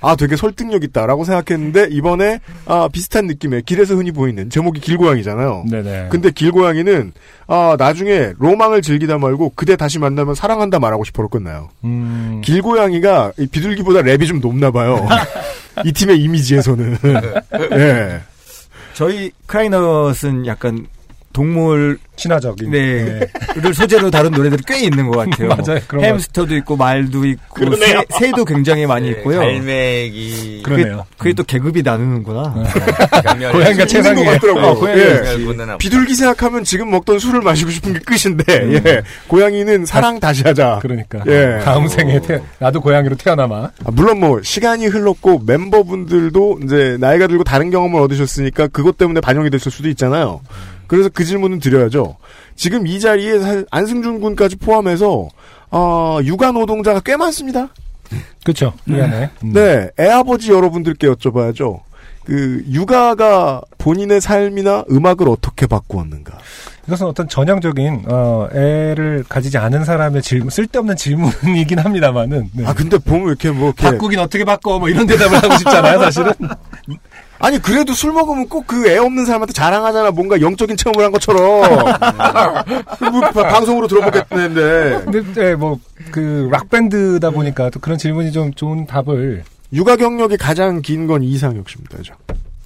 아, 0.00 0.16
되게 0.16 0.36
설득력 0.36 0.82
있다라고 0.84 1.24
생각했는데 1.24 1.88
이번에 1.90 2.40
아, 2.66 2.88
비슷한 2.92 3.26
느낌의 3.26 3.62
길에서 3.62 3.94
흔히 3.94 4.12
보이는 4.12 4.48
제목이 4.50 4.80
길고양이잖아요. 4.80 5.64
네네. 5.70 6.08
근데 6.10 6.30
길고양이는 6.30 7.12
아, 7.46 7.76
나중에 7.78 8.32
로망을 8.38 8.82
즐기다 8.82 9.18
말고 9.18 9.52
그대 9.54 9.76
다시 9.76 9.98
만나면 9.98 10.34
사랑한다 10.34 10.78
말하고 10.78 11.04
싶어로 11.04 11.28
끝나요. 11.28 11.68
음, 11.84 12.40
길고양이가 12.44 13.32
이 13.38 13.46
비둘기보다 13.46 14.00
랩이 14.00 14.26
좀 14.26 14.40
높나 14.40 14.70
봐요. 14.70 15.06
이 15.84 15.92
팀의 15.92 16.20
이미지에서는. 16.20 16.98
예. 17.72 18.20
저희 18.94 19.30
크라이넛은 19.46 20.46
약간 20.46 20.86
동물 21.40 21.96
친화적인 22.16 22.70
네. 22.70 23.20
를 23.56 23.72
소재로 23.72 24.10
다룬 24.10 24.32
노래들이 24.32 24.62
꽤 24.66 24.80
있는 24.80 25.08
것 25.08 25.16
같아요. 25.16 25.48
맞아요. 25.56 25.80
그런 25.88 26.04
햄스터도 26.04 26.54
있고 26.56 26.76
말도 26.76 27.24
있고. 27.24 27.76
새, 27.76 28.04
새도 28.18 28.44
굉장히 28.44 28.84
많이 28.84 29.08
있고요. 29.08 29.38
갈매기. 29.38 30.60
그러네요. 30.62 31.06
그게 31.16 31.32
또 31.32 31.42
계급이 31.42 31.82
나누는구나. 31.82 32.42
고양이가 33.52 33.84
있는 33.84 34.14
것. 34.16 34.24
같더라고요. 34.32 34.64
어, 34.66 34.74
고양이가 34.74 35.72
예. 35.72 35.78
비둘기 35.78 36.14
생각하면 36.14 36.62
지금 36.62 36.90
먹던 36.90 37.18
술을 37.18 37.40
마시고 37.40 37.70
싶은 37.70 37.94
게 37.94 38.00
끝인데, 38.00 38.44
예. 38.84 39.02
고양이는 39.26 39.86
사랑 39.86 40.20
다시 40.20 40.42
하자. 40.42 40.80
그러니까 40.82 41.20
예. 41.26 41.60
다음 41.64 41.88
생에 41.88 42.20
태, 42.20 42.38
나도 42.58 42.82
고양이로 42.82 43.16
태어나마. 43.16 43.64
아, 43.64 43.90
물론 43.92 44.20
뭐, 44.20 44.42
시간이 44.42 44.88
흘렀고, 44.88 45.42
멤버분들도 45.46 46.60
이제 46.64 46.98
나이가 47.00 47.26
들고 47.28 47.44
다른 47.44 47.70
경험을 47.70 47.98
얻으셨으니까 48.02 48.68
그것 48.68 48.98
때문에 48.98 49.22
반영이 49.22 49.48
됐을 49.48 49.72
수도 49.72 49.88
있잖아요. 49.88 50.42
그래서 50.90 51.08
그 51.08 51.24
질문은 51.24 51.60
드려야죠. 51.60 52.16
지금 52.56 52.84
이 52.88 52.98
자리에 52.98 53.38
사- 53.38 53.62
안승준 53.70 54.20
군까지 54.20 54.56
포함해서, 54.56 55.28
어, 55.70 56.18
육아 56.24 56.50
노동자가 56.50 56.98
꽤 56.98 57.16
많습니다. 57.16 57.68
그렇죠. 58.42 58.72
미안해. 58.86 59.30
음. 59.44 59.52
네, 59.52 59.88
애아버지 60.00 60.50
여러분들께 60.50 61.06
여쭤봐야죠. 61.06 61.78
그, 62.24 62.64
육아가 62.68 63.60
본인의 63.78 64.20
삶이나 64.20 64.84
음악을 64.90 65.28
어떻게 65.28 65.68
바꾸었는가. 65.68 66.38
이것은 66.88 67.06
어떤 67.06 67.28
전형적인 67.28 68.06
어, 68.08 68.48
애를 68.52 69.24
가지지 69.28 69.58
않은 69.58 69.84
사람의 69.84 70.22
질문, 70.22 70.50
쓸데없는 70.50 70.96
질문이긴 70.96 71.78
합니다만은 71.78 72.50
네. 72.52 72.66
아, 72.66 72.74
근데 72.74 72.98
보면 72.98 73.28
이렇게 73.28 73.52
뭐, 73.52 73.68
이렇게. 73.68 73.82
바꾸긴 73.92 74.18
어떻게 74.18 74.44
바꿔 74.44 74.80
뭐 74.80 74.88
이런 74.88 75.06
대답을 75.06 75.36
하고 75.40 75.56
싶잖아요, 75.56 76.00
사실은. 76.00 76.32
아니 77.40 77.58
그래도 77.60 77.92
술 77.94 78.12
먹으면 78.12 78.48
꼭 78.48 78.66
그 78.66 78.86
애 78.86 78.98
없는 78.98 79.24
사람한테 79.24 79.52
자랑하잖아. 79.52 80.10
뭔가 80.10 80.40
영적인 80.40 80.76
체험을 80.76 81.04
한 81.04 81.10
것처럼. 81.12 81.42
뭐 83.10 83.20
바- 83.32 83.48
방송으로 83.48 83.86
들어보겠는데. 83.88 85.04
근데 85.10 85.32
네, 85.34 85.54
뭐그 85.54 86.48
락밴드다 86.50 87.30
보니까 87.30 87.70
또 87.70 87.80
그런 87.80 87.98
질문이 87.98 88.32
좀 88.32 88.52
좋은 88.54 88.86
답을 88.86 89.42
육아 89.72 89.96
경력이 89.96 90.36
가장 90.36 90.82
긴 90.82 91.06
건 91.06 91.22
이상혁 91.22 91.68
씨입니다. 91.68 91.98
저. 92.04 92.12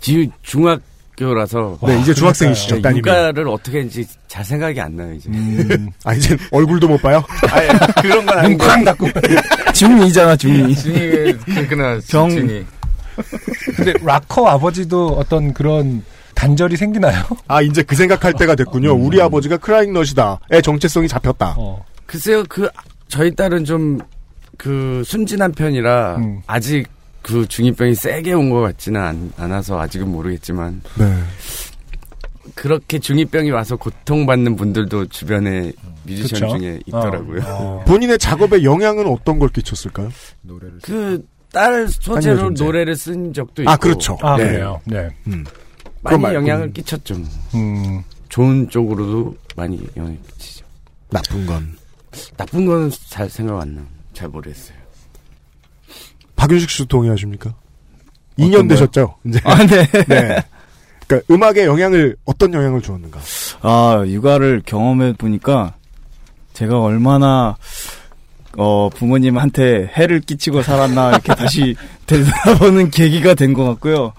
지금 0.00 0.30
중학교라서 0.42 1.78
네, 1.86 1.98
이제 2.00 2.12
중학생이시죠, 2.12 2.76
네, 2.76 2.82
따님이. 2.82 2.98
육아를 3.00 3.48
어떻게 3.48 3.78
했는지 3.78 4.06
잘 4.28 4.44
생각이 4.44 4.80
안 4.80 4.96
나요 4.96 5.12
이제. 5.14 5.30
아 6.04 6.12
이제 6.14 6.36
얼굴도 6.50 6.88
못 6.88 7.00
봐요? 7.00 7.22
그런 8.02 8.26
건 8.26 8.38
아니고. 8.38 8.64
눈쾅 8.64 8.84
닫고 8.84 9.06
중2잖아, 9.72 10.36
중2. 10.36 10.76
중이 11.46 11.66
그나 11.68 11.98
정- 12.06 12.28
중이. 12.30 12.64
근데 13.76 13.92
락커 14.02 14.46
아버지도 14.46 15.08
어떤 15.08 15.52
그런 15.54 16.04
단절이 16.34 16.76
생기나요? 16.76 17.22
아 17.48 17.62
이제 17.62 17.82
그 17.82 17.94
생각할 17.94 18.32
때가 18.34 18.54
됐군요. 18.54 18.92
우리 18.94 19.20
아버지가 19.20 19.56
크라잉넛이다의 19.58 20.62
정체성이 20.62 21.08
잡혔다. 21.08 21.54
어. 21.58 21.84
글쎄요, 22.06 22.44
그 22.48 22.68
저희 23.08 23.34
딸은 23.34 23.64
좀 23.64 23.98
그 24.56 25.02
순진한 25.04 25.52
편이라 25.52 26.16
음. 26.16 26.42
아직 26.46 26.86
그 27.22 27.46
중이병이 27.46 27.94
세게 27.94 28.32
온 28.32 28.50
것 28.50 28.60
같지는 28.60 29.00
않, 29.00 29.32
않아서 29.36 29.80
아직은 29.80 30.08
모르겠지만 30.08 30.82
네. 30.98 31.16
그렇게 32.54 32.98
중이병이 32.98 33.50
와서 33.50 33.76
고통받는 33.76 34.56
분들도 34.56 35.06
주변에 35.06 35.72
뮤지션 36.04 36.40
그쵸? 36.48 36.58
중에 36.58 36.80
있더라고요. 36.86 37.40
어. 37.46 37.84
본인의 37.86 38.18
작업에 38.18 38.62
영향은 38.62 39.06
어떤 39.06 39.38
걸 39.38 39.48
끼쳤을까요? 39.48 40.10
그 40.82 41.24
딸 41.54 41.88
소재로. 41.88 42.50
노래를 42.50 42.96
쓴 42.96 43.32
적도 43.32 43.62
있고. 43.62 43.70
아 43.70 43.76
그렇죠. 43.76 44.18
아, 44.20 44.36
네. 44.36 44.44
그래요. 44.44 44.80
네. 44.84 45.08
음. 45.28 45.44
많이 46.02 46.22
영향을 46.22 46.72
끼쳤죠. 46.72 47.14
음. 47.54 48.02
좋은 48.28 48.68
쪽으로도 48.68 49.36
많이 49.56 49.80
영향을 49.96 50.18
끼치죠. 50.32 50.66
나쁜 51.10 51.46
건 51.46 51.76
나쁜 52.36 52.66
거는 52.66 52.90
잘 53.08 53.30
생각 53.30 53.60
안 53.60 53.76
나. 53.76 53.82
잘 54.12 54.28
모르겠어요. 54.28 54.76
박윤식 56.36 56.68
씨도 56.68 56.84
동의하십니까? 56.86 57.54
어떤 58.34 58.46
2년 58.48 58.52
거요? 58.58 58.68
되셨죠? 58.68 59.14
이제. 59.24 59.40
아, 59.44 59.56
네. 59.66 59.86
네. 60.08 60.44
그러니까 61.06 61.32
음악에 61.34 61.64
영향을 61.66 62.16
어떤 62.24 62.52
영향을 62.52 62.80
주었는가? 62.82 63.20
아, 63.62 64.02
육아를 64.06 64.62
경험해 64.66 65.14
보니까 65.14 65.74
제가 66.52 66.80
얼마나 66.80 67.56
어, 68.56 68.88
부모님한테 68.94 69.90
해를 69.96 70.20
끼치고 70.20 70.62
살았나 70.62 71.10
이렇게 71.10 71.34
다시 71.34 71.74
되돌아보는 72.06 72.90
계기가 72.90 73.34
된 73.34 73.54
것 73.54 73.64
같고요. 73.64 74.12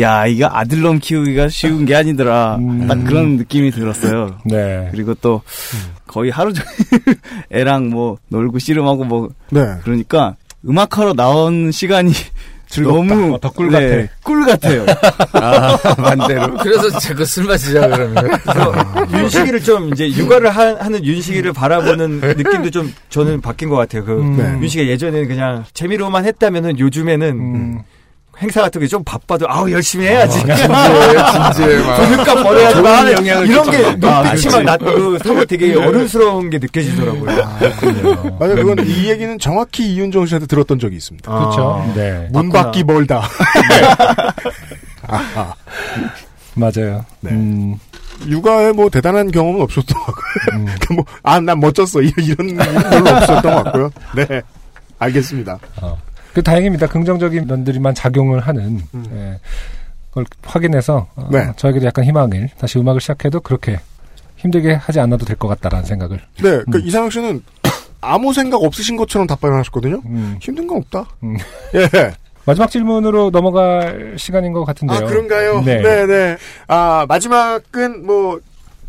야, 0.00 0.26
이거 0.26 0.46
아들놈 0.50 0.98
키우기가 1.00 1.48
쉬운 1.48 1.84
게 1.84 1.94
아니더라. 1.96 2.58
딱 2.88 3.02
그런 3.04 3.36
느낌이 3.36 3.70
들었어요. 3.70 4.38
네. 4.44 4.88
그리고 4.92 5.14
또 5.14 5.42
거의 6.06 6.30
하루 6.30 6.52
종일 6.52 6.70
애랑 7.50 7.90
뭐 7.90 8.18
놀고 8.28 8.58
씨름하고 8.58 9.04
뭐 9.04 9.28
네. 9.50 9.60
그러니까 9.82 10.36
음악하러 10.68 11.14
나온 11.14 11.70
시간이 11.72 12.12
즐겁다. 12.68 13.14
너무 13.14 13.34
어, 13.34 13.38
더꿀 13.40 13.70
네, 13.70 14.02
같아. 14.02 14.12
꿀 14.22 14.44
같아요. 14.44 14.86
아, 15.32 15.76
반대로. 15.76 16.56
그래서 16.62 16.98
자꾸 16.98 17.24
술 17.24 17.44
마시자 17.44 17.88
그러면. 17.88 18.24
윤식이를 19.12 19.62
좀 19.62 19.92
이제 19.92 20.08
육아를 20.08 20.50
하, 20.50 20.72
는 20.88 21.04
윤식이를 21.04 21.52
바라보는 21.52 22.20
느낌도 22.20 22.70
좀 22.70 22.92
저는 23.08 23.40
바뀐 23.40 23.68
것 23.68 23.76
같아요. 23.76 24.04
그 24.04 24.20
음. 24.20 24.36
네. 24.36 24.44
윤식이 24.60 24.88
예전에는 24.88 25.28
그냥 25.28 25.64
재미로만 25.72 26.24
했다면은 26.24 26.78
요즘에는 26.78 27.28
음. 27.28 27.82
행사 28.40 28.62
같은 28.62 28.80
게 28.80 28.86
좀 28.86 29.02
바빠도 29.04 29.46
아우 29.48 29.70
열심히 29.70 30.06
해야지. 30.06 30.38
진지해, 30.38 30.56
진지해, 30.56 30.68
막. 30.68 31.96
돈값 31.96 32.42
벌어야지. 32.44 32.80
막 32.82 33.08
이런 33.08 33.24
게. 33.70 34.06
아, 34.06 34.22
눈빛이 34.22 34.52
막 34.54 34.62
나, 34.64 34.76
그 34.78 35.18
사고 35.24 35.44
되게 35.44 35.74
어른스러운 35.74 36.48
게 36.50 36.58
느껴지더라고요. 36.58 37.24
맞아요. 38.38 38.54
그건 38.56 38.86
이 38.86 39.08
얘기는 39.10 39.38
정확히 39.38 39.92
이윤정 39.92 40.26
씨한테 40.26 40.46
들었던 40.46 40.78
적이 40.78 40.96
있습니다. 40.96 41.30
그렇죠. 41.30 41.92
네. 41.96 42.28
문 42.32 42.48
밖이 42.50 42.84
멀다. 42.84 43.22
아하. 45.06 45.54
맞아요. 46.54 47.04
네. 47.20 47.30
음. 47.32 47.76
육아에 48.26 48.72
뭐 48.72 48.88
대단한 48.90 49.30
경험은 49.30 49.60
없었던 49.62 49.96
것 49.96 50.06
같고요. 50.06 50.66
뭐, 50.96 51.04
아, 51.22 51.38
난 51.40 51.60
멋졌어. 51.60 52.00
이런, 52.02 52.12
이런 52.24 52.48
일은 52.50 52.74
별로 52.90 53.10
없었던 53.16 53.42
것 53.42 53.64
같고요. 53.64 53.90
네. 54.16 54.42
알겠습니다. 54.98 55.58
그 56.38 56.42
다행입니다. 56.44 56.86
긍정적인 56.86 57.48
면들이만 57.48 57.96
작용을 57.96 58.38
하는 58.38 58.80
예, 59.12 59.40
걸 60.12 60.24
확인해서 60.44 61.08
어, 61.16 61.28
네. 61.32 61.50
저에게도 61.56 61.84
약간 61.84 62.04
희망을 62.04 62.48
다시 62.56 62.78
음악을 62.78 63.00
시작해도 63.00 63.40
그렇게 63.40 63.80
힘들게 64.36 64.74
하지 64.74 65.00
않아도 65.00 65.24
될 65.26 65.34
것 65.34 65.48
같다라는 65.48 65.84
생각을. 65.84 66.20
네. 66.40 66.62
그 66.70 66.78
이상혁 66.78 67.10
씨는 67.10 67.42
아무 68.00 68.32
생각 68.32 68.62
없으신 68.62 68.96
것처럼 68.96 69.26
답변을 69.26 69.58
하셨거든요. 69.58 70.00
음. 70.06 70.38
힘든 70.40 70.68
건 70.68 70.78
없다. 70.78 71.06
음. 71.24 71.36
예. 71.74 72.12
마지막 72.46 72.70
질문으로 72.70 73.30
넘어갈 73.30 74.14
시간인 74.16 74.52
것 74.52 74.64
같은데요. 74.64 74.96
아, 74.96 75.00
그런가요? 75.08 75.60
네. 75.62 75.82
네, 75.82 76.06
네. 76.06 76.36
아, 76.68 77.04
마지막은 77.08 78.06
뭐, 78.06 78.38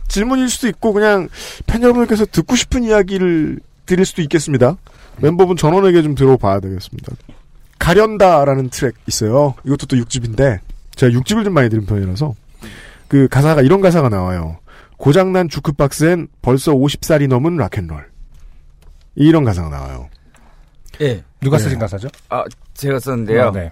질문일 0.07 0.49
수도 0.49 0.67
있고, 0.67 0.93
그냥, 0.93 1.27
팬 1.65 1.81
여러분께서 1.81 2.25
듣고 2.27 2.55
싶은 2.55 2.83
이야기를 2.83 3.59
드릴 3.87 4.05
수도 4.05 4.21
있겠습니다. 4.21 4.77
멤버분 5.17 5.57
전원에게 5.57 6.03
좀 6.03 6.13
들어봐야 6.15 6.59
되겠습니다. 6.59 7.11
가련다라는 7.79 8.69
트랙 8.69 8.95
있어요. 9.07 9.55
이것도 9.65 9.85
또 9.87 9.95
6집인데, 9.97 10.59
제가 10.95 11.11
6집을 11.17 11.43
좀 11.45 11.53
많이 11.53 11.69
들은 11.69 11.85
편이라서, 11.85 12.35
그 13.07 13.27
가사가, 13.27 13.61
이런 13.61 13.81
가사가 13.81 14.09
나와요. 14.09 14.57
고장난 14.97 15.47
주크박스엔 15.49 16.27
벌써 16.41 16.73
50살이 16.73 17.27
넘은 17.27 17.55
락앤롤. 17.57 18.05
이런 19.15 19.43
가사가 19.43 19.69
나와요. 19.69 20.09
예. 21.01 21.23
누가 21.41 21.57
네. 21.57 21.63
쓰신 21.63 21.79
가사죠? 21.79 22.09
아, 22.29 22.43
제가 22.73 22.99
썼는데요. 22.99 23.47
아, 23.47 23.51
네. 23.51 23.71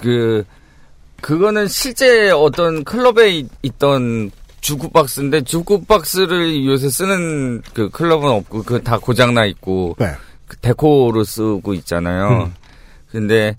그, 0.00 0.44
그거는 1.20 1.66
실제 1.68 2.30
어떤 2.30 2.84
클럽에 2.84 3.30
있- 3.30 3.50
있던 3.62 4.30
주쿠박스인데, 4.60 5.42
주쿠박스를 5.42 6.64
요새 6.66 6.88
쓰는 6.88 7.60
그 7.74 7.90
클럽은 7.90 8.30
없고, 8.30 8.62
그 8.62 8.82
다 8.82 8.98
고장나 8.98 9.44
있고, 9.46 9.96
네. 9.98 10.12
그 10.46 10.56
데코로 10.58 11.24
쓰고 11.24 11.74
있잖아요. 11.74 12.44
음. 12.44 12.54
근데, 13.14 13.56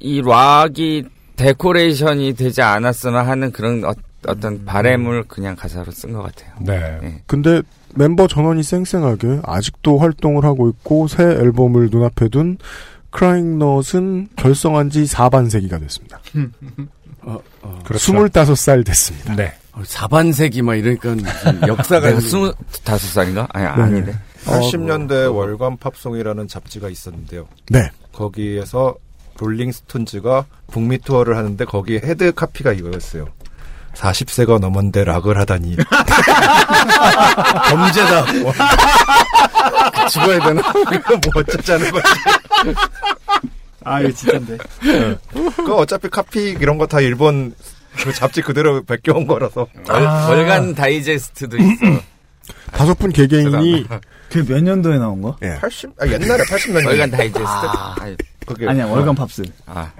이 0.00 0.22
락이 0.22 1.04
데코레이션이 1.36 2.34
되지 2.34 2.62
않았으면 2.62 3.26
하는 3.26 3.50
그런 3.52 3.84
어, 3.84 3.92
떤 4.40 4.64
바램을 4.64 5.24
그냥 5.28 5.54
가사로 5.54 5.90
쓴 5.92 6.12
것 6.12 6.22
같아요. 6.22 6.52
네. 6.60 6.98
예. 7.02 7.22
근데 7.26 7.62
멤버 7.94 8.26
전원이 8.26 8.62
쌩쌩하게 8.62 9.40
아직도 9.44 9.98
활동을 9.98 10.44
하고 10.44 10.68
있고 10.70 11.06
새 11.08 11.22
앨범을 11.22 11.88
눈앞에 11.90 12.28
둔 12.28 12.58
크라잉넛은 13.10 14.28
결성한 14.36 14.90
지 14.90 15.04
4반세기가 15.04 15.80
됐습니다. 15.80 16.20
어, 17.22 17.38
어. 17.62 17.78
그렇죠. 17.84 18.12
25살 18.12 18.84
됐습니다. 18.86 19.34
네. 19.36 19.52
어, 19.72 19.82
4반세기 19.82 20.62
막 20.62 20.74
이러니까 20.74 21.10
역사가 21.66 22.08
내가 22.08 22.18
있는- 22.18 22.28
스물다섯 22.28 23.10
살인가? 23.10 23.46
아니, 23.52 23.64
네. 23.64 23.82
아니네. 23.82 24.12
80년대 24.44 25.34
월간 25.34 25.76
팝송이라는 25.78 26.46
잡지가 26.48 26.88
있었는데요. 26.88 27.46
네. 27.70 27.90
거기에서 28.16 28.94
롤링스톤즈가 29.38 30.46
북미 30.72 30.98
투어를 30.98 31.36
하는데 31.36 31.64
거기에 31.64 32.00
헤드 32.02 32.32
카피가 32.32 32.72
이거였어요. 32.72 33.28
40세가 33.94 34.58
넘었는데 34.58 35.04
락을 35.04 35.38
하다니. 35.38 35.76
범죄다. 37.70 38.26
죽어야 40.10 40.38
되나? 40.40 40.60
이거 40.94 41.16
뭐 41.16 41.32
어쩌자는 41.42 41.90
거지. 41.90 42.06
아, 43.84 44.00
이거 44.00 44.10
진짠데. 44.12 44.58
그 45.56 45.74
어차피 45.74 46.08
카피 46.08 46.50
이런 46.60 46.78
거 46.78 46.86
다 46.86 47.00
일본 47.00 47.54
그 48.02 48.12
잡지 48.12 48.42
그대로 48.42 48.82
베껴온 48.84 49.26
거라서. 49.26 49.66
월- 49.88 50.02
월간 50.04 50.74
다이제스트도 50.74 51.56
있어. 51.56 51.66
다섯 52.72 52.94
분 52.98 53.10
개개인이 53.12 53.86
그 54.30 54.44
몇 54.46 54.62
년도에 54.62 54.98
나온 54.98 55.22
거? 55.22 55.36
예. 55.42 55.54
80, 55.60 55.90
아, 56.00 56.06
옛날에 56.06 56.42
80년대. 56.44 56.86
월간 56.86 57.10
다이제스트? 57.10 57.46
아니, 58.00 58.16
그게 58.46 58.68
아니야, 58.68 58.86
월간 58.86 59.14
팝스. 59.14 59.42
아, 59.66 59.90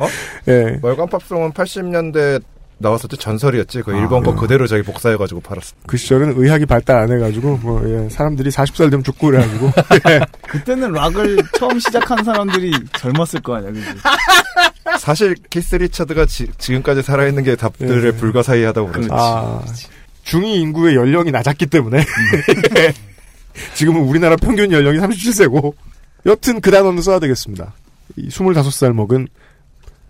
예. 0.48 0.78
월간 0.82 1.08
팝송은 1.08 1.52
80년대 1.52 2.42
나왔었죠. 2.78 3.16
전설이었지. 3.16 3.82
그 3.82 3.96
일본 3.96 4.22
거 4.22 4.34
그대로 4.34 4.66
저기 4.66 4.82
복사해가지고 4.82 5.40
팔았어. 5.40 5.74
그 5.86 5.96
시절은 5.96 6.34
의학이 6.36 6.66
발달 6.66 6.98
안 6.98 7.10
해가지고 7.10 7.56
뭐 7.62 7.82
예, 7.88 8.08
사람들이 8.10 8.50
40살 8.50 8.90
되면 8.90 9.02
죽고 9.02 9.28
그래가지고 9.28 9.72
예. 10.10 10.20
그때는 10.46 10.92
락을 10.92 11.38
처음 11.58 11.78
시작한 11.78 12.22
사람들이 12.22 12.72
젊었을 12.98 13.40
거 13.40 13.54
아니야, 13.56 13.72
그지? 13.72 13.86
사실 15.00 15.34
키스 15.48 15.76
리처드가 15.76 16.26
지, 16.26 16.46
금까지 16.60 17.02
살아있는 17.02 17.42
게 17.44 17.56
답들의 17.56 18.04
예. 18.04 18.10
불가사의하다고 18.12 18.88
그러죠. 18.92 19.08
아, 19.12 19.62
중위 20.26 20.60
인구의 20.60 20.96
연령이 20.96 21.30
낮았기 21.30 21.66
때문에 21.66 22.02
지금은 23.74 24.02
우리나라 24.02 24.34
평균 24.36 24.72
연령이 24.72 24.98
37세고 24.98 25.72
여튼 26.26 26.60
그 26.60 26.72
단어는 26.72 27.00
써야 27.00 27.20
되겠습니다. 27.20 27.72
이 28.16 28.28
25살 28.28 28.92
먹은 28.92 29.28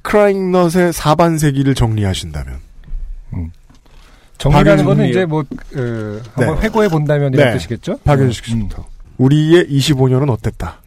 크라잉넛의 0.02 0.92
4반세기를 0.92 1.76
정리하신다면. 1.76 2.60
정리라는 4.38 4.84
거는 4.84 5.08
이제 5.08 5.24
뭐, 5.24 5.40
어, 5.40 6.20
한번 6.34 6.56
네. 6.56 6.62
회고해 6.62 6.88
본다면 6.88 7.32
이런 7.32 7.48
네. 7.48 7.52
뜻이겠죠? 7.54 7.98
박윤식 8.04 8.44
씨부터. 8.46 8.86
우리의 9.18 9.66
25년은 9.66 10.30
어땠다? 10.30 10.80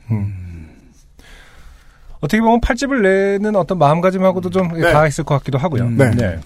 어떻게 2.19 2.41
보면 2.41 2.61
팔집을 2.61 3.01
내는 3.01 3.55
어떤 3.55 3.77
마음가짐하고도 3.77 4.49
좀 4.49 4.69
네. 4.73 4.91
닿아 4.91 5.07
있을 5.07 5.23
것 5.23 5.37
같기도 5.37 5.57
하고요. 5.57 5.83
음. 5.83 5.97
네. 5.97 6.39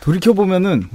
돌이켜 0.00 0.32
보면은 0.32 0.88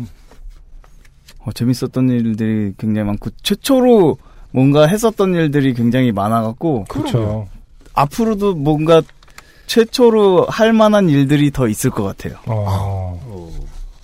어, 1.40 1.52
재밌었던 1.52 2.10
일들이 2.10 2.73
굉장히 2.77 3.06
많고 3.07 3.30
최초로 3.44 4.18
뭔가 4.52 4.88
했었던 4.88 5.34
일들이 5.36 5.73
굉장히 5.73 6.11
많아갖고 6.11 6.86
그렇죠. 6.86 7.48
앞으로도 7.94 8.56
뭔가 8.56 9.02
최초로 9.68 10.45
할 10.48 10.73
만한 10.73 11.10
일들이 11.10 11.52
더 11.52 11.68
있을 11.68 11.90
것 11.90 12.03
같아요. 12.03 12.38
어. 12.48 13.52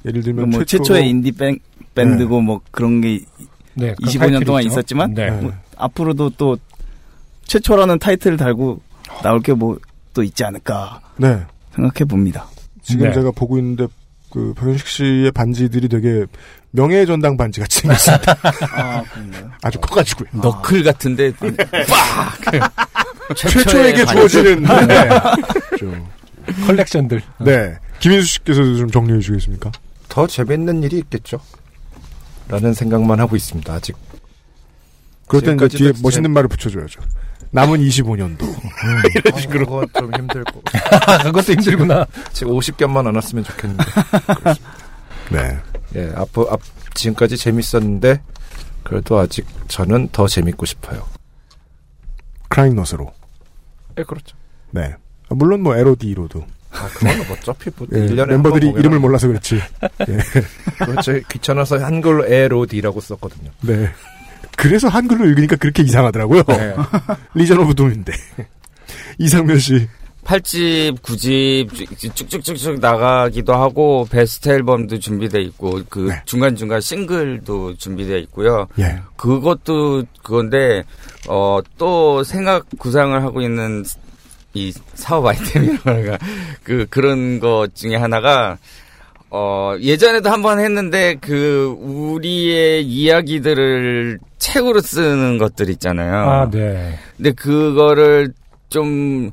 예를 0.06 0.22
들면 0.24 0.50
뭐 0.50 0.60
최초로- 0.62 0.68
최초 0.68 0.96
의 0.96 1.10
인디 1.10 1.32
밴, 1.32 1.58
밴드고 1.96 2.42
뭐 2.42 2.62
그런 2.72 3.02
게 3.02 3.20
네, 3.74 3.94
그런 3.96 4.10
25년 4.10 4.20
타이틀이 4.20 4.46
동안 4.46 4.64
있죠. 4.64 4.74
있었지만 4.74 5.14
네. 5.14 5.30
뭐 5.32 5.54
앞으로도 5.78 6.32
또 6.38 6.58
최초라는 7.46 8.00
타이틀을 8.00 8.38
달고 8.38 8.82
나올 9.24 9.42
게 9.42 9.54
뭐 9.54 9.78
또 10.14 10.24
있지 10.24 10.44
않을까 10.44 11.00
네. 11.16 11.40
생각해 11.74 12.04
봅니다. 12.06 12.46
지금 12.82 13.08
네. 13.08 13.14
제가 13.14 13.32
보고 13.32 13.58
있는데 13.58 13.88
그 14.32 14.54
박윤식 14.56 14.88
씨의 14.88 15.32
반지들이 15.32 15.88
되게 15.90 16.26
명예의 16.72 17.06
전당 17.06 17.36
반지 17.38 17.60
같이 17.60 17.82
생겼습니다. 17.82 18.36
아, 18.74 19.04
그런가요? 19.04 19.52
아주 19.62 19.80
커가지고요. 19.80 20.30
너클 20.34 20.84
같은데 20.84 21.34
빡 21.34 21.52
최초에게 23.36 24.06
주어지는 24.06 24.64
네. 24.88 25.10
좀. 25.78 26.08
컬렉션들. 26.66 27.22
네. 27.42 27.76
김인수 28.00 28.28
씨께서도 28.28 28.78
좀 28.78 28.90
정리해 28.90 29.20
주시겠습니까? 29.20 29.72
더 30.10 30.26
재밌는 30.28 30.82
일이 30.84 30.98
있겠죠. 31.00 31.40
라는 32.48 32.74
생각만 32.74 33.20
하고 33.20 33.36
있습니다. 33.36 33.72
아직. 33.74 33.96
그럴 35.28 35.42
땐 35.44 35.58
뒤에 35.58 35.94
제- 35.94 36.02
멋있는 36.02 36.32
말을 36.32 36.50
붙여줘야죠. 36.50 37.00
남은 37.52 37.80
25년도. 37.80 38.42
이런 39.16 39.40
식으로. 39.40 39.66
그건 39.66 39.88
좀 39.94 40.14
힘들고. 40.14 40.62
그것도 41.24 41.54
힘들구나. 41.54 42.06
지금 42.32 42.54
50견만 42.54 43.06
안 43.08 43.16
왔으면 43.16 43.44
좋겠는데. 43.44 43.84
네. 45.32 45.58
예, 45.96 46.12
앞, 46.16 46.30
앞, 46.38 46.62
지금까지 46.94 47.38
재밌었는데, 47.38 48.22
그래도 48.84 49.20
아직 49.20 49.46
저는 49.68 50.10
더 50.12 50.28
재밌고 50.28 50.66
싶어요. 50.66 51.06
크라잉넛으로. 52.50 53.12
예, 53.98 54.04
그렇죠. 54.04 54.36
네. 54.72 54.96
아, 55.30 55.36
물론 55.36 55.62
뭐 55.62 55.76
LOD로도. 55.76 56.46
아, 56.72 56.88
그거는 56.88 57.28
뭐 57.28 57.36
어차피 57.38 57.70
뭐 57.76 57.86
예, 57.92 58.08
1년에 58.08 58.28
멤버들이 58.28 58.70
이름을 58.70 59.00
몰라서 59.00 59.28
그렇지. 59.28 59.56
예. 60.08 60.18
그렇죠. 60.86 61.20
귀찮아서 61.30 61.78
한글로 61.78 62.26
LOD라고 62.28 63.02
썼거든요. 63.02 63.52
네. 63.62 63.90
그래서 64.62 64.88
한글로 64.88 65.26
읽으니까 65.26 65.56
그렇게 65.56 65.82
이상하더라고요. 65.82 66.44
네. 66.44 66.76
Legion 67.34 67.58
of 67.60 67.74
Doom인데. 67.74 68.14
이상면 69.18 69.58
씨. 69.58 69.88
8집, 70.24 71.00
9집 71.00 72.14
쭉쭉쭉쭉 72.14 72.80
나가기도 72.80 73.56
하고 73.56 74.08
베스트 74.10 74.50
앨범도 74.50 75.00
준비돼 75.00 75.42
있고 75.42 75.82
그 75.90 76.10
네. 76.10 76.22
중간중간 76.26 76.80
싱글도 76.80 77.78
준비돼 77.78 78.20
있고요. 78.20 78.68
예. 78.78 79.00
그것도 79.16 80.04
그건데 80.22 80.84
어 81.28 81.62
또 81.80 82.24
생각 82.24 82.68
구상을 82.78 83.20
하고 83.24 83.42
있는 83.42 83.84
이 84.54 84.72
사업 84.94 85.26
아이템이라고 85.26 85.90
할까 85.90 86.20
그 86.64 86.86
그런 86.92 87.40
것 87.40 87.74
중에 87.74 87.96
하나가 87.96 88.60
어 89.34 89.76
예전에도 89.80 90.30
한 90.30 90.42
번 90.42 90.60
했는데 90.60 91.16
그 91.22 91.76
우리의 91.80 92.84
이야기들을 92.84 94.20
책으로 94.38 94.82
쓰는 94.82 95.38
것들 95.38 95.70
있잖아요. 95.70 96.14
아, 96.30 96.50
네. 96.50 96.96
근데 97.16 97.32
그거를 97.32 98.34
좀 98.70 99.32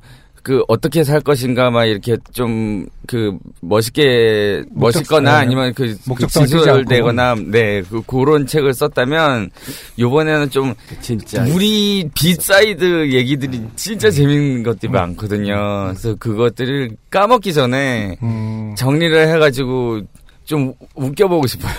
그 0.48 0.62
어떻게 0.66 1.04
살 1.04 1.20
것인가 1.20 1.70
막 1.70 1.84
이렇게 1.84 2.16
좀 2.32 2.86
그 3.06 3.38
멋있게 3.62 4.64
목적- 4.70 4.98
멋있거나 5.00 5.32
네. 5.38 5.44
아니면 5.46 5.72
그, 5.74 5.96
그. 6.14 6.26
지술되거나 6.26 7.36
네그 7.36 8.02
그런 8.06 8.46
책을 8.46 8.74
썼다면 8.74 9.50
요번에는 9.98 10.50
좀 10.50 10.74
진짜 11.00 11.42
우리 11.48 12.06
B-side 12.14 13.10
얘기들이 13.10 13.62
진짜 13.76 14.10
재밌는 14.10 14.62
것들이 14.62 14.92
많거든요. 14.92 15.86
그래서 15.88 16.14
그것들을 16.16 16.90
까먹기 17.10 17.54
전에 17.54 18.16
음. 18.22 18.74
정리를 18.76 19.26
해가지고 19.28 20.02
좀 20.48 20.72
웃겨보고 20.94 21.46
싶어요. 21.46 21.70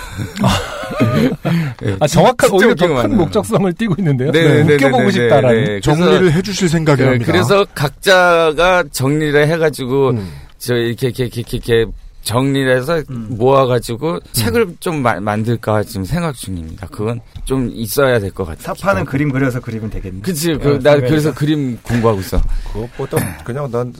네, 1.81 1.97
아, 1.99 2.05
정확한, 2.05 2.51
오히려 2.51 2.69
웃기고 2.69 2.75
더큰 2.75 2.93
많아요. 2.95 3.17
목적성을 3.17 3.73
띠고 3.73 3.95
있는데요. 3.97 4.31
네, 4.31 4.63
네, 4.63 4.73
웃겨보고 4.75 4.97
네, 4.99 5.05
네, 5.05 5.11
싶다라는. 5.11 5.63
네, 5.63 5.65
네. 5.73 5.79
정리를 5.81 6.31
해주실 6.33 6.69
생각이랍니다. 6.69 7.25
네, 7.25 7.31
그래서 7.31 7.65
각자가 7.73 8.83
정리를 8.91 9.47
해가지고 9.47 10.11
음. 10.11 10.31
저 10.59 10.75
이렇게 10.75 11.07
이렇게 11.07 11.23
이렇게, 11.41 11.57
이렇게 11.57 11.85
정리를 12.21 12.77
해서 12.77 13.01
모아가지고 13.09 14.19
책을 14.33 14.75
좀 14.79 15.01
마- 15.01 15.19
만들까 15.19 15.81
지금 15.81 16.05
생각 16.05 16.35
중입니다. 16.35 16.85
그건 16.91 17.21
좀 17.45 17.71
있어야 17.73 18.19
될 18.19 18.29
것 18.31 18.45
같아요. 18.45 18.75
사파는 18.75 19.05
그림 19.05 19.31
그려서 19.31 19.59
그리면 19.59 19.89
되겠네. 19.89 20.19
그치, 20.21 20.53
그, 20.61 20.79
나 20.83 20.95
그래서 20.95 21.33
그림 21.33 21.79
공부하고 21.81 22.19
있어. 22.19 22.39
그것보다 22.71 23.37
그냥 23.43 23.71
난 23.71 23.91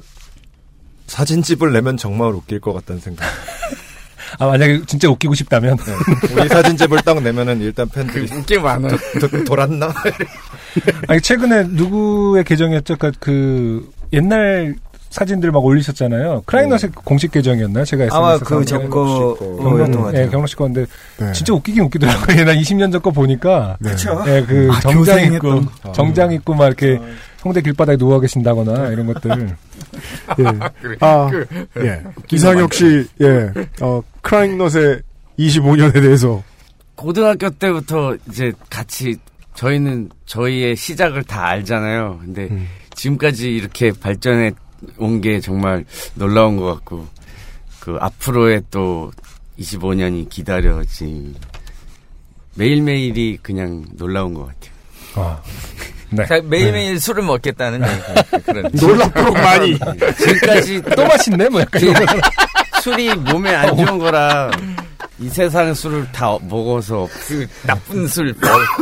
사진집을 1.07 1.73
내면 1.73 1.97
정말 1.97 2.29
웃길 2.33 2.59
것 2.59 2.73
같다는 2.73 3.01
생각. 3.01 3.25
아, 4.37 4.45
만약에 4.47 4.81
진짜 4.85 5.09
웃기고 5.09 5.33
싶다면. 5.33 5.77
우리 6.35 6.47
사진집을 6.47 6.99
딱 7.03 7.21
내면은 7.21 7.59
일단 7.61 7.87
팬들이 7.89 8.27
웃게 8.31 8.59
많아요. 8.59 8.95
도, 9.19 9.27
도, 9.27 9.43
돌았나? 9.43 9.93
아니, 11.07 11.21
최근에 11.21 11.63
누구의 11.69 12.43
계정이었죠? 12.43 12.95
그, 12.97 13.11
그 13.19 13.89
옛날 14.13 14.75
사진들 15.09 15.51
막 15.51 15.65
올리셨잖아요. 15.65 16.43
크라이넛의 16.45 16.91
공식 17.03 17.31
계정이었나요? 17.31 17.83
제가 17.83 18.03
SNS에 18.05 18.17
아마 18.17 18.37
그것 18.37 18.65
예, 20.09 20.11
같아요. 20.11 20.29
경록 20.29 20.47
씨 20.47 20.55
건데 20.55 20.85
네. 21.17 21.31
진짜 21.33 21.51
웃기긴 21.53 21.81
웃기더라고요. 21.83 22.37
옛날 22.39 22.55
20년 22.57 22.91
전 22.91 23.01
거 23.01 23.09
보니까. 23.09 23.77
그쵸. 23.83 24.23
예, 24.27 24.43
그 24.47 24.69
아, 24.71 24.79
정장. 24.81 25.33
입고 25.33 25.61
정장 25.93 26.31
입고 26.31 26.53
막 26.53 26.67
이렇게 26.67 26.99
홍대 27.43 27.61
길바닥에 27.61 27.97
누워 27.97 28.19
계신다거나 28.19 28.87
이런 28.89 29.07
것들. 29.13 29.31
예. 30.39 30.95
아, 30.99 31.29
예. 31.77 32.03
이상혁 32.31 32.73
씨, 32.73 33.07
예. 33.21 33.51
어, 33.81 34.01
크라잉넛의 34.21 35.01
25년에 35.39 35.93
대해서. 35.93 36.43
고등학교 36.95 37.49
때부터 37.49 38.17
이제 38.29 38.51
같이 38.69 39.15
저희는 39.55 40.09
저희의 40.25 40.75
시작을 40.75 41.23
다 41.23 41.45
알잖아요. 41.47 42.19
근데 42.21 42.47
음. 42.49 42.67
지금까지 42.93 43.49
이렇게 43.55 43.91
발전해 43.93 44.51
온 44.97 45.21
게 45.21 45.39
정말 45.39 45.85
놀라운 46.15 46.57
것 46.57 46.65
같고 46.75 47.07
그 47.79 47.97
앞으로의 47.99 48.63
또 48.71 49.11
25년이 49.59 50.29
기다려지 50.29 51.33
매일매일이 52.55 53.39
그냥 53.41 53.85
놀라운 53.97 54.33
것 54.33 54.45
같아요. 54.47 54.71
아, 55.15 55.41
네. 56.11 56.25
자, 56.25 56.39
매일매일 56.43 56.99
술을 56.99 57.23
먹겠다는 57.23 57.81
얘기. 57.87 58.41
그런. 58.45 58.69
놀랍도록 58.73 59.33
많이. 59.33 59.77
지금까지 60.17 60.81
또 60.95 61.05
맛있네? 61.05 61.49
뭐 61.49 61.61
약간 61.61 61.81
이런 61.81 62.05
거. 62.05 62.15
술이 62.81 63.13
몸에 63.15 63.53
안 63.53 63.75
좋은 63.75 63.99
거라 63.99 64.49
이 65.19 65.27
세상 65.29 65.73
술을 65.73 66.07
다 66.13 66.37
먹어서 66.47 67.07
그 67.27 67.45
나쁜 67.67 68.07
술 68.07 68.33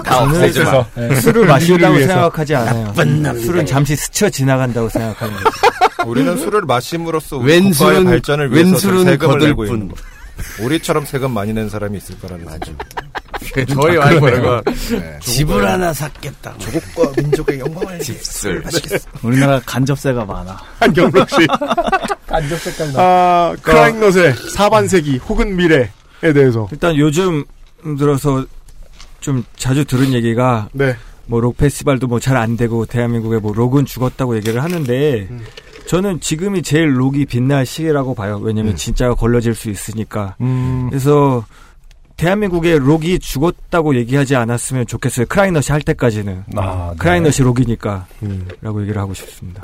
다 0.05 0.19
없애지 0.21 0.59
마. 0.63 0.85
그래서, 0.93 1.15
예. 1.15 1.15
술을 1.21 1.45
마신다고 1.47 1.95
위해서. 1.95 2.13
생각하지 2.13 2.55
않아요. 2.55 2.83
나쁜 2.85 3.23
남자. 3.23 3.41
술은 3.41 3.65
잠시 3.65 3.95
스쳐 3.95 4.29
지나간다고 4.29 4.87
생각하는 4.89 5.33
거죠. 5.35 5.49
우리는 6.05 6.37
술을 6.37 6.61
마심으로써 6.61 7.37
우리 7.37 7.53
왼 7.53 7.71
국가의 7.71 7.99
술은- 8.01 8.05
발전을 8.05 8.49
왼 8.51 8.65
위해서 8.67 8.79
세금을 8.79 9.17
거들 9.17 9.47
내고 9.47 9.63
뿐. 9.65 9.67
있는 9.73 9.87
거. 9.89 9.95
우리처럼 10.63 11.05
세금 11.05 11.31
많이 11.31 11.51
낸 11.53 11.67
사람이 11.69 11.97
있을 11.97 12.19
거라는 12.19 12.45
생각. 12.47 12.87
저희 13.73 13.97
와이 13.97 14.19
뭐라고. 14.19 14.71
집을 15.21 15.67
하나 15.67 15.93
샀겠다. 15.93 16.55
조국과 16.57 17.11
민족의 17.21 17.59
영광을 17.59 17.99
집술. 17.99 18.63
우리나라 19.23 19.59
간접세가 19.65 20.25
많아. 20.25 20.57
한경록 20.79 21.29
씨. 21.29 21.47
간접 22.27 22.59
색깔 22.59 22.93
나. 22.93 22.99
아, 23.01 23.55
크라잉넛의 23.61 24.33
4반세기 24.33 25.21
혹은 25.29 25.55
미래에 25.55 25.87
대해서. 26.33 26.67
일단 26.71 26.95
요즘 26.97 27.43
들어서 27.97 28.45
좀 29.19 29.43
자주 29.55 29.85
들은 29.85 30.13
얘기가 30.13 30.69
네. 30.73 30.95
뭐록 31.25 31.57
페스티벌도 31.57 32.07
뭐 32.07 32.19
잘 32.19 32.37
안 32.37 32.55
되고 32.57 32.85
대한민국의 32.85 33.39
뭐 33.39 33.53
록은 33.53 33.85
죽었다고 33.85 34.35
얘기를 34.37 34.63
하는데 34.63 35.27
저는 35.87 36.19
지금이 36.19 36.61
제일 36.63 36.99
록이 36.99 37.25
빛날 37.25 37.65
시기라고 37.65 38.13
봐요. 38.13 38.39
왜냐면 38.41 38.75
진짜가 38.75 39.15
걸러질 39.15 39.55
수 39.55 39.69
있으니까. 39.69 40.35
음, 40.41 40.87
그래서 40.89 41.45
대한민국의 42.17 42.79
록이 42.79 43.19
죽었다고 43.19 43.95
얘기하지 43.95 44.35
않았으면 44.35 44.87
좋겠어요. 44.87 45.27
크라잉넛이 45.27 45.65
할 45.69 45.81
때까지는. 45.81 46.43
아, 46.55 46.89
네. 46.91 46.97
크라잉넛이 46.97 47.37
록이니까. 47.39 48.07
음. 48.23 48.47
라고 48.61 48.81
얘기를 48.81 48.99
하고 48.99 49.13
싶습니다. 49.13 49.61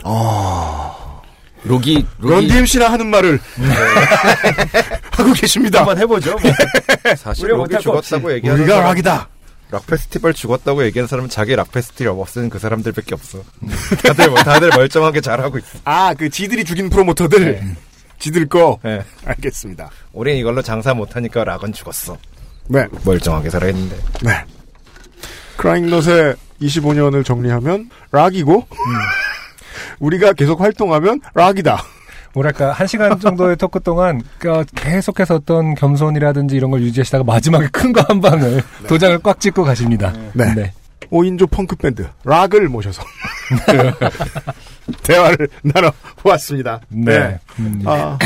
록이 1.65 2.05
런 2.19 2.47
DMC나 2.47 2.91
하는 2.91 3.07
말을 3.07 3.39
하고 5.11 5.31
계십니다. 5.33 5.79
한번 5.79 5.97
해보죠. 5.97 6.31
뭐. 6.37 6.51
사실 7.15 7.45
우리가 7.45 7.57
록이 7.57 7.79
죽었다고. 7.81 8.33
얘기하는 8.33 8.61
우리가 8.63 8.75
사람- 8.77 8.89
락이다. 8.91 9.29
락 9.71 9.87
페스티벌 9.87 10.33
죽었다고 10.35 10.83
얘기하는 10.85 11.07
사람은 11.07 11.29
자기 11.29 11.55
락 11.55 11.71
페스티벌 11.71 12.09
없애는 12.19 12.49
그 12.49 12.59
사람들밖에 12.59 13.15
없어. 13.15 13.39
다들 14.05 14.29
뭐- 14.29 14.43
다들 14.43 14.69
멀쩡하게 14.75 15.21
잘하고 15.21 15.57
있어. 15.57 15.79
아, 15.85 16.13
그 16.13 16.29
지들이 16.29 16.63
죽인 16.63 16.89
프로모터들. 16.89 17.63
지들 18.19 18.47
거. 18.47 18.77
네. 18.83 19.01
알겠습니다. 19.25 19.89
우린 20.11 20.37
이걸로 20.37 20.61
장사 20.61 20.93
못하니까 20.93 21.43
락은 21.45 21.73
죽었어. 21.73 22.17
네. 22.67 22.85
멀쩡하게 23.05 23.49
살아있는데. 23.49 23.95
네. 24.23 24.31
크라잉넛의 25.57 26.35
25년을 26.61 27.23
정리하면 27.25 27.89
락이고 28.11 28.65
우리가 29.99 30.33
계속 30.33 30.61
활동하면 30.61 31.21
락이다. 31.33 31.81
뭐랄까 32.33 32.71
한 32.71 32.87
시간 32.87 33.19
정도의 33.19 33.55
토크 33.57 33.79
동안 33.79 34.21
그 34.39 34.63
계속해서 34.75 35.35
어떤 35.35 35.75
겸손이라든지 35.75 36.55
이런 36.55 36.71
걸 36.71 36.81
유지하시다가 36.81 37.23
마지막에 37.23 37.67
큰 37.67 37.93
거 37.93 38.01
한 38.07 38.19
방을 38.21 38.63
도장을 38.87 39.19
꽉 39.19 39.39
찍고 39.39 39.63
가십니다. 39.63 40.11
네. 40.33 40.73
5인조 41.11 41.49
펑크 41.51 41.75
밴드 41.75 42.07
락을 42.23 42.67
모셔서 42.69 43.03
대화를 45.03 45.47
나눠 45.61 45.91
보았습니다. 46.17 46.81
네. 46.89 47.39
음. 47.59 47.83
아, 47.85 48.17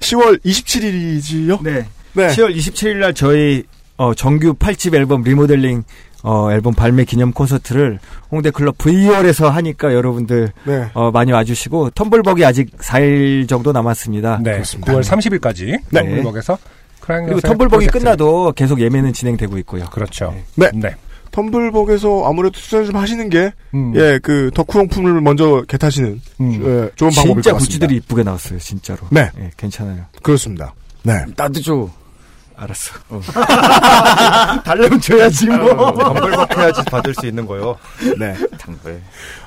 10월 0.00 0.44
27일이지요? 0.44 1.62
네. 1.62 1.86
네. 2.14 2.28
10월 2.28 2.54
27일 2.54 2.96
날 2.96 3.14
저희 3.14 3.64
어, 3.96 4.14
정규 4.14 4.54
8집 4.54 4.94
앨범 4.94 5.22
리모델링 5.22 5.84
어, 6.22 6.50
앨범 6.50 6.74
발매 6.74 7.04
기념 7.04 7.32
콘서트를 7.32 8.00
홍대 8.30 8.50
클럽 8.50 8.76
V홀에서 8.78 9.50
하니까 9.50 9.94
여러분들 9.94 10.52
네. 10.64 10.88
어, 10.94 11.10
많이 11.10 11.32
와주시고 11.32 11.90
텀블벅이 11.90 12.44
아직 12.44 12.76
4일 12.78 13.48
정도 13.48 13.72
남았습니다. 13.72 14.40
네. 14.42 14.60
9월 14.60 15.02
30일까지 15.02 15.80
네. 15.90 16.00
텀블벅에서 16.02 16.58
그리고 17.00 17.40
텀블벅이 17.40 17.90
끝나도 17.90 18.52
계속 18.52 18.80
예매는 18.80 19.12
진행되고 19.12 19.56
있고요. 19.58 19.86
그렇죠. 19.86 20.34
네. 20.56 20.70
네. 20.74 20.94
텀블벅에서 21.30 22.26
아무래도 22.26 22.58
투자를 22.58 22.86
좀 22.86 22.96
하시는 22.96 23.28
게, 23.30 23.52
음. 23.74 23.92
예, 23.94 24.18
그, 24.22 24.50
덕후용품을 24.54 25.20
먼저 25.20 25.62
개타시는, 25.68 26.20
예, 26.40 26.90
좋은 26.96 27.10
방법일 27.10 27.34
것 27.34 27.42
진짜 27.42 27.52
같습니다. 27.52 27.58
굿즈들이 27.58 27.96
이쁘게 27.96 28.22
나왔어요, 28.22 28.58
진짜로. 28.58 29.00
네. 29.10 29.30
예, 29.38 29.50
괜찮아요. 29.56 30.06
그렇습니다. 30.22 30.74
네. 31.02 31.24
나도 31.36 31.60
줘. 31.62 31.88
알았어. 32.56 32.92
달래면 34.64 35.00
줘야지 35.00 35.46
뭐. 35.46 35.92
덤블벅 35.92 36.56
해야지 36.58 36.82
받을 36.90 37.14
수 37.14 37.24
있는 37.26 37.46
거요. 37.46 37.78
네. 38.18 38.34
당부해. 38.58 38.98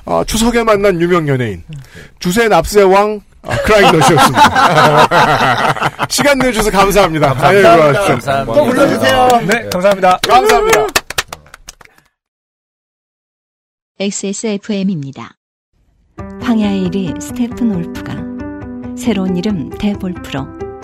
아, 0.06 0.24
추석에 0.26 0.62
만난 0.64 0.98
유명 1.00 1.28
연예인. 1.28 1.62
주세 2.20 2.48
납세 2.48 2.82
왕, 2.82 3.20
아, 3.42 3.54
크라잉넛이었습니다. 3.56 5.08
시간 6.08 6.38
내주셔서 6.38 6.70
감사합니다. 6.70 7.32
안녕히 7.38 7.62
가십시오. 7.62 8.06
감사합니다. 8.06 8.54
또 8.54 8.64
불러주세요. 8.64 9.28
네, 9.46 9.68
감사합니다. 9.70 10.18
감사합니다. 10.26 10.86
XSFM입니다. 14.00 15.36
황야의 16.42 16.88
이리 16.88 17.20
스테픈울프가 17.20 18.14
새로운 18.96 19.36
이름 19.36 19.68
데볼프로 19.70 20.46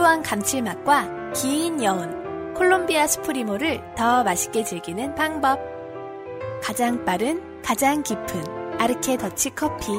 풍부한 0.00 0.22
감칠맛과 0.22 1.32
긴 1.34 1.82
여운, 1.82 2.54
콜롬비아 2.54 3.06
스프리모를 3.06 3.80
더 3.94 4.24
맛있게 4.24 4.64
즐기는 4.64 5.14
방법. 5.14 5.58
가장 6.62 7.04
빠른, 7.04 7.40
가장 7.62 8.02
깊은 8.02 8.78
아르케 8.78 9.18
더치 9.18 9.50
커피. 9.50 9.92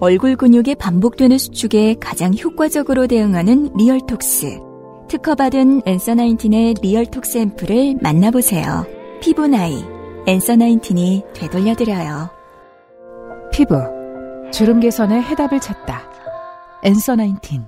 얼굴 0.00 0.36
근육의 0.36 0.74
반복되는 0.74 1.38
수축에 1.38 1.96
가장 2.00 2.34
효과적으로 2.34 3.06
대응하는 3.06 3.70
리얼톡스. 3.74 4.60
특허받은 5.08 5.82
엔서 5.86 6.16
나인틴의 6.16 6.74
리얼톡스 6.82 7.38
앰플을 7.38 7.96
만나보세요. 8.02 8.86
피부 9.20 9.46
나이, 9.46 9.82
엔서 10.26 10.56
나인틴이 10.56 11.24
되돌려드려요. 11.34 12.28
피부, 13.52 13.76
주름 14.52 14.80
개선의 14.80 15.22
해답을 15.22 15.60
찾다. 15.60 16.15
엔서 16.86 17.16
나인틴. 17.16 17.64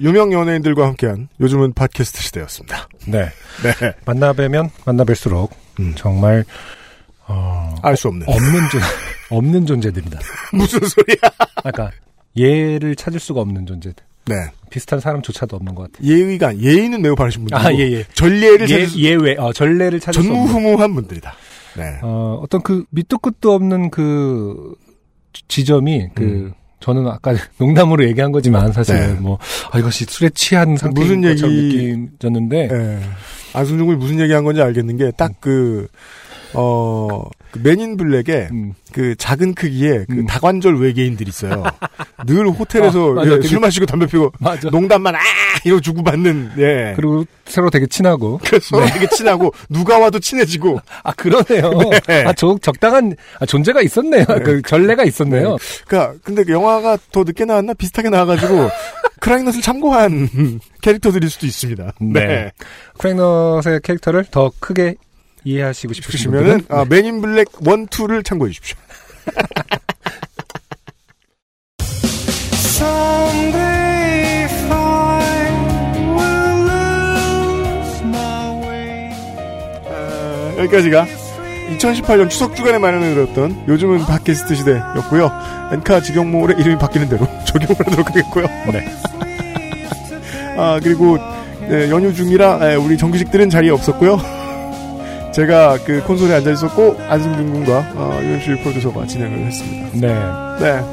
유명 0.00 0.32
연예인들과 0.32 0.86
함께한 0.86 1.28
요즘은 1.38 1.74
팟캐스트 1.74 2.22
시대였습니다. 2.22 2.88
네. 3.06 3.26
네. 3.62 3.92
만나 4.06 4.32
뵈면 4.32 4.70
만나 4.86 5.04
뵐수록 5.04 5.50
정말 5.96 6.46
어, 7.28 7.74
알수 7.82 8.08
없는 8.08 8.26
없는 8.26 8.60
존 8.70 8.80
없는 9.36 9.66
존재들이다. 9.66 10.18
무슨 10.54 10.80
소리야? 10.80 11.30
아까 11.62 11.90
예를 12.38 12.96
찾을 12.96 13.20
수가 13.20 13.42
없는 13.42 13.66
존재들. 13.66 14.02
네. 14.24 14.34
비슷한 14.70 14.98
사람조차도 14.98 15.56
없는 15.56 15.74
것 15.74 15.92
같아요. 15.92 16.08
예의가 16.10 16.56
예의는 16.56 17.02
매우 17.02 17.14
바르신 17.14 17.42
분들. 17.44 17.54
아, 17.54 17.70
예, 17.74 17.80
예. 17.80 18.04
전례를 18.14 18.62
예, 18.70 18.72
찾을 18.72 18.86
수 18.86 18.98
예외, 18.98 19.36
어, 19.36 19.52
전례를 19.52 20.00
찾을. 20.00 20.22
전무후무한 20.22 20.94
분들이다. 20.94 21.34
네. 21.76 21.98
어, 22.00 22.40
어떤 22.42 22.62
그 22.62 22.86
밑도 22.90 23.18
끝도 23.18 23.52
없는 23.52 23.90
그 23.90 24.74
지점이 25.48 26.08
그 26.14 26.22
음. 26.22 26.52
저는 26.80 27.06
아까 27.06 27.32
농담으로 27.58 28.04
얘기한 28.08 28.32
거지만 28.32 28.72
사실 28.72 28.96
네. 28.96 29.12
뭐 29.14 29.38
아, 29.70 29.78
이것이 29.78 30.04
술에 30.08 30.30
취한 30.34 30.76
상태인 30.76 31.20
무슨 31.22 31.24
얘기- 31.24 31.96
느껴졌는데 31.96 32.68
예. 32.72 32.98
안승준 33.54 33.86
군이 33.86 33.98
무슨 33.98 34.18
얘기한 34.20 34.42
건지 34.44 34.60
알겠는 34.62 34.96
게 34.96 35.10
딱 35.12 35.32
그, 35.40 35.86
어, 36.54 37.22
그 37.50 37.60
맨인 37.62 37.96
블랙에 37.96 38.48
음. 38.50 38.74
그 38.92 39.14
작은 39.16 39.54
크기의 39.54 40.06
그 40.08 40.24
다관절 40.26 40.76
외계인들이 40.80 41.28
있어요. 41.28 41.62
늘 42.26 42.46
호텔에서 42.48 43.14
아. 43.18 43.24
예, 43.24 43.30
되게- 43.30 43.48
술 43.48 43.60
마시고 43.60 43.86
담배 43.86 44.06
피고 44.06 44.30
맞아. 44.38 44.68
농담만 44.70 45.14
아 45.14 45.18
이러고 45.64 45.80
주고받는 45.80 46.52
예. 46.58 46.92
그리고 46.96 47.24
서로 47.46 47.70
되게 47.70 47.86
친하고 47.86 48.38
그래서 48.44 48.84
되게 48.86 49.06
친하고 49.08 49.52
누가 49.68 49.98
와도 49.98 50.18
친해지고 50.18 50.78
아 51.02 51.12
그러네요. 51.12 51.70
네. 52.06 52.24
아, 52.26 52.32
저 52.32 52.56
적당한 52.60 53.14
아, 53.38 53.46
존재가 53.46 53.80
있었네요. 53.82 54.24
그 54.44 54.60
전례가 54.62 55.04
있었네요. 55.04 55.56
그러니까 55.86 56.14
근데 56.24 56.44
그 56.44 56.52
영화가 56.52 56.98
더 57.12 57.24
늦게 57.24 57.44
나왔나 57.44 57.74
비슷하게 57.74 58.08
나와가지고 58.10 58.68
크라잉넛을 59.20 59.60
참고한 59.62 60.28
캐릭터들일 60.82 61.30
수도 61.30 61.46
있습니다. 61.46 61.92
네. 62.00 62.50
크레이넛의 62.98 63.80
캐릭터를 63.82 64.24
더 64.30 64.50
크게 64.58 64.96
이해하시고 65.44 65.92
싶으시면은 65.94 66.66
아, 66.68 66.84
맨인 66.88 67.20
블랙 67.20 67.48
1, 67.60 67.86
2를 67.86 68.24
참고해 68.24 68.50
주십시오. 68.52 68.76
아, 79.86 80.54
여기까지가 80.58 81.06
2018년 81.78 82.28
추석 82.28 82.54
주간에 82.54 82.78
마련해 82.78 83.14
드렸던 83.14 83.64
요즘은 83.68 84.00
팟캐스트 84.00 84.54
시대였고요. 84.56 85.30
엔카 85.72 86.00
직영몰의 86.02 86.58
이름이 86.60 86.78
바뀌는 86.78 87.08
대로 87.08 87.26
적용을 87.46 87.76
하도록 87.78 88.06
하겠고요. 88.08 88.46
네. 88.72 88.86
아 90.56 90.78
그리고 90.82 91.16
네, 91.60 91.88
연휴 91.90 92.12
중이라 92.12 92.72
에, 92.72 92.74
우리 92.74 92.98
정규직들은 92.98 93.48
자리에 93.48 93.70
없었고요. 93.70 94.41
제가 95.32 95.78
그 95.84 96.02
콘솔에 96.04 96.34
앉아 96.34 96.50
있었고 96.50 96.96
안승준 97.08 97.52
군과 97.52 97.92
어, 97.94 98.18
유현실 98.22 98.56
프로듀서가 98.62 99.06
진행을 99.06 99.46
했습니다. 99.46 99.88
네. 99.94 100.08
네. 100.60 100.84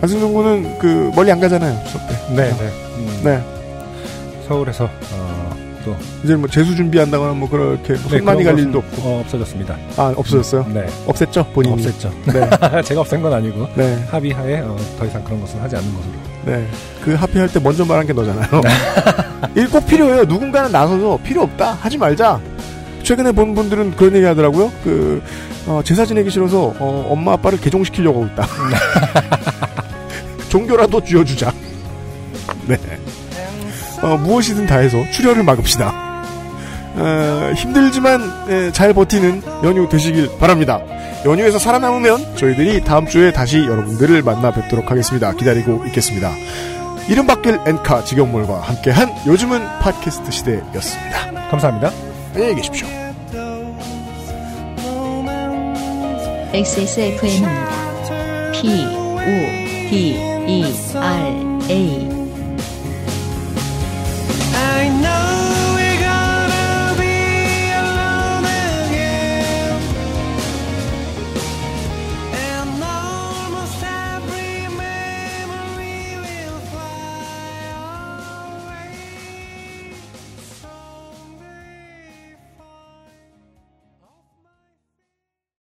안승준 0.00 0.32
군은 0.32 0.78
그 0.78 1.10
멀리 1.14 1.30
안 1.30 1.38
가잖아요. 1.40 1.78
추석 1.84 2.00
때. 2.08 2.14
네, 2.34 2.50
네. 2.50 2.72
음, 2.96 3.20
네. 3.22 3.42
서울에서 4.48 4.84
어, 5.12 5.54
또 5.84 5.94
이제 6.24 6.34
뭐 6.34 6.48
재수 6.48 6.74
준비한다거나 6.74 7.32
뭐 7.34 7.48
그렇게 7.48 7.92
뭐 7.94 8.10
네, 8.10 8.18
손만이 8.18 8.44
갈 8.44 8.58
일도 8.58 8.78
없고. 8.78 9.02
어, 9.02 9.20
없어졌습니다. 9.20 9.76
아 9.98 10.14
없어졌어요? 10.16 10.66
네. 10.72 10.86
없앴죠 11.06 11.52
본인이. 11.52 11.76
없앴죠. 11.76 12.10
네. 12.32 12.82
제가 12.82 13.02
없앤 13.02 13.20
건 13.22 13.32
아니고 13.34 13.68
네. 13.76 14.02
합의하에 14.10 14.60
어, 14.60 14.76
더 14.98 15.04
이상 15.06 15.22
그런 15.22 15.40
것은 15.42 15.60
하지 15.60 15.76
않는 15.76 15.94
것으로. 15.94 16.12
네. 16.46 16.66
그 17.04 17.14
합의할 17.14 17.52
때 17.52 17.60
먼저 17.60 17.84
말한 17.84 18.06
게 18.06 18.12
너잖아요. 18.14 18.48
이거 19.54 19.78
꼭 19.80 19.86
필요해요. 19.86 20.24
누군가는 20.24 20.72
나서서 20.72 21.18
필요 21.22 21.42
없다. 21.42 21.72
하지 21.74 21.98
말자. 21.98 22.40
최근에 23.02 23.32
본 23.32 23.54
분들은 23.54 23.96
그런 23.96 24.14
얘기 24.16 24.24
하더라고요. 24.24 24.72
그, 24.84 25.22
어, 25.66 25.80
제사 25.84 26.04
지내기 26.04 26.30
싫어서, 26.30 26.74
어, 26.78 27.06
엄마 27.10 27.32
아빠를 27.32 27.60
개종시키려고 27.60 28.24
하고 28.24 28.32
있다. 28.32 28.46
종교라도 30.48 31.02
쥐어주자. 31.02 31.52
네. 32.66 32.76
어, 34.02 34.16
무엇이든 34.16 34.66
다 34.66 34.78
해서 34.78 34.98
출혈을 35.10 35.42
막읍시다. 35.44 36.12
어, 36.94 37.52
힘들지만 37.56 38.20
예, 38.50 38.70
잘 38.72 38.92
버티는 38.92 39.42
연휴 39.64 39.88
되시길 39.88 40.38
바랍니다. 40.38 40.80
연휴에서 41.24 41.58
살아남으면 41.58 42.36
저희들이 42.36 42.84
다음 42.84 43.06
주에 43.06 43.32
다시 43.32 43.58
여러분들을 43.58 44.22
만나 44.22 44.50
뵙도록 44.50 44.90
하겠습니다. 44.90 45.32
기다리고 45.32 45.86
있겠습니다. 45.86 46.32
이름 47.08 47.26
바뀔 47.26 47.58
엔카 47.66 48.04
직영몰과 48.04 48.60
함께한 48.60 49.10
요즘은 49.26 49.60
팟캐스트 49.80 50.30
시대였습니다. 50.30 51.48
감사합니다. 51.50 52.11
안녕히 52.34 52.54
계십시오. 52.54 52.86
XSFM입니다. 56.54 58.52
P, 58.52 58.68
O, 58.68 59.24
D, 59.90 60.16
E, 60.46 60.64
R, 60.94 61.68
A. 61.68 62.21